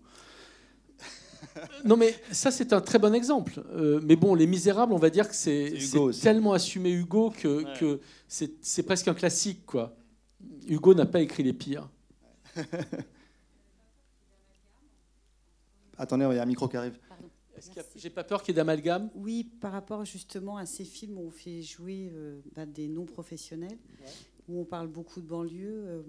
non, 1.86 1.98
mais 1.98 2.16
ça, 2.32 2.52
c'est 2.52 2.74
un 2.74 2.82
très 2.82 3.00
bon 3.00 3.14
exemple. 3.14 3.64
mais 4.04 4.16
bon, 4.16 4.36
Les 4.36 4.48
Misérables, 4.48 4.94
on 4.94 4.98
va 4.98 5.10
dire 5.10 5.30
que 5.30 5.36
c'est 5.36 5.74
tellement 6.22 6.54
assumé 6.54 6.92
Hugo 6.92 7.32
que, 7.32 7.78
que 7.78 8.00
c'est 8.28 8.84
presque 8.84 9.08
un 9.08 9.14
classique, 9.14 9.66
quoi. 9.66 9.96
Hugo 10.68 10.94
n'a 10.94 11.06
pas 11.06 11.22
écrit 11.22 11.44
les 11.44 11.54
pires. 11.54 11.90
Attendez, 16.04 16.28
il 16.30 16.36
y 16.36 16.40
a 16.40 16.44
un 16.44 16.46
micro 16.46 16.68
qui 16.68 16.76
arrive. 16.76 17.00
J'ai 17.96 18.10
pas 18.10 18.26
peur 18.26 18.44
qu'il 18.44 18.54
y 18.54 18.56
ait 18.56 18.58
d'amalgame? 18.58 19.10
Oui, 19.16 19.46
par 19.62 19.72
rapport 19.72 20.04
justement 20.04 20.58
à 20.58 20.66
ces 20.66 20.84
films 20.84 21.18
où 21.18 21.22
on 21.22 21.32
fait 21.32 21.62
jouer 21.62 22.12
euh, 22.14 22.42
bah, 22.54 22.66
des 22.66 22.90
non-professionnels, 22.90 23.78
où 24.50 24.60
on 24.60 24.66
parle 24.66 24.88
beaucoup 24.88 25.22
de 25.22 25.28
banlieue. 25.28 25.86
Euh, 25.86 26.04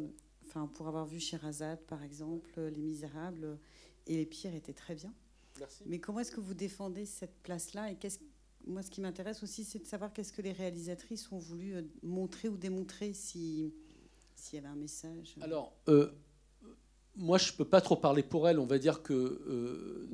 enfin, 0.47 0.67
pour 0.67 0.89
avoir 0.89 1.07
vu 1.07 1.21
Sherazade, 1.21 1.81
par 1.87 2.03
exemple, 2.03 2.61
Les 2.61 2.83
Misérables 2.83 3.57
et 4.09 4.17
Les 4.17 4.27
Pires 4.27 4.55
étaient 4.55 4.73
très 4.73 4.97
bien. 4.97 5.15
Mais 5.87 6.01
comment 6.01 6.19
est-ce 6.19 6.33
que 6.33 6.41
vous 6.41 6.55
défendez 6.55 7.07
cette 7.07 7.37
place-là 7.43 7.93
et 7.93 7.95
qu'est-ce 7.95 8.19
moi, 8.67 8.83
ce 8.83 8.91
qui 8.91 9.03
m'intéresse 9.03 9.43
aussi, 9.43 9.63
c'est 9.63 9.79
de 9.79 9.87
savoir 9.87 10.11
qu'est-ce 10.15 10.33
que 10.33 10.41
les 10.41 10.53
réalisatrices 10.53 11.31
ont 11.31 11.39
voulu 11.39 11.75
euh, 11.75 11.83
montrer 12.03 12.49
ou 12.49 12.57
démontrer 12.57 13.13
si 13.13 13.71
s'il 14.37 14.57
y 14.57 14.59
avait 14.59 14.69
un 14.69 14.77
message 14.77 15.37
Alors, 15.41 15.75
euh, 15.89 16.11
moi, 17.17 17.39
je 17.39 17.53
ne 17.53 17.57
peux 17.57 17.65
pas 17.65 17.81
trop 17.81 17.97
parler 17.97 18.23
pour 18.23 18.49
elle. 18.49 18.59
On 18.59 18.67
va 18.67 18.79
dire 18.79 19.03
que 19.03 19.13
euh, 19.13 20.09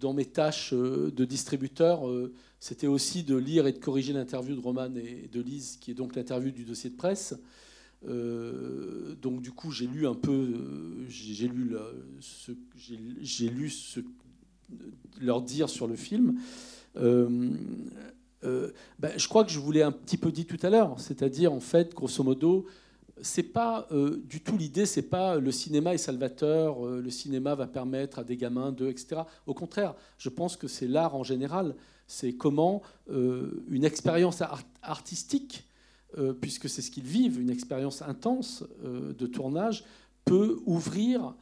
dans 0.00 0.12
mes 0.12 0.26
tâches 0.26 0.72
euh, 0.72 1.10
de 1.10 1.24
distributeur, 1.24 2.02
c'était 2.60 2.86
aussi 2.86 3.22
de 3.22 3.36
lire 3.36 3.66
et 3.66 3.72
de 3.72 3.78
corriger 3.78 4.12
l'interview 4.12 4.54
de 4.54 4.60
Roman 4.60 4.94
et 4.96 5.28
de 5.32 5.40
Lise, 5.40 5.78
qui 5.80 5.90
est 5.90 5.94
donc 5.94 6.16
l'interview 6.16 6.50
du 6.50 6.64
dossier 6.64 6.90
de 6.90 6.96
presse. 6.96 7.34
donc 8.02 9.40
du 9.42 9.52
coup, 9.52 9.70
j'ai 9.70 9.86
lu 9.86 10.06
un 10.06 10.14
peu, 10.14 10.54
j'ai 11.08 11.48
lu, 11.48 11.74
ce, 12.20 12.52
j'ai 12.76 13.48
lu 13.48 13.70
ce, 13.70 14.00
leur 15.20 15.42
dire 15.42 15.68
sur 15.68 15.86
le 15.86 15.96
film. 15.96 16.38
Ben, 18.42 19.12
je 19.16 19.28
crois 19.28 19.44
que 19.44 19.50
je 19.50 19.58
vous 19.58 19.72
l'ai 19.72 19.82
un 19.82 19.92
petit 19.92 20.16
peu 20.16 20.30
dit 20.30 20.46
tout 20.46 20.58
à 20.62 20.70
l'heure, 20.70 21.00
c'est-à-dire 21.00 21.52
en 21.52 21.60
fait, 21.60 21.94
grosso 21.94 22.22
modo, 22.22 22.66
c'est 23.22 23.42
pas 23.42 23.88
du 24.24 24.40
tout 24.40 24.56
l'idée, 24.56 24.86
c'est 24.86 25.02
pas 25.02 25.36
le 25.36 25.50
cinéma 25.50 25.94
est 25.94 25.98
salvateur, 25.98 26.84
le 26.84 27.10
cinéma 27.10 27.54
va 27.54 27.66
permettre 27.66 28.18
à 28.18 28.24
des 28.24 28.36
gamins 28.36 28.72
de, 28.72 28.88
etc. 28.88 29.22
Au 29.46 29.54
contraire, 29.54 29.94
je 30.18 30.28
pense 30.28 30.56
que 30.56 30.68
c'est 30.68 30.86
l'art 30.86 31.14
en 31.14 31.22
général. 31.22 31.74
C'est 32.06 32.34
comment 32.34 32.82
une 33.08 33.84
expérience 33.84 34.42
artistique, 34.82 35.66
puisque 36.40 36.68
c'est 36.68 36.82
ce 36.82 36.90
qu'ils 36.90 37.06
vivent, 37.06 37.40
une 37.40 37.50
expérience 37.50 38.02
intense 38.02 38.64
de 38.84 39.26
tournage, 39.26 39.84
peut 40.24 40.60
ouvrir 40.66 41.34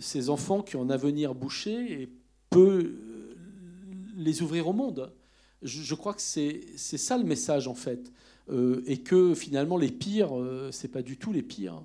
ces 0.00 0.30
enfants 0.30 0.62
qui 0.62 0.76
ont 0.76 0.82
un 0.82 0.90
avenir 0.90 1.34
bouché 1.34 2.02
et 2.02 2.08
peut 2.48 2.96
les 4.16 4.42
ouvrir 4.42 4.68
au 4.68 4.72
monde. 4.72 5.12
Je, 5.62 5.94
crois 5.94 6.14
que 6.14 6.22
c'est 6.22 6.76
ça 6.76 7.18
le 7.18 7.24
message 7.24 7.68
en 7.68 7.74
fait, 7.74 8.12
euh, 8.50 8.82
et 8.86 8.98
que 8.98 9.34
finalement 9.34 9.76
les 9.76 9.90
pires, 9.90 10.38
euh, 10.38 10.70
c'est 10.72 10.88
pas 10.88 11.02
du 11.02 11.16
tout 11.16 11.32
les 11.32 11.42
pires. 11.42 11.82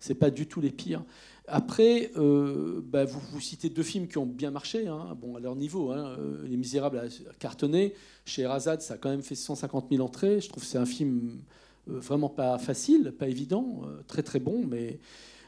C'est 0.00 0.14
pas 0.14 0.30
du 0.30 0.46
tout 0.46 0.60
les 0.60 0.70
pires. 0.70 1.02
Après, 1.46 2.12
euh, 2.16 2.80
bah, 2.84 3.04
vous, 3.04 3.40
citez 3.40 3.68
deux 3.68 3.82
films 3.82 4.06
qui 4.06 4.18
ont 4.18 4.26
bien 4.26 4.50
marché, 4.50 4.86
hein, 4.86 5.16
bon, 5.20 5.36
à 5.36 5.40
leur 5.40 5.56
niveau. 5.56 5.90
Hein, 5.90 6.16
les 6.44 6.56
Misérables 6.56 6.98
a 6.98 7.34
cartonné. 7.38 7.94
Chez 8.24 8.46
Razad, 8.46 8.80
ça 8.80 8.94
a 8.94 8.96
quand 8.98 9.08
même 9.08 9.22
fait 9.22 9.34
150 9.34 9.86
000 9.90 10.04
entrées. 10.04 10.40
Je 10.40 10.48
trouve 10.48 10.62
que 10.62 10.68
c'est 10.68 10.78
un 10.78 10.86
film 10.86 11.38
vraiment 11.86 12.28
pas 12.28 12.58
facile, 12.58 13.12
pas 13.18 13.28
évident, 13.28 13.82
très 14.06 14.22
très 14.22 14.40
bon. 14.40 14.66
Mais, 14.66 14.98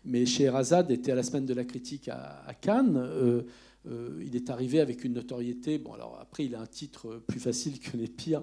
mais 0.07 0.25
chez 0.25 0.49
Razad, 0.49 0.91
était 0.91 1.13
à 1.13 1.15
la 1.15 1.23
semaine 1.23 1.45
de 1.45 1.55
la 1.55 1.65
critique 1.65 2.09
à 2.09 2.55
Cannes. 2.61 3.45
Euh, 3.87 4.23
il 4.25 4.37
est 4.37 4.51
arrivé 4.51 4.81
avec 4.81 5.05
une 5.05 5.15
notoriété. 5.15 5.79
Bon, 5.79 5.95
alors 5.95 6.19
après, 6.21 6.45
il 6.45 6.55
a 6.55 6.61
un 6.61 6.67
titre 6.67 7.23
plus 7.27 7.41
facile 7.41 7.81
que 7.81 7.97
les 7.97 8.09
pires, 8.09 8.43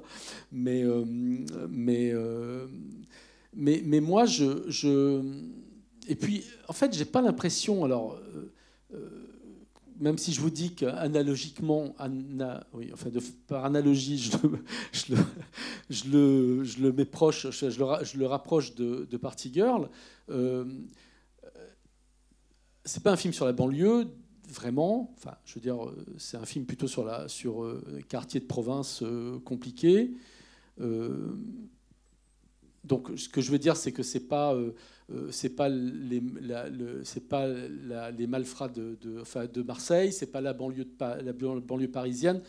mais, 0.52 0.84
euh, 0.84 1.06
mais, 1.70 2.12
euh, 2.12 2.68
mais, 3.54 3.82
mais, 3.86 4.00
moi, 4.00 4.26
je, 4.26 4.70
je, 4.70 5.22
Et 6.08 6.16
puis, 6.16 6.44
en 6.68 6.74
fait, 6.74 6.94
j'ai 6.94 7.06
pas 7.06 7.22
l'impression. 7.22 7.84
Alors. 7.84 8.20
même 10.00 10.20
si 10.20 10.32
je 10.32 10.42
vous 10.42 10.52
dis 10.52 10.76
qu'analogiquement, 10.76 11.96
oui, 12.74 12.92
enfin 12.94 13.10
par 13.48 13.66
analogie, 13.66 14.20
je 14.20 14.38
le, 14.44 14.60
je, 14.92 15.16
le, 15.16 15.18
je, 15.90 16.04
le, 16.12 16.64
je 16.64 16.82
le 16.82 16.92
mets 16.92 17.06
proche, 17.06 17.50
je, 17.50 17.70
je 17.70 18.18
le 18.18 18.26
rapproche 18.28 18.76
de, 18.76 19.08
de 19.10 19.18
Party 19.18 19.52
Girl. 19.54 19.90
C'est 22.86 23.04
pas 23.04 23.12
un 23.12 23.18
film 23.18 23.34
sur 23.34 23.46
la 23.46 23.54
banlieue 23.54 24.08
vraiment. 24.48 25.14
Enfin, 25.18 25.36
je 25.45 25.56
veux 25.56 25.62
dire, 25.62 25.84
euh, 25.84 26.06
c'est 26.18 26.38
un 26.38 26.45
film 26.45 26.66
plutôt 26.66 26.88
sur 26.88 27.06
la 27.06 27.28
sur 27.28 27.64
euh, 27.64 28.02
quartier 28.08 28.39
de 28.39 28.45
province 28.45 29.02
euh, 29.04 29.39
compliqué. 29.39 30.12
donc, 32.84 33.10
ce 33.18 33.28
que 33.28 33.41
je 33.41 33.52
veux 33.52 33.60
dire, 33.60 33.76
c'est 33.76 33.91
que 33.91 34.04
c'est 34.04 34.28
pas 34.30 34.56
c'est 35.32 35.56
pas 35.56 35.70
les 35.70 36.22
pas 37.30 37.48
les 37.48 38.28
malfrats 38.28 38.70
de, 38.70 38.98
de, 39.02 39.22
enfin, 39.22 39.45
de 39.48 39.62
Marseille, 39.62 40.14
c'est 40.14 40.32
pas 40.32 40.41
la 40.41 40.54
banlieue 40.54 40.86
de, 40.86 41.24
la 41.24 41.34
banlieue 41.34 41.91
parisienne. 41.91 42.41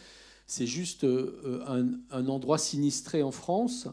C'est 0.46 0.66
juste 0.66 1.04
un, 1.04 1.88
un, 2.10 2.28
endroit 2.28 2.58
sinistré 2.58 3.22
en 3.22 3.32
France 3.32 3.88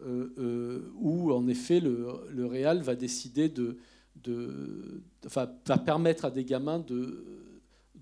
où, 0.00 1.32
en 1.32 1.48
effet, 1.48 1.80
le, 1.80 2.08
le 2.30 2.46
Réal 2.46 2.82
va 2.82 2.94
décider 2.94 3.48
de, 3.48 3.76
de, 4.22 5.02
enfin, 5.24 5.48
va 5.66 5.78
permettre 5.78 6.24
à 6.26 6.30
des 6.30 6.44
gamins 6.44 6.80
de, 6.80 7.24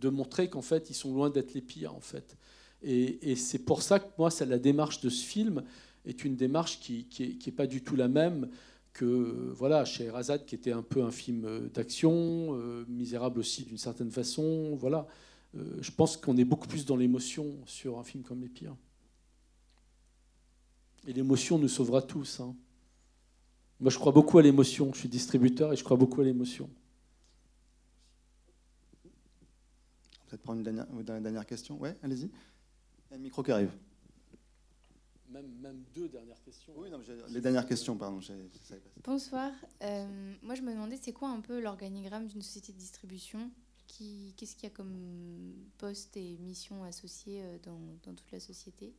de 0.05 0.09
montrer 0.11 0.49
qu'en 0.49 0.63
fait, 0.63 0.91
ils 0.91 0.95
sont 0.95 1.13
loin 1.15 1.31
d'être 1.31 1.55
les 1.55 1.61
pires, 1.61 1.95
en 1.95 2.01
fait. 2.01 2.37
Et, 2.83 3.35
c'est 3.37 3.61
pour 3.61 3.83
ça 3.83 3.99
que 3.99 4.07
moi, 4.19 4.29
la 4.47 4.59
démarche 4.59 5.01
de 5.01 5.09
ce 5.09 5.25
film 5.25 5.65
est 6.05 6.25
une 6.25 6.37
démarche 6.37 6.81
qui 6.81 7.07
n'est 7.19 7.53
pas 7.53 7.67
du 7.67 7.83
tout 7.83 7.97
la 7.97 8.09
même 8.09 8.51
que 8.93 9.51
voilà 9.55 9.85
chez 9.85 10.09
Razad, 10.09 10.45
qui 10.45 10.55
était 10.55 10.73
un 10.73 10.83
peu 10.83 11.03
un 11.03 11.11
film 11.11 11.69
d'action, 11.75 12.57
euh, 12.57 12.85
misérable 12.89 13.41
aussi 13.41 13.65
d'une 13.65 13.79
certaine 13.79 14.11
façon. 14.11 14.77
Voilà, 14.77 15.07
euh, 15.57 15.65
je 15.81 15.91
pense 15.91 16.17
qu'on 16.17 16.37
est 16.37 16.45
beaucoup 16.45 16.69
plus 16.69 16.85
dans 16.85 16.97
l'émotion 16.97 17.57
sur 17.67 17.99
un 17.99 18.05
film 18.05 18.23
comme 18.23 18.41
Les 18.41 18.49
Pires. 18.49 18.77
Et 21.07 21.13
l'émotion 21.13 21.59
nous 21.59 21.69
sauvera 21.69 22.03
tous. 22.03 22.41
Hein. 22.41 22.55
Moi, 23.81 23.91
je 23.91 23.99
crois 23.99 24.13
beaucoup 24.13 24.39
à 24.39 24.43
l'émotion. 24.43 24.91
Je 24.95 25.01
suis 25.01 25.09
distributeur 25.09 25.73
et 25.73 25.77
je 25.77 25.85
crois 25.85 25.97
beaucoup 25.97 26.21
à 26.21 26.25
l'émotion. 26.25 26.71
Peut-être 30.35 30.43
prendre 30.43 30.59
une 30.59 30.64
dernière, 30.64 30.87
une 30.91 31.22
dernière 31.22 31.47
question. 31.47 31.78
Ouais, 31.78 31.97
allez-y. 32.03 32.24
Il 32.24 33.11
y 33.11 33.14
a 33.14 33.16
un 33.16 33.18
micro 33.18 33.43
qui 33.43 33.53
arrive. 33.53 33.70
Même, 35.28 35.49
même 35.61 35.85
deux 35.95 36.09
dernières 36.09 36.41
questions. 36.43 36.72
Oui, 36.76 36.91
non, 36.91 37.01
les 37.28 37.41
dernières 37.41 37.66
questions, 37.66 37.97
pardon. 37.97 38.20
Bonsoir. 39.05 39.53
Euh, 39.82 40.35
moi, 40.43 40.55
je 40.55 40.62
me 40.62 40.72
demandais, 40.72 40.97
c'est 41.01 41.12
quoi 41.12 41.28
un 41.30 41.41
peu 41.41 41.61
l'organigramme 41.61 42.26
d'une 42.26 42.43
société 42.43 42.72
de 42.72 42.78
distribution 42.78 43.51
Qu'est-ce 43.87 44.55
qu'il 44.57 44.64
y 44.64 44.66
a 44.66 44.70
comme 44.70 45.55
poste 45.78 46.16
et 46.16 46.37
mission 46.39 46.82
associés 46.85 47.43
euh, 47.43 47.59
dans, 47.62 47.78
dans 48.03 48.14
toute 48.14 48.30
la 48.32 48.41
société? 48.41 48.95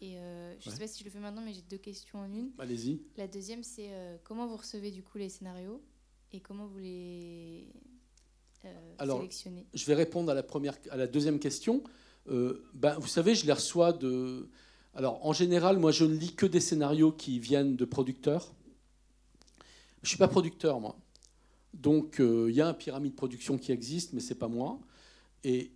Et 0.00 0.18
euh, 0.18 0.58
je 0.60 0.68
ne 0.68 0.74
sais 0.74 0.80
pas 0.80 0.88
si 0.88 1.00
je 1.00 1.04
le 1.04 1.10
fais 1.10 1.20
maintenant, 1.20 1.42
mais 1.42 1.52
j'ai 1.52 1.62
deux 1.62 1.78
questions 1.78 2.18
en 2.18 2.32
une. 2.32 2.50
Allez-y. 2.58 3.00
La 3.16 3.28
deuxième, 3.28 3.62
c'est 3.62 3.90
comment 4.24 4.46
vous 4.46 4.56
recevez 4.56 4.90
du 4.90 5.02
coup 5.02 5.18
les 5.18 5.28
scénarios? 5.28 5.82
Et 6.32 6.40
comment 6.40 6.66
vous 6.66 6.78
les 6.78 7.68
euh, 8.64 8.94
Alors, 8.98 9.24
je 9.74 9.84
vais 9.86 9.94
répondre 9.94 10.30
à 10.30 10.34
la, 10.34 10.42
première, 10.42 10.76
à 10.90 10.96
la 10.96 11.06
deuxième 11.06 11.38
question. 11.38 11.82
Euh, 12.28 12.64
ben, 12.74 12.96
vous 12.98 13.08
savez, 13.08 13.34
je 13.34 13.46
les 13.46 13.52
reçois 13.52 13.92
de. 13.92 14.48
Alors, 14.94 15.24
en 15.26 15.32
général, 15.32 15.78
moi, 15.78 15.90
je 15.90 16.04
ne 16.04 16.14
lis 16.14 16.34
que 16.34 16.46
des 16.46 16.60
scénarios 16.60 17.12
qui 17.12 17.38
viennent 17.38 17.76
de 17.76 17.84
producteurs. 17.84 18.52
Je 20.02 20.06
ne 20.06 20.08
suis 20.08 20.18
pas 20.18 20.28
producteur, 20.28 20.80
moi. 20.80 20.96
Donc, 21.72 22.20
euh, 22.20 22.48
il 22.50 22.56
y 22.56 22.60
a 22.60 22.68
un 22.68 22.74
pyramide 22.74 23.12
de 23.12 23.16
production 23.16 23.56
qui 23.56 23.72
existe, 23.72 24.12
mais 24.12 24.20
ce 24.20 24.30
n'est 24.30 24.38
pas 24.38 24.48
moi. 24.48 24.78
Et, 25.44 25.70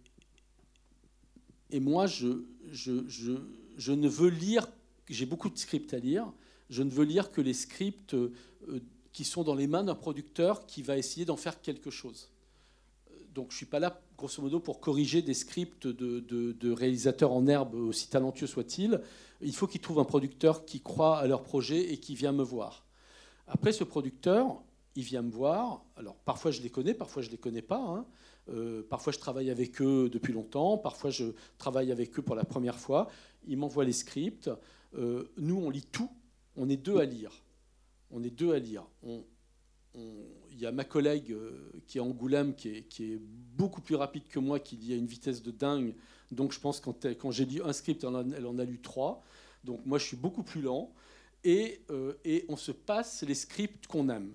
et 1.70 1.80
moi, 1.80 2.06
je, 2.06 2.44
je, 2.70 3.08
je, 3.08 3.32
je, 3.76 3.92
ne 3.92 4.08
veux 4.08 4.28
lire. 4.28 4.68
J'ai 5.08 5.26
beaucoup 5.26 5.48
de 5.48 5.56
scripts 5.56 5.94
à 5.94 5.98
lire. 5.98 6.30
Je 6.68 6.82
ne 6.82 6.90
veux 6.90 7.04
lire 7.04 7.32
que 7.32 7.40
les 7.40 7.54
scripts 7.54 8.14
qui 9.12 9.24
sont 9.24 9.44
dans 9.44 9.54
les 9.54 9.66
mains 9.66 9.84
d'un 9.84 9.94
producteur 9.94 10.66
qui 10.66 10.82
va 10.82 10.98
essayer 10.98 11.24
d'en 11.24 11.36
faire 11.36 11.62
quelque 11.62 11.90
chose 11.90 12.28
donc 13.36 13.50
je 13.50 13.54
ne 13.54 13.58
suis 13.58 13.66
pas 13.66 13.78
là, 13.78 14.00
grosso 14.16 14.40
modo, 14.42 14.58
pour 14.60 14.80
corriger 14.80 15.20
des 15.20 15.34
scripts 15.34 15.86
de, 15.86 16.72
réalisateurs 16.72 17.32
en 17.32 17.46
herbe, 17.46 17.74
aussi 17.74 18.08
talentueux 18.08 18.46
soient-ils. 18.46 19.00
Il 19.42 19.54
faut 19.54 19.66
qu'ils 19.66 19.82
trouvent 19.82 20.00
un 20.00 20.04
producteur 20.04 20.64
qui 20.64 20.80
croit 20.80 21.18
à 21.18 21.26
leur 21.26 21.42
projet 21.42 21.92
et 21.92 21.98
qui 21.98 22.14
vient 22.14 22.32
me 22.32 22.42
voir. 22.42 22.86
Après, 23.46 23.72
ce 23.72 23.84
producteur, 23.84 24.62
il 24.96 25.04
vient 25.04 25.20
me 25.20 25.30
voir. 25.30 25.84
Alors, 25.96 26.16
parfois, 26.16 26.50
je 26.50 26.62
les 26.62 26.70
connais, 26.70 26.94
parfois, 26.94 27.20
je 27.20 27.28
ne 27.28 27.32
les 27.32 27.38
connais 27.38 27.62
pas. 27.62 27.78
Hein. 27.78 28.06
Euh, 28.48 28.82
parfois, 28.88 29.12
je 29.12 29.18
travaille 29.18 29.50
avec 29.50 29.82
eux 29.82 30.08
depuis 30.08 30.32
longtemps. 30.32 30.78
Parfois, 30.78 31.10
je 31.10 31.26
travaille 31.58 31.92
avec 31.92 32.18
eux 32.18 32.22
pour 32.22 32.36
la 32.36 32.44
première 32.44 32.78
fois. 32.78 33.08
Ils 33.46 33.58
m'envoient 33.58 33.84
les 33.84 33.92
scripts. 33.92 34.50
Euh, 34.96 35.24
nous, 35.36 35.56
on 35.56 35.68
lit 35.68 35.86
tout. 35.92 36.10
On 36.56 36.70
est 36.70 36.78
deux 36.78 36.96
à 36.96 37.04
lire. 37.04 37.42
On 38.10 38.22
est 38.22 38.30
deux 38.30 38.54
à 38.54 38.58
lire. 38.58 38.86
Il 40.56 40.62
y 40.62 40.66
a 40.66 40.72
ma 40.72 40.84
collègue 40.84 41.32
euh, 41.32 41.70
qui 41.86 41.98
est 41.98 42.00
Angoulême, 42.00 42.54
qui 42.54 42.68
est, 42.68 43.20
beaucoup 43.56 43.80
plus 43.80 43.94
rapide 43.94 44.28
que 44.28 44.38
moi, 44.38 44.60
qui 44.60 44.76
lit 44.76 44.92
à 44.92 44.96
une 44.96 45.06
vitesse 45.06 45.42
de 45.42 45.50
dingue. 45.50 45.94
Donc 46.30 46.52
je 46.52 46.60
pense 46.60 46.80
quand, 46.80 47.06
quand 47.18 47.30
j'ai 47.30 47.46
lu 47.46 47.62
un 47.62 47.72
script, 47.72 48.04
elle 48.04 48.10
en, 48.46 48.58
a, 48.58 48.64
lu 48.64 48.80
trois. 48.80 49.22
Donc 49.64 49.84
moi, 49.86 49.98
je 49.98 50.04
suis 50.04 50.16
beaucoup 50.16 50.42
plus 50.42 50.60
lent. 50.60 50.92
Et, 51.44 51.80
euh, 51.90 52.14
on 52.48 52.56
se 52.56 52.72
passe 52.72 53.22
les 53.22 53.34
scripts 53.34 53.86
qu'on 53.86 54.08
aime. 54.08 54.32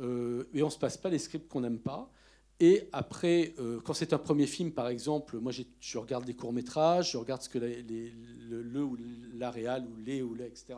Euh, 0.00 0.44
et 0.54 0.62
on 0.62 0.66
ne 0.66 0.70
se 0.70 0.78
passe 0.78 0.96
pas 0.96 1.08
les 1.08 1.18
scripts 1.18 1.48
qu'on 1.48 1.62
n'aime 1.62 1.80
pas. 1.80 2.12
Et 2.60 2.88
après, 2.92 3.54
quand 3.82 3.92
c'est 3.92 4.12
un 4.12 4.18
premier 4.18 4.46
film, 4.46 4.70
par 4.70 4.86
exemple, 4.86 5.36
moi 5.38 5.50
je 5.50 5.98
regarde 5.98 6.24
des 6.24 6.34
courts-métrages, 6.34 7.10
je 7.10 7.16
regarde 7.16 7.42
ce 7.42 7.48
que 7.48 7.58
le, 7.58 8.82
ou 8.84 8.96
la 9.34 9.50
réal 9.50 9.84
ou 9.84 9.96
les 9.96 10.22
ou 10.22 10.34
les, 10.34 10.44
etc., 10.44 10.74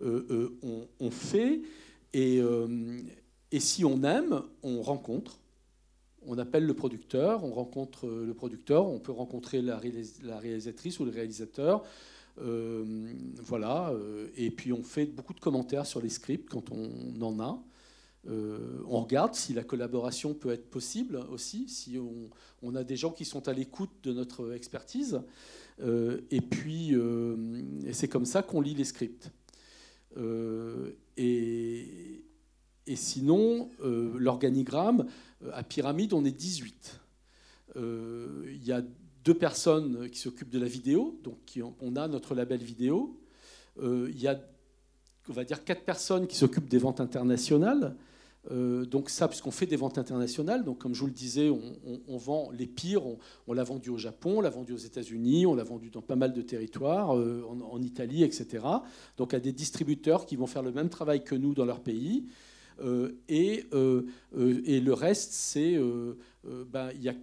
ont 0.00 0.86
on, 1.00 1.10
fait. 1.10 1.62
Et, 2.12 2.40
et 3.54 3.60
si 3.60 3.84
on 3.84 4.02
aime, 4.02 4.42
on 4.64 4.82
rencontre. 4.82 5.38
On 6.26 6.38
appelle 6.38 6.66
le 6.66 6.74
producteur, 6.74 7.44
on 7.44 7.52
rencontre 7.52 8.08
le 8.08 8.34
producteur, 8.34 8.88
on 8.88 8.98
peut 8.98 9.12
rencontrer 9.12 9.62
la, 9.62 9.78
réalisatrice 9.78 10.98
ou 10.98 11.04
le 11.04 11.12
réalisateur. 11.12 11.84
Euh, 12.40 13.14
voilà. 13.40 13.90
Euh, 13.90 14.26
et 14.36 14.50
puis 14.50 14.72
on 14.72 14.82
fait 14.82 15.06
beaucoup 15.06 15.34
de 15.34 15.38
commentaires 15.38 15.86
sur 15.86 16.00
les 16.02 16.08
scripts 16.08 16.50
quand 16.50 16.72
on 16.72 17.22
en 17.22 17.38
a. 17.38 17.62
Euh, 18.26 18.82
on 18.88 19.02
regarde 19.02 19.36
si 19.36 19.54
la 19.54 19.62
collaboration 19.62 20.34
peut 20.34 20.50
être 20.50 20.68
possible 20.68 21.24
aussi, 21.30 21.68
si 21.68 21.96
on, 22.60 22.74
a 22.74 22.82
des 22.82 22.96
gens 22.96 23.12
qui 23.12 23.24
sont 23.24 23.46
à 23.46 23.52
l'écoute 23.52 23.92
de 24.02 24.12
notre 24.12 24.52
expertise. 24.52 25.20
et 25.78 26.40
puis, 26.40 26.96
c'est 27.92 28.08
comme 28.08 28.26
ça 28.26 28.42
qu'on 28.42 28.60
lit 28.60 28.74
les 28.74 28.84
scripts. 28.84 29.30
et, 31.16 32.24
et 32.86 32.96
sinon, 32.96 33.70
euh, 33.82 34.12
l'organigramme, 34.18 35.06
euh, 35.42 35.50
à 35.54 35.62
pyramide, 35.62 36.12
on 36.12 36.24
est 36.24 36.32
18. 36.32 37.00
Euh, 37.76 38.44
il 38.46 38.64
y 38.64 38.72
a 38.72 38.82
deux 39.24 39.34
personnes 39.34 40.10
qui 40.10 40.18
s'occupent 40.18 40.50
de 40.50 40.58
la 40.58 40.66
vidéo, 40.66 41.18
donc 41.24 41.58
on 41.80 41.96
a 41.96 42.08
notre 42.08 42.34
label 42.34 42.62
vidéo. 42.62 43.18
Il 43.80 44.20
y 44.20 44.28
a 44.28 44.38
on 45.30 45.32
va 45.32 45.44
dire, 45.44 45.64
quatre 45.64 45.82
personnes 45.82 46.26
qui 46.26 46.36
s'occupent 46.36 46.68
des 46.68 46.78
ventes 46.78 47.00
internationales. 47.00 47.96
Donc 48.50 49.08
ça, 49.08 49.26
puisqu'on 49.26 49.50
fait 49.50 49.64
des 49.64 49.76
ventes 49.76 49.96
internationales, 49.96 50.62
donc 50.62 50.78
comme 50.78 50.94
je 50.94 51.00
vous 51.00 51.06
le 51.06 51.12
disais, 51.14 51.48
on, 51.48 52.18
vend 52.18 52.50
les 52.50 52.66
pires, 52.66 53.02
on, 53.46 53.52
l'a 53.54 53.64
vendu 53.64 53.88
au 53.88 53.96
Japon, 53.96 54.34
on 54.36 54.40
l'a 54.42 54.50
vendu 54.50 54.74
aux 54.74 54.76
États-Unis, 54.76 55.46
on 55.46 55.54
l'a 55.54 55.64
vendu 55.64 55.88
dans 55.88 56.02
pas 56.02 56.16
mal 56.16 56.34
de 56.34 56.42
territoires, 56.42 57.08
en, 57.08 57.82
Italie, 57.82 58.22
etc. 58.22 58.62
Donc 59.16 59.32
à 59.32 59.40
des 59.40 59.52
distributeurs 59.52 60.26
qui 60.26 60.36
vont 60.36 60.46
faire 60.46 60.62
le 60.62 60.72
même 60.72 60.90
travail 60.90 61.24
que 61.24 61.34
nous 61.34 61.54
dans 61.54 61.64
leur 61.64 61.80
pays. 61.80 62.26
Euh, 62.80 63.12
et, 63.28 63.66
et, 64.66 64.80
le 64.80 64.92
reste, 64.92 65.32
c'est 65.32 65.78
ben, 66.44 66.90
il 66.94 67.02
y 67.02 67.08
a 67.08 67.14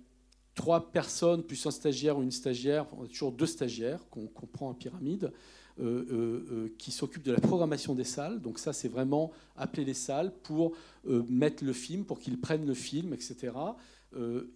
trois 0.55 0.91
personnes 0.91 1.43
plus 1.43 1.65
un 1.65 1.71
stagiaire 1.71 2.17
ou 2.17 2.23
une 2.23 2.31
stagiaire, 2.31 2.85
on 2.97 3.03
a 3.03 3.07
toujours 3.07 3.31
deux 3.31 3.45
stagiaires 3.45 3.99
qu'on 4.09 4.27
prend 4.47 4.69
en 4.69 4.73
pyramide. 4.73 5.31
Euh, 5.79 6.05
euh, 6.11 6.45
euh, 6.51 6.75
qui 6.77 6.91
s'occupe 6.91 7.23
de 7.23 7.31
la 7.31 7.39
programmation 7.39 7.95
des 7.95 8.03
salles. 8.03 8.41
Donc 8.41 8.59
ça, 8.59 8.73
c'est 8.73 8.89
vraiment 8.89 9.31
appeler 9.55 9.85
les 9.85 9.93
salles 9.93 10.33
pour 10.43 10.73
mettre 11.05 11.63
le 11.63 11.71
film, 11.73 12.03
pour 12.03 12.19
qu'ils 12.19 12.39
prennent 12.39 12.67
le 12.67 12.73
film, 12.73 13.13
etc. 13.13 13.53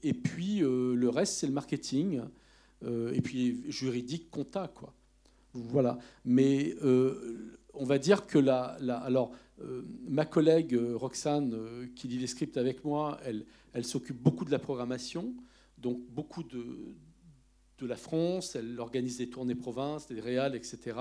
et 0.03 0.13
puis 0.13 0.59
le 0.59 1.09
reste, 1.09 1.35
c'est 1.35 1.47
le 1.47 1.53
marketing. 1.53 2.21
et 2.85 3.21
puis 3.21 3.63
juridique, 3.71 4.29
compta, 4.29 4.67
quoi. 4.67 4.93
Voilà. 5.53 5.97
Mais 6.25 6.75
on 7.77 7.85
va 7.85 7.97
dire 7.97 8.25
que 8.27 8.37
la, 8.37 8.77
alors 9.03 9.31
ma 10.07 10.25
collègue 10.25 10.77
Roxane, 10.95 11.89
qui 11.95 12.07
lit 12.07 12.17
les 12.17 12.27
scripts 12.27 12.57
avec 12.57 12.83
moi, 12.83 13.19
elle, 13.73 13.85
s'occupe 13.85 14.21
beaucoup 14.21 14.45
de 14.45 14.51
la 14.51 14.59
programmation, 14.59 15.33
donc 15.77 15.99
beaucoup 16.09 16.43
de, 16.43 16.95
de 17.77 17.85
la 17.85 17.95
France, 17.95 18.55
elle 18.55 18.79
organise 18.79 19.17
des 19.17 19.29
tournées 19.29 19.55
provinces, 19.55 20.07
des 20.07 20.19
réals, 20.19 20.55
etc. 20.55 20.97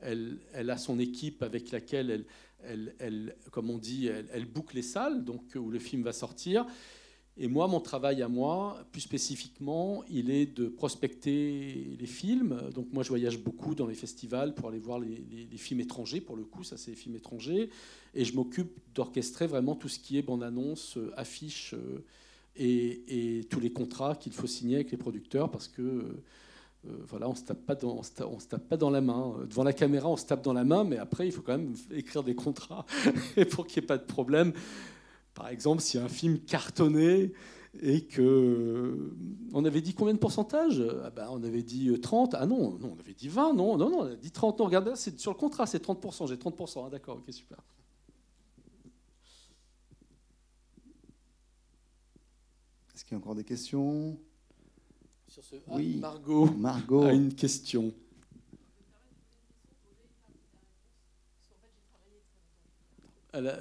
Elle, 0.00 0.38
elle, 0.52 0.70
a 0.70 0.78
son 0.78 0.98
équipe 0.98 1.42
avec 1.42 1.70
laquelle 1.70 2.10
elle, 2.10 2.24
elle, 2.62 2.94
elle 2.98 3.36
comme 3.50 3.70
on 3.70 3.78
dit, 3.78 4.06
elle, 4.06 4.46
boucle 4.46 4.76
les 4.76 4.82
salles 4.82 5.24
donc, 5.24 5.42
où 5.54 5.70
le 5.70 5.78
film 5.78 6.02
va 6.02 6.12
sortir. 6.12 6.66
Et 7.40 7.46
moi, 7.46 7.68
mon 7.68 7.78
travail 7.78 8.20
à 8.20 8.28
moi, 8.28 8.76
plus 8.90 9.00
spécifiquement, 9.00 10.02
il 10.10 10.28
est 10.28 10.46
de 10.46 10.66
prospecter 10.66 11.96
les 11.98 12.06
films. 12.06 12.60
Donc 12.74 12.88
moi, 12.92 13.04
je 13.04 13.08
voyage 13.10 13.38
beaucoup 13.38 13.76
dans 13.76 13.86
les 13.86 13.94
festivals 13.94 14.54
pour 14.54 14.68
aller 14.68 14.80
voir 14.80 14.98
les, 14.98 15.46
films 15.56 15.80
étrangers. 15.80 16.20
Pour 16.20 16.36
le 16.36 16.42
coup, 16.42 16.64
ça, 16.64 16.76
c'est 16.76 16.90
les 16.90 16.96
films 16.96 17.14
étrangers. 17.14 17.70
Et 18.14 18.24
je 18.24 18.34
m'occupe 18.34 18.80
d'orchestrer 18.92 19.46
vraiment 19.46 19.76
tout 19.76 19.88
ce 19.88 20.00
qui 20.00 20.18
est 20.18 20.22
bande-annonce, 20.22 20.98
affiche. 21.16 21.74
Euh, 21.74 22.04
et, 22.56 23.46
tous 23.48 23.60
les 23.60 23.70
contrats 23.70 24.16
qu'il 24.16 24.32
faut 24.32 24.48
signer 24.48 24.76
avec 24.76 24.90
les 24.90 24.96
producteurs 24.96 25.48
parce 25.48 25.68
que 25.68 25.82
euh, 25.82 26.90
voilà, 27.06 27.28
on 27.28 27.36
se 27.36 27.44
tape 27.44 27.64
pas 27.64 27.76
dans, 27.76 28.02
se 28.02 28.10
tape, 28.48 28.68
pas 28.68 28.76
dans 28.76 28.90
la 28.90 29.00
main. 29.00 29.36
Devant 29.48 29.62
la 29.62 29.72
caméra, 29.72 30.08
on 30.08 30.16
se 30.16 30.26
tape 30.26 30.42
dans 30.42 30.52
la 30.52 30.64
main, 30.64 30.82
mais 30.82 30.96
après, 30.96 31.28
il 31.28 31.32
faut 31.32 31.42
quand 31.42 31.56
même 31.56 31.74
écrire 31.92 32.24
des 32.24 32.34
contrats 32.34 32.84
pour 33.50 33.68
qu'il 33.68 33.80
n'y 33.80 33.84
ait 33.84 33.86
pas 33.86 33.98
de 33.98 34.04
problème. 34.04 34.52
Par 35.38 35.50
exemple, 35.50 35.80
s'il 35.80 36.00
y 36.00 36.02
a 36.02 36.06
un 36.06 36.08
film 36.08 36.40
cartonné 36.40 37.32
et 37.80 38.00
que 38.06 39.14
on 39.52 39.64
avait 39.64 39.80
dit 39.80 39.94
combien 39.94 40.12
de 40.12 40.18
pourcentage 40.18 40.82
ah 41.04 41.10
ben, 41.10 41.28
on 41.30 41.44
avait 41.44 41.62
dit 41.62 41.92
30 42.00 42.34
ah 42.34 42.44
non, 42.44 42.76
non 42.78 42.96
on 42.96 42.98
avait 42.98 43.14
dit 43.14 43.28
20 43.28 43.52
non 43.52 43.76
non 43.76 43.88
non 43.90 43.98
on 44.00 44.06
a 44.06 44.16
dit 44.16 44.32
30 44.32 44.58
non 44.58 44.64
regardez 44.64 44.92
c'est 44.96 45.20
sur 45.20 45.30
le 45.30 45.36
contrat 45.36 45.66
c'est 45.66 45.78
30 45.78 46.04
j'ai 46.26 46.38
30 46.38 46.60
ah, 46.76 46.90
d'accord 46.90 47.18
ok 47.18 47.32
super. 47.32 47.58
Est-ce 52.92 53.04
qu'il 53.04 53.12
y 53.12 53.14
a 53.14 53.18
encore 53.18 53.36
des 53.36 53.44
questions? 53.44 54.18
Sur 55.28 55.44
ce... 55.44 55.54
Ah, 55.68 55.74
oui, 55.76 55.98
Margot, 55.98 56.46
Margot. 56.46 57.02
a 57.02 57.12
une 57.12 57.32
question. 57.32 57.92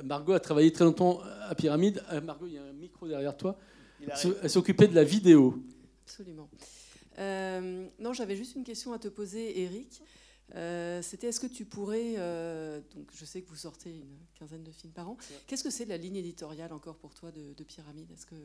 Margot 0.03 0.33
a 0.33 0.39
travaillé 0.39 0.71
très 0.71 0.85
longtemps 0.85 1.21
à 1.43 1.55
Pyramide. 1.55 2.03
Euh, 2.11 2.21
Margot, 2.21 2.47
il 2.47 2.53
y 2.53 2.57
a 2.57 2.63
un 2.63 2.73
micro 2.73 3.07
derrière 3.07 3.35
toi. 3.35 3.57
Elle 4.41 4.49
s'occupait 4.49 4.87
de 4.87 4.95
la 4.95 5.03
vidéo. 5.03 5.61
Absolument. 6.05 6.49
Euh, 7.19 7.87
non, 7.99 8.13
j'avais 8.13 8.35
juste 8.35 8.55
une 8.55 8.63
question 8.63 8.93
à 8.93 8.99
te 8.99 9.07
poser, 9.07 9.61
Eric. 9.61 10.01
Euh, 10.55 11.01
c'était 11.01 11.27
est-ce 11.27 11.41
que 11.41 11.47
tu 11.47 11.65
pourrais, 11.65 12.13
donc 12.95 13.09
je 13.13 13.25
sais 13.25 13.41
que 13.41 13.49
vous 13.49 13.55
sortez 13.55 13.89
une 13.89 14.17
quinzaine 14.35 14.63
de 14.63 14.71
films 14.71 14.93
par 14.93 15.09
an, 15.09 15.17
qu'est-ce 15.45 15.63
que 15.63 15.69
c'est 15.69 15.85
la 15.85 15.97
ligne 15.97 16.15
éditoriale 16.15 16.71
encore 16.71 16.95
pour 16.95 17.13
toi 17.13 17.31
de, 17.31 17.53
de 17.53 17.63
Pyramide? 17.63 18.09
Est-ce 18.11 18.25
que 18.25 18.35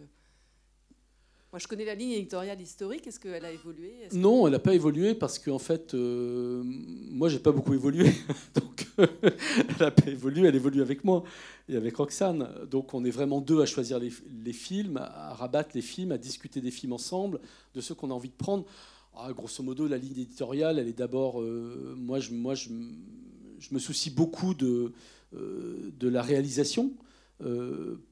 moi, 1.52 1.58
je 1.58 1.68
connais 1.68 1.84
la 1.84 1.94
ligne 1.94 2.12
éditoriale 2.12 2.58
historique. 2.62 3.06
Est-ce 3.06 3.20
qu'elle 3.20 3.44
a 3.44 3.52
évolué? 3.52 3.92
Non, 4.14 4.46
elle 4.46 4.54
n'a 4.54 4.58
pas 4.58 4.74
évolué 4.74 5.14
parce 5.14 5.38
qu'en 5.38 5.58
fait, 5.58 5.92
euh, 5.92 6.62
moi, 6.64 7.28
j'ai 7.28 7.40
pas 7.40 7.52
beaucoup 7.52 7.74
évolué. 7.74 8.10
Donc, 8.54 8.86
elle 8.96 9.76
n'a 9.78 9.90
pas 9.90 10.10
évolué. 10.10 10.48
Elle 10.48 10.54
évolue 10.54 10.80
avec 10.80 11.04
moi 11.04 11.24
et 11.68 11.76
avec 11.76 11.94
Roxane. 11.96 12.48
Donc, 12.70 12.94
on 12.94 13.04
est 13.04 13.10
vraiment 13.10 13.42
deux 13.42 13.60
à 13.60 13.66
choisir 13.66 13.98
les, 13.98 14.52
films, 14.54 14.96
à 14.96 15.34
rabattre 15.34 15.72
les 15.74 15.82
films, 15.82 16.12
à 16.12 16.16
discuter 16.16 16.62
des 16.62 16.70
films 16.70 16.94
ensemble, 16.94 17.38
de 17.74 17.82
ceux 17.82 17.94
qu'on 17.94 18.10
a 18.10 18.14
envie 18.14 18.30
de 18.30 18.34
prendre. 18.34 18.64
Ah, 19.14 19.30
grosso 19.34 19.62
modo, 19.62 19.86
la 19.86 19.98
ligne 19.98 20.12
éditoriale, 20.12 20.78
elle 20.78 20.88
est 20.88 20.96
d'abord. 20.96 21.42
Euh, 21.42 21.94
moi, 21.98 22.18
je, 22.18 22.32
moi 22.32 22.54
je, 22.54 22.70
je, 23.58 23.74
me 23.74 23.78
soucie 23.78 24.08
beaucoup 24.08 24.54
de, 24.54 24.92
euh, 25.34 25.90
de 26.00 26.08
la 26.08 26.22
réalisation. 26.22 26.94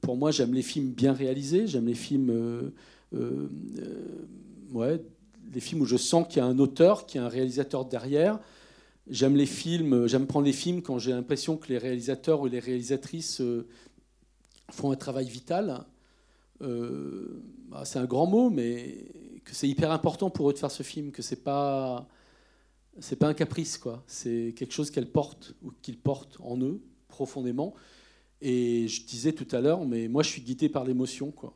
pour 0.01 0.15
moi, 0.15 0.29
j'aime 0.29 0.53
les 0.53 0.61
films 0.61 0.91
bien 0.91 1.13
réalisés. 1.13 1.65
J'aime 1.65 1.87
les 1.87 1.95
films 1.95 2.29
euh, 2.29 2.35
euh, 2.35 2.69
ouais, 3.13 5.01
les 5.53 5.59
films 5.59 5.81
où 5.81 5.85
je 5.85 5.97
sens 5.97 6.27
qu'il 6.27 6.37
y 6.37 6.39
a 6.39 6.45
un 6.45 6.59
auteur, 6.59 7.05
qu'il 7.05 7.19
y 7.19 7.23
a 7.23 7.27
un 7.27 7.29
réalisateur 7.29 7.85
derrière. 7.85 8.39
J'aime 9.09 9.35
les 9.35 9.45
films, 9.45 10.07
j'aime 10.07 10.27
prendre 10.27 10.45
les 10.45 10.53
films 10.53 10.81
quand 10.81 10.99
j'ai 10.99 11.11
l'impression 11.11 11.57
que 11.57 11.67
les 11.69 11.77
réalisateurs 11.77 12.41
ou 12.41 12.47
les 12.47 12.59
réalisatrices 12.59 13.41
euh, 13.41 13.67
font 14.69 14.91
un 14.91 14.95
travail 14.95 15.27
vital. 15.27 15.85
Bah, 16.59 17.83
c'est 17.85 17.99
un 17.99 18.05
grand 18.05 18.27
mot, 18.27 18.49
mais 18.49 19.05
que 19.45 19.55
c'est 19.55 19.67
hyper 19.67 19.91
important 19.91 20.29
pour 20.29 20.49
eux 20.49 20.53
de 20.53 20.59
faire 20.59 20.71
ce 20.71 20.83
film, 20.83 21.11
que 21.11 21.21
c'est 21.21 21.43
pas 21.43 22.07
c'est 22.99 23.15
pas 23.15 23.27
un 23.27 23.33
caprice 23.33 23.77
quoi. 23.77 24.03
C'est 24.07 24.53
quelque 24.55 24.73
chose 24.73 24.91
qu'elles 24.91 25.09
portent 25.09 25.55
ou 25.63 25.71
qu'ils 25.81 25.97
portent 25.97 26.37
en 26.41 26.59
eux 26.61 26.81
profondément. 27.07 27.73
Et 28.41 28.87
je 28.87 29.05
disais 29.05 29.33
tout 29.33 29.47
à 29.55 29.61
l'heure, 29.61 29.85
mais 29.85 30.07
moi 30.07 30.23
je 30.23 30.29
suis 30.29 30.41
guidé 30.41 30.67
par 30.69 30.83
l'émotion 30.83 31.31
quoi. 31.31 31.55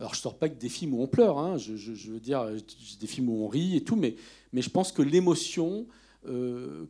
Alors, 0.00 0.14
je 0.14 0.20
sors 0.20 0.38
pas 0.38 0.48
que 0.48 0.58
des 0.58 0.70
films 0.70 0.94
où 0.94 1.02
on 1.02 1.06
pleure, 1.06 1.38
hein. 1.38 1.58
je, 1.58 1.72
veux 2.10 2.20
dire, 2.20 2.50
des 3.00 3.06
films 3.06 3.28
où 3.28 3.44
on 3.44 3.48
rit 3.48 3.76
et 3.76 3.84
tout, 3.84 3.96
mais, 3.96 4.16
mais 4.54 4.62
je 4.62 4.70
pense 4.70 4.92
que 4.92 5.02
l'émotion, 5.02 5.86
euh, 6.26 6.86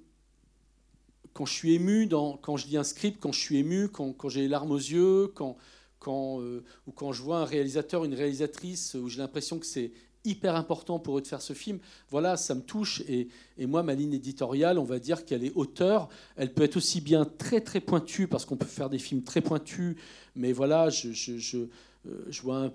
quand 1.32 1.44
je 1.44 1.52
suis 1.52 1.74
ému, 1.74 2.06
dans, 2.06 2.36
quand 2.36 2.56
je 2.56 2.68
lis 2.68 2.76
un 2.76 2.84
script, 2.84 3.18
quand 3.20 3.32
je 3.32 3.40
suis 3.40 3.58
ému, 3.58 3.88
quand, 3.88 4.12
quand 4.12 4.28
j'ai 4.28 4.42
les 4.42 4.48
larmes 4.48 4.70
aux 4.70 4.76
yeux, 4.76 5.26
quand, 5.34 5.56
quand, 5.98 6.40
euh, 6.40 6.62
ou 6.86 6.92
quand 6.92 7.10
je 7.10 7.20
vois 7.22 7.38
un 7.38 7.44
réalisateur, 7.44 8.04
une 8.04 8.14
réalisatrice, 8.14 8.94
où 8.94 9.08
j'ai 9.08 9.18
l'impression 9.18 9.58
que 9.58 9.66
c'est 9.66 9.90
hyper 10.24 10.54
important 10.54 11.00
pour 11.00 11.18
eux 11.18 11.20
de 11.20 11.26
faire 11.26 11.42
ce 11.42 11.52
film, 11.52 11.80
voilà, 12.10 12.36
ça 12.36 12.54
me 12.54 12.60
touche. 12.60 13.00
Et, 13.08 13.26
et 13.58 13.66
moi, 13.66 13.82
ma 13.82 13.94
ligne 13.94 14.12
éditoriale, 14.12 14.78
on 14.78 14.84
va 14.84 15.00
dire 15.00 15.24
qu'elle 15.24 15.42
est 15.42 15.52
auteur. 15.56 16.08
Elle 16.36 16.54
peut 16.54 16.62
être 16.62 16.76
aussi 16.76 17.00
bien 17.00 17.24
très 17.24 17.60
très 17.60 17.80
pointue, 17.80 18.28
parce 18.28 18.44
qu'on 18.44 18.56
peut 18.56 18.66
faire 18.66 18.88
des 18.88 19.00
films 19.00 19.24
très 19.24 19.40
pointus, 19.40 19.96
mais 20.36 20.52
voilà, 20.52 20.90
je, 20.90 21.10
je, 21.10 21.38
je, 21.38 21.58
euh, 21.58 22.24
je 22.28 22.42
vois 22.42 22.58
un, 22.58 22.72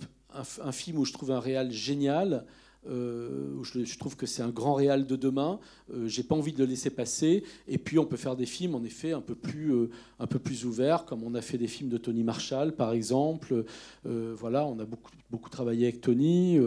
un, 0.61 0.71
film 0.71 0.99
où 0.99 1.05
je 1.05 1.13
trouve 1.13 1.31
un 1.31 1.39
réal 1.39 1.71
génial. 1.71 2.45
Euh, 2.87 3.63
je, 3.63 3.97
trouve 3.97 4.15
que 4.15 4.27
c'est 4.27 4.43
un 4.43 4.49
grand 4.49 4.75
réal 4.75 5.07
de 5.07 5.15
demain. 5.15 5.59
Euh, 5.91 6.07
j'ai 6.07 6.21
pas 6.21 6.35
envie 6.35 6.53
de 6.53 6.59
le 6.59 6.65
laisser 6.65 6.89
passer. 6.89 7.43
Et 7.67 7.77
puis 7.77 7.97
on 7.97 8.05
peut 8.05 8.17
faire 8.17 8.35
des 8.35 8.45
films 8.45 8.75
en 8.75 8.83
effet 8.83 9.11
un 9.11 9.21
peu 9.21 9.35
plus, 9.35 9.73
euh, 9.73 9.89
un 10.19 10.27
peu 10.27 10.39
plus 10.39 10.65
ouverts, 10.65 11.05
comme 11.05 11.23
on 11.23 11.33
a 11.33 11.41
fait 11.41 11.57
des 11.57 11.67
films 11.67 11.89
de 11.89 11.97
Tony 11.97 12.23
Marshall 12.23 12.73
par 12.73 12.93
exemple. 12.93 13.63
voilà, 14.03 14.65
on 14.65 14.79
a 14.79 14.85
beaucoup, 14.85 15.11
beaucoup 15.31 15.49
travaillé 15.49 15.87
avec 15.87 16.01
Tony, 16.01 16.59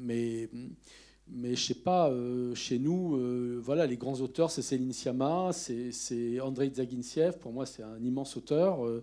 mais 0.00 0.48
mais 1.30 1.54
je 1.56 1.62
sais 1.62 1.74
pas, 1.74 2.10
chez 2.54 2.78
nous, 2.78 3.60
voilà, 3.60 3.86
les 3.86 3.96
grands 3.96 4.20
auteurs, 4.20 4.50
c'est 4.50 4.62
Céline 4.62 4.92
Sciamma, 4.92 5.50
c'est 5.52 6.40
Andrei 6.40 6.70
Zaginsiev. 6.70 7.38
Pour 7.38 7.52
moi, 7.52 7.66
c'est 7.66 7.82
un 7.82 8.02
immense 8.02 8.36
auteur. 8.36 8.84
Euh, 8.86 9.02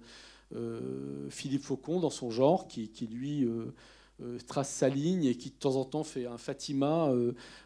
Philippe 1.29 1.63
Faucon 1.63 1.99
dans 1.99 2.09
son 2.09 2.29
genre, 2.31 2.67
qui, 2.67 2.89
lui 3.11 3.43
euh, 3.43 3.65
euh, 4.21 4.37
trace 4.47 4.69
sa 4.69 4.89
ligne 4.89 5.25
et 5.25 5.35
qui 5.35 5.49
de 5.49 5.55
temps 5.55 5.75
en 5.75 5.85
temps 5.85 6.03
fait 6.03 6.25
un 6.25 6.37
Fatima 6.37 7.11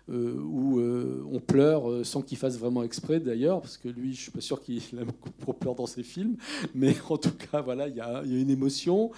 où 0.08 0.80
on 0.80 1.40
pleure 1.40 2.06
sans 2.06 2.22
qu'il 2.22 2.38
fasse 2.38 2.58
vraiment 2.58 2.84
exprès 2.84 3.20
d'ailleurs, 3.20 3.62
parce 3.62 3.78
que 3.78 3.90
lui, 3.90 4.14
je 4.14 4.22
suis 4.22 4.32
pas 4.32 4.42
sûr 4.42 4.62
qu'il 4.62 4.82
aime 5.00 5.12
beaucoup 5.24 5.54
pleure 5.54 5.76
dans 5.76 5.86
ses 5.86 6.04
films, 6.04 6.38
mais 6.74 6.96
en 7.10 7.18
tout 7.18 7.34
cas, 7.52 7.62
voilà, 7.62 7.88
il 7.88 7.96
y, 7.96 8.02
a, 8.02 8.24
une 8.24 8.50
émotion. 8.50 9.12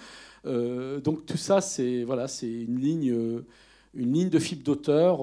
donc 0.44 1.26
tout 1.26 1.38
ça, 1.38 1.60
c'est 1.60 2.04
voilà, 2.04 2.28
c'est 2.28 2.50
une 2.50 2.78
ligne, 2.78 3.42
une 3.94 4.12
ligne 4.12 4.30
de 4.30 4.38
fibre 4.38 4.64
d'auteur 4.64 5.22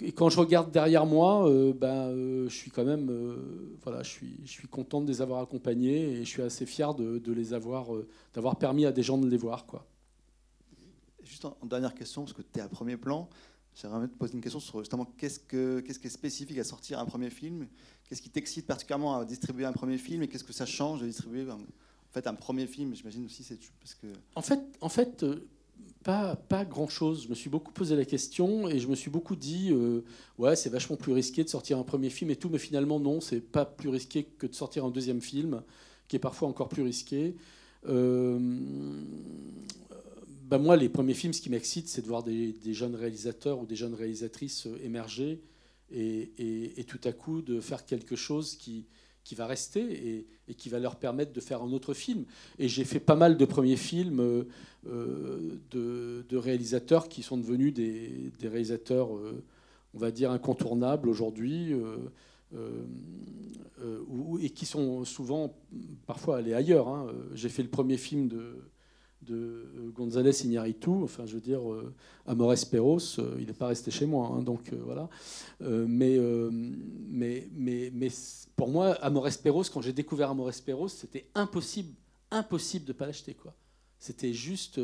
et 0.00 0.12
quand 0.12 0.30
je 0.30 0.38
regarde 0.38 0.70
derrière 0.70 1.04
moi, 1.04 1.48
euh, 1.48 1.72
ben, 1.74 2.08
euh, 2.08 2.48
je 2.48 2.54
suis 2.54 2.70
quand 2.70 2.84
même, 2.84 3.10
euh, 3.10 3.76
voilà, 3.82 4.02
je 4.02 4.10
suis, 4.10 4.40
je 4.44 4.50
suis 4.50 4.68
content 4.68 5.02
de 5.02 5.08
les 5.08 5.20
avoir 5.20 5.42
accompagnés 5.42 6.12
et 6.12 6.24
je 6.24 6.28
suis 6.28 6.42
assez 6.42 6.64
fier 6.64 6.94
de, 6.94 7.18
de 7.18 7.32
les 7.32 7.52
avoir, 7.52 7.88
d'avoir 8.32 8.56
permis 8.56 8.86
à 8.86 8.92
des 8.92 9.02
gens 9.02 9.18
de 9.18 9.28
les 9.28 9.36
voir, 9.36 9.66
quoi. 9.66 9.86
Juste 11.22 11.44
en, 11.44 11.56
dernière 11.64 11.94
question, 11.94 12.22
parce 12.22 12.32
que 12.32 12.42
tu 12.42 12.58
es 12.58 12.62
à 12.62 12.68
premier 12.68 12.96
plan, 12.96 13.28
J'aimerais 13.76 14.06
te 14.06 14.14
poser 14.14 14.34
une 14.34 14.40
question 14.40 14.60
sur 14.60 14.78
justement 14.78 15.04
qu'est-ce, 15.18 15.40
que, 15.40 15.80
qu'est-ce 15.80 15.98
qui 15.98 16.06
est 16.06 16.10
spécifique 16.10 16.58
à 16.58 16.64
sortir 16.64 17.00
un 17.00 17.06
premier 17.06 17.28
film? 17.28 17.66
Qu'est-ce 18.04 18.22
qui 18.22 18.30
t'excite 18.30 18.68
particulièrement 18.68 19.18
à 19.18 19.24
distribuer 19.24 19.64
un 19.64 19.72
premier 19.72 19.98
film 19.98 20.22
et 20.22 20.28
qu'est-ce 20.28 20.44
que 20.44 20.52
ça 20.52 20.64
change 20.64 21.00
de 21.00 21.06
distribuer 21.06 21.50
en 21.50 21.58
fait 22.12 22.24
un 22.28 22.34
premier 22.34 22.68
film? 22.68 22.94
J'imagine 22.94 23.24
aussi 23.24 23.42
c'est 23.42 23.58
parce 23.80 23.94
que. 23.94 24.06
En 24.36 24.42
fait, 24.42 24.60
en 24.80 24.88
fait, 24.88 25.24
euh, 25.24 25.48
pas 26.04 26.36
pas 26.36 26.64
grand 26.64 26.88
chose. 26.88 27.24
Je 27.24 27.28
me 27.28 27.34
suis 27.34 27.50
beaucoup 27.50 27.72
posé 27.72 27.96
la 27.96 28.04
question 28.04 28.68
et 28.68 28.78
je 28.78 28.86
me 28.86 28.94
suis 28.94 29.10
beaucoup 29.10 29.34
dit 29.34 29.70
euh, 29.72 30.04
ouais 30.38 30.54
c'est 30.54 30.70
vachement 30.70 30.96
plus 30.96 31.12
risqué 31.12 31.42
de 31.42 31.48
sortir 31.48 31.78
un 31.78 31.82
premier 31.82 32.10
film 32.10 32.30
et 32.30 32.36
tout, 32.36 32.48
mais 32.50 32.58
finalement 32.58 33.00
non, 33.00 33.20
c'est 33.20 33.40
pas 33.40 33.64
plus 33.64 33.88
risqué 33.88 34.24
que 34.24 34.46
de 34.46 34.54
sortir 34.54 34.84
un 34.84 34.90
deuxième 34.90 35.20
film 35.20 35.62
qui 36.06 36.16
est 36.16 36.20
parfois 36.20 36.48
encore 36.48 36.68
plus 36.68 36.82
risqué. 36.82 37.34
Euh, 37.88 38.38
ben 40.44 40.58
moi, 40.58 40.76
les 40.76 40.90
premiers 40.90 41.14
films, 41.14 41.32
ce 41.32 41.40
qui 41.40 41.48
m'excite, 41.48 41.88
c'est 41.88 42.02
de 42.02 42.06
voir 42.06 42.22
des, 42.22 42.54
jeunes 42.66 42.94
réalisateurs 42.94 43.58
ou 43.58 43.66
des 43.66 43.76
jeunes 43.76 43.94
réalisatrices 43.94 44.68
émerger 44.82 45.40
et, 45.90 46.84
tout 46.86 47.00
à 47.04 47.12
coup 47.12 47.40
de 47.40 47.60
faire 47.60 47.86
quelque 47.86 48.14
chose 48.14 48.56
qui, 48.56 48.86
qui 49.24 49.34
va 49.34 49.46
rester 49.46 50.26
et, 50.48 50.54
qui 50.54 50.68
va 50.68 50.78
leur 50.78 50.96
permettre 50.96 51.32
de 51.32 51.40
faire 51.40 51.62
un 51.62 51.72
autre 51.72 51.94
film. 51.94 52.24
Et 52.58 52.68
j'ai 52.68 52.84
fait 52.84 53.00
pas 53.00 53.16
mal 53.16 53.36
de 53.36 53.44
premiers 53.44 53.76
films 53.76 54.20
euh, 54.20 54.44
euh, 54.86 55.58
de, 55.70 56.36
réalisateurs 56.36 57.08
qui 57.08 57.22
sont 57.22 57.38
devenus 57.38 57.72
des, 57.72 58.30
réalisateurs, 58.42 59.10
on 59.94 59.98
va 59.98 60.10
dire, 60.10 60.30
incontournables 60.30 61.08
aujourd'hui. 61.08 61.72
et 64.40 64.50
qui 64.50 64.66
sont 64.66 65.04
souvent 65.04 65.56
parfois 66.06 66.36
allés 66.38 66.54
ailleurs. 66.54 66.88
Hein. 66.88 67.06
J'ai 67.34 67.48
fait 67.48 67.62
le 67.62 67.70
premier 67.70 67.96
film 67.96 68.28
de, 68.28 68.56
de 69.24 69.34
euh, 69.34 69.90
González 69.90 70.44
Iñárritu, 70.44 70.90
enfin 70.90 71.26
je 71.26 71.34
veux 71.34 71.40
dire 71.40 71.72
euh, 71.72 71.92
Amores 72.26 72.66
Perros, 72.70 72.98
euh, 73.18 73.36
il 73.38 73.46
n'est 73.46 73.52
pas 73.52 73.68
resté 73.68 73.90
chez 73.90 74.06
moi, 74.06 74.28
hein, 74.28 74.42
donc 74.42 74.72
voilà. 74.72 75.08
mais, 75.60 76.18
mais, 76.18 77.48
mais, 77.52 77.90
mais 77.92 78.08
pour 78.56 78.68
moi, 78.68 78.92
Amores 78.94 79.38
Perros, 79.42 79.64
quand 79.72 79.82
j'ai 79.82 79.92
découvert 79.92 80.30
Amores 80.30 80.62
Perros, 80.64 80.88
c'était 80.88 81.26
impossible, 81.34 81.94
impossible 82.30 82.84
de 82.84 82.92
ne 82.92 82.98
pas 82.98 83.06
l'acheter. 83.06 83.34
quoi. 83.34 83.54
C'était 83.98 84.32
juste... 84.32 84.80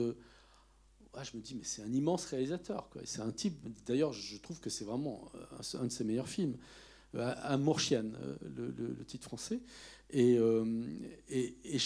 Ah, 1.14 1.24
je 1.24 1.36
me 1.36 1.42
dis, 1.42 1.56
mais 1.56 1.64
c'est 1.64 1.82
un 1.82 1.92
immense 1.92 2.24
réalisateur. 2.26 2.88
C'est 3.04 3.20
un 3.20 3.32
type, 3.32 3.58
d'ailleurs, 3.84 4.12
je 4.12 4.36
trouve 4.36 4.60
que 4.60 4.70
c'est 4.70 4.84
vraiment 4.84 5.24
un, 5.74 5.84
de 5.84 5.90
ses 5.90 6.04
meilleurs 6.04 6.28
films. 6.28 6.56
Amour 7.14 7.80
chienne, 7.80 8.16
le, 8.56 9.04
titre 9.04 9.24
français. 9.24 9.60
Et, 10.10 10.38
et 11.28 11.78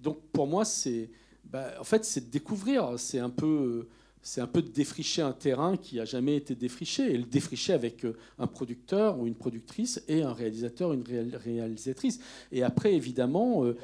donc, 0.00 0.20
pour 0.32 0.46
moi, 0.46 0.64
c'est 0.64 1.10
bah, 1.50 1.74
en 1.80 1.84
fait, 1.84 2.04
c'est 2.04 2.26
de 2.26 2.30
découvrir. 2.30 2.98
C'est 2.98 3.18
un 3.18 3.30
peu 3.30 3.88
c'est 4.22 4.40
un 4.40 4.46
peu 4.46 4.62
de 4.62 4.68
défricher 4.68 5.22
un 5.22 5.32
terrain 5.32 5.76
qui 5.76 6.00
a 6.00 6.04
jamais 6.04 6.36
été 6.36 6.54
défriché 6.54 7.14
et 7.14 7.16
le 7.16 7.24
défricher 7.24 7.72
avec 7.72 8.04
euh, 8.04 8.16
un 8.38 8.46
producteur 8.46 9.18
ou 9.18 9.26
une 9.26 9.34
productrice 9.34 10.02
et 10.08 10.22
un 10.22 10.32
réalisateur, 10.32 10.92
une 10.92 11.02
réalisatrice. 11.34 12.20
Et 12.52 12.62
après, 12.62 12.94
évidemment, 12.94 13.64
euh, 13.64 13.76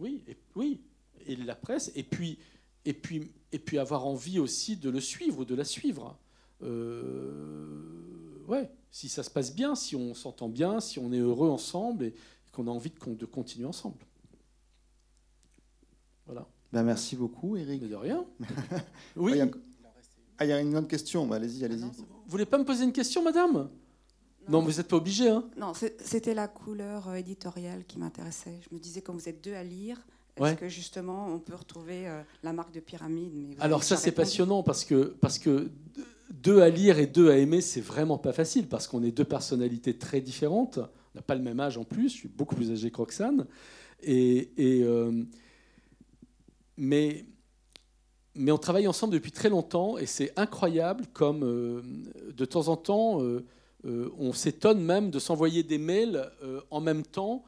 oui, 0.00 0.24
et, 0.26 0.36
oui, 0.56 0.80
et 1.26 1.36
la 1.36 1.54
presse. 1.54 1.92
Et 1.94 2.02
puis, 2.02 2.38
et 2.84 2.94
puis, 2.94 3.30
et 3.52 3.58
puis 3.58 3.78
avoir 3.78 4.06
envie 4.06 4.38
aussi 4.38 4.76
de 4.76 4.90
le 4.90 5.00
suivre 5.00 5.40
ou 5.40 5.44
de 5.44 5.54
la 5.54 5.64
suivre. 5.64 6.18
Euh, 6.62 8.38
ouais, 8.48 8.70
si 8.90 9.08
ça 9.08 9.22
se 9.22 9.30
passe 9.30 9.54
bien, 9.54 9.74
si 9.74 9.94
on 9.94 10.14
s'entend 10.14 10.48
bien, 10.48 10.80
si 10.80 10.98
on 10.98 11.12
est 11.12 11.18
heureux 11.18 11.50
ensemble 11.50 12.06
et 12.06 12.14
qu'on 12.50 12.66
a 12.66 12.70
envie 12.70 12.90
de, 12.90 13.14
de 13.14 13.26
continuer 13.26 13.66
ensemble. 13.66 14.04
Voilà. 16.26 16.48
Ben, 16.74 16.82
merci 16.82 17.14
beaucoup, 17.14 17.56
Eric. 17.56 17.88
de 17.88 17.94
rien. 17.94 18.24
oui. 19.16 19.40
Ah, 20.38 20.44
il 20.44 20.48
y, 20.48 20.52
a 20.52 20.60
une 20.60 20.76
autre 20.76 20.88
question. 20.88 21.24
Bah, 21.24 21.36
allez-y, 21.36 21.64
allez-y. 21.64 21.82
Vous 21.82 22.04
voulez 22.26 22.46
pas 22.46 22.58
me 22.58 22.64
poser 22.64 22.82
une 22.82 22.92
question, 22.92 23.22
madame? 23.22 23.68
Non. 24.48 24.60
vous 24.60 24.72
n'êtes 24.72 24.88
pas 24.88 24.96
obligé. 24.96 25.28
Hein 25.28 25.44
non, 25.56 25.72
c'était 26.00 26.34
la 26.34 26.48
couleur 26.48 27.08
euh, 27.08 27.14
éditoriale 27.14 27.84
qui 27.86 28.00
m'intéressait. 28.00 28.58
Je 28.68 28.74
me 28.74 28.80
disais, 28.80 29.02
quand 29.02 29.12
vous 29.12 29.28
êtes 29.28 29.42
deux 29.42 29.54
à 29.54 29.62
lire, 29.62 30.04
est-ce 30.36 30.54
que 30.56 30.68
justement 30.68 31.28
on 31.28 31.38
peut 31.38 31.54
retrouver 31.54 32.08
euh, 32.08 32.20
la 32.42 32.52
marque 32.52 32.74
de 32.74 32.80
pyramide? 32.80 33.30
Mais 33.32 33.56
Alors 33.60 33.84
ça, 33.84 33.96
c'est 33.96 34.10
passionnant 34.10 34.64
parce 34.64 34.84
que, 34.84 35.14
parce 35.20 35.38
que 35.38 35.70
deux 36.30 36.60
à 36.60 36.70
lire 36.70 36.98
et 36.98 37.06
deux 37.06 37.30
à 37.30 37.38
aimer, 37.38 37.60
c'est 37.60 37.80
vraiment 37.80 38.18
pas 38.18 38.32
facile 38.32 38.66
parce 38.66 38.88
qu'on 38.88 39.04
est 39.04 39.12
deux 39.12 39.24
personnalités 39.24 39.96
très 39.96 40.20
différentes. 40.20 40.78
On 40.78 41.18
n'a 41.18 41.22
pas 41.22 41.36
le 41.36 41.42
même 41.42 41.60
âge 41.60 41.78
en 41.78 41.84
plus. 41.84 42.08
Je 42.08 42.14
suis 42.14 42.28
beaucoup 42.28 42.56
plus 42.56 42.72
âgé 42.72 42.90
que 42.90 42.96
Roxane. 42.96 43.46
Et, 44.02 44.50
et, 44.56 44.82
euh, 44.82 45.22
mais, 46.76 47.24
on 48.36 48.58
travaille 48.58 48.88
ensemble 48.88 49.14
depuis 49.14 49.32
très 49.32 49.48
longtemps 49.48 49.96
et 49.98 50.06
c'est 50.06 50.32
incroyable 50.36 51.06
comme 51.12 51.44
euh, 51.44 51.82
de 52.32 52.44
temps 52.44 52.68
en 52.68 52.76
temps, 52.76 53.22
euh, 53.22 53.44
euh, 53.84 54.10
on 54.18 54.32
s'étonne 54.32 54.82
même 54.82 55.10
de 55.10 55.18
s'envoyer 55.18 55.62
des 55.62 55.78
mails 55.78 56.30
en 56.70 56.80
même 56.80 57.04
temps 57.04 57.44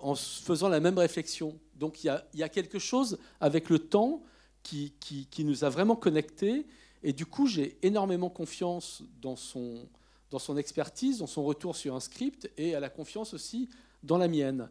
en 0.00 0.16
faisant 0.16 0.68
la 0.68 0.80
même 0.80 0.98
réflexion. 0.98 1.56
Donc 1.76 2.02
il 2.02 2.12
y 2.34 2.42
a, 2.42 2.48
quelque 2.48 2.80
chose 2.80 3.16
avec 3.40 3.70
le 3.70 3.78
temps 3.78 4.24
qui, 4.64 4.92
nous 5.38 5.62
a 5.62 5.68
vraiment 5.68 5.94
connectés 5.94 6.66
et 7.04 7.12
du 7.12 7.26
coup 7.26 7.46
j'ai 7.46 7.78
énormément 7.82 8.28
confiance 8.28 9.04
dans 9.20 9.36
son, 9.36 9.86
expertise, 10.56 11.18
dans 11.18 11.28
son 11.28 11.44
retour 11.44 11.76
sur 11.76 11.94
un 11.94 12.00
script 12.00 12.50
et 12.56 12.74
à 12.74 12.80
la 12.80 12.90
confiance 12.90 13.34
aussi 13.34 13.68
dans 14.02 14.18
la 14.18 14.26
mienne. 14.26 14.68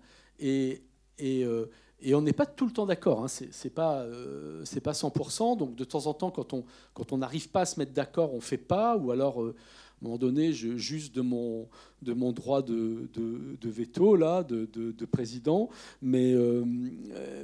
Et 2.04 2.16
on 2.16 2.22
n'est 2.22 2.34
pas 2.34 2.46
tout 2.46 2.66
le 2.66 2.72
temps 2.72 2.86
d'accord, 2.86 3.24
hein. 3.24 3.28
c'est 3.28 3.70
pas, 3.70 4.02
euh, 4.02 4.64
pas 4.84 4.92
100%. 4.92 5.58
Donc 5.58 5.76
de 5.76 5.84
temps 5.84 6.08
en 6.08 6.14
temps, 6.14 6.32
quand 6.32 6.54
on 6.54 6.66
quand 6.94 7.12
n'arrive 7.14 7.50
pas 7.50 7.62
à 7.62 7.66
se 7.66 7.80
mettre 7.80 7.94
d'accord, 7.94 8.34
on 8.34 8.42
fait 8.42 8.58
pas. 8.58 8.98
Ou 8.98 9.12
alors, 9.12 9.42
euh, 9.42 9.56
à 9.56 10.06
un 10.06 10.06
moment 10.06 10.18
donné, 10.18 10.52
je 10.52 10.78
juste 10.78 11.14
de 11.14 11.22
mon, 11.22 11.68
de 12.02 12.14
mon 12.14 12.32
droit 12.32 12.64
de, 12.64 13.10
de, 13.14 13.70
veto, 13.70 14.16
là, 14.16 14.44
de, 14.44 14.66
de 14.66 15.06
président. 15.06 15.70
Mais, 16.02 16.34
euh, 16.34 16.64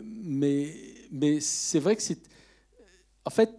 mais, 0.01 0.73
mais 1.11 1.39
c'est 1.39 1.79
vrai 1.79 1.95
que 1.95 2.01
c'est... 2.01 2.19
En 3.25 3.29
fait, 3.29 3.53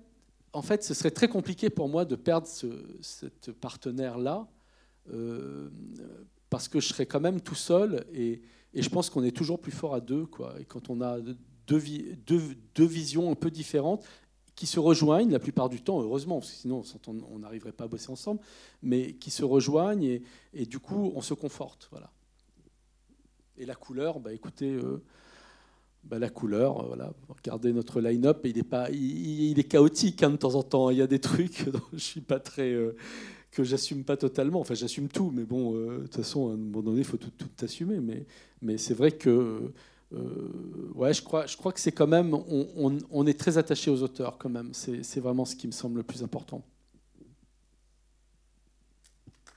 en 0.52 0.62
fait, 0.62 0.82
ce 0.82 0.94
serait 0.94 1.10
très 1.12 1.28
compliqué 1.28 1.70
pour 1.70 1.88
moi 1.88 2.04
de 2.04 2.16
perdre 2.16 2.48
ce, 2.48 2.66
cette 3.02 3.52
partenaire-là, 3.52 4.48
parce 6.50 6.68
que 6.68 6.80
je 6.80 6.88
serais 6.88 7.06
quand 7.06 7.20
même 7.20 7.40
tout 7.40 7.54
seul. 7.54 8.04
Et, 8.12 8.42
et 8.78 8.82
je 8.82 8.90
pense 8.90 9.10
qu'on 9.10 9.24
est 9.24 9.36
toujours 9.36 9.58
plus 9.58 9.72
fort 9.72 9.94
à 9.94 10.00
deux. 10.00 10.24
Quoi. 10.24 10.54
Et 10.60 10.64
quand 10.64 10.88
on 10.88 11.00
a 11.00 11.18
deux, 11.66 11.82
deux, 12.26 12.86
visions 12.86 13.30
un 13.30 13.34
peu 13.34 13.50
différentes 13.50 14.04
qui 14.54 14.66
se 14.66 14.78
rejoignent 14.78 15.32
la 15.32 15.40
plupart 15.40 15.68
du 15.68 15.82
temps, 15.82 16.00
heureusement, 16.00 16.40
sinon 16.40 16.82
on 17.06 17.38
n'arriverait 17.40 17.72
pas 17.72 17.84
à 17.84 17.88
bosser 17.88 18.10
ensemble, 18.10 18.40
mais 18.82 19.14
qui 19.14 19.30
se 19.30 19.44
rejoignent 19.44 20.04
et, 20.04 20.22
et, 20.54 20.64
du 20.64 20.78
coup 20.78 21.12
on 21.14 21.20
se 21.20 21.34
conforte. 21.34 21.88
Voilà. 21.90 22.10
Et 23.56 23.66
la 23.66 23.74
couleur, 23.74 24.20
bah, 24.20 24.32
écoutez, 24.32 24.72
euh, 24.72 25.02
bah, 26.04 26.20
la 26.20 26.30
couleur, 26.30 26.80
euh, 26.80 26.86
voilà, 26.86 27.12
regardez 27.28 27.72
notre 27.72 28.00
line-up, 28.00 28.42
il 28.44 28.58
est, 28.58 28.62
pas, 28.62 28.90
il, 28.90 29.58
est 29.58 29.64
chaotique 29.64 30.22
hein, 30.22 30.30
de 30.30 30.36
temps 30.36 30.54
en 30.54 30.62
temps. 30.62 30.90
Il 30.90 30.98
y 30.98 31.02
a 31.02 31.08
des 31.08 31.18
trucs 31.18 31.68
dont 31.70 31.82
je 31.92 31.98
suis 31.98 32.20
pas 32.20 32.38
très. 32.38 32.70
Euh, 32.70 32.96
que 33.58 33.64
j'assume 33.64 34.04
pas 34.04 34.16
totalement. 34.16 34.60
Enfin, 34.60 34.74
j'assume 34.74 35.08
tout, 35.08 35.32
mais 35.34 35.44
bon, 35.44 35.72
de 35.72 36.02
toute 36.02 36.16
façon, 36.16 36.50
à 36.50 36.52
un 36.52 36.56
moment 36.56 36.82
donné, 36.82 36.98
il 36.98 37.04
faut 37.04 37.16
tout, 37.16 37.30
tout 37.30 37.64
assumer. 37.64 38.00
Mais 38.00 38.24
mais 38.62 38.78
c'est 38.78 38.94
vrai 38.94 39.12
que 39.12 39.72
euh, 40.14 40.90
ouais, 40.94 41.12
je 41.12 41.22
crois, 41.22 41.46
je 41.46 41.56
crois 41.56 41.72
que 41.72 41.80
c'est 41.80 41.92
quand 41.92 42.06
même, 42.06 42.34
on, 42.34 42.98
on, 43.10 43.26
est 43.26 43.38
très 43.38 43.58
attaché 43.58 43.90
aux 43.90 44.02
auteurs 44.02 44.38
quand 44.38 44.48
même. 44.48 44.72
C'est 44.72 45.20
vraiment 45.20 45.44
ce 45.44 45.54
qui 45.54 45.66
me 45.66 45.72
semble 45.72 45.98
le 45.98 46.02
plus 46.02 46.22
important. 46.22 46.62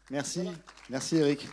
Merci, 0.10 0.42
merci 0.90 1.18
Eric. 1.18 1.48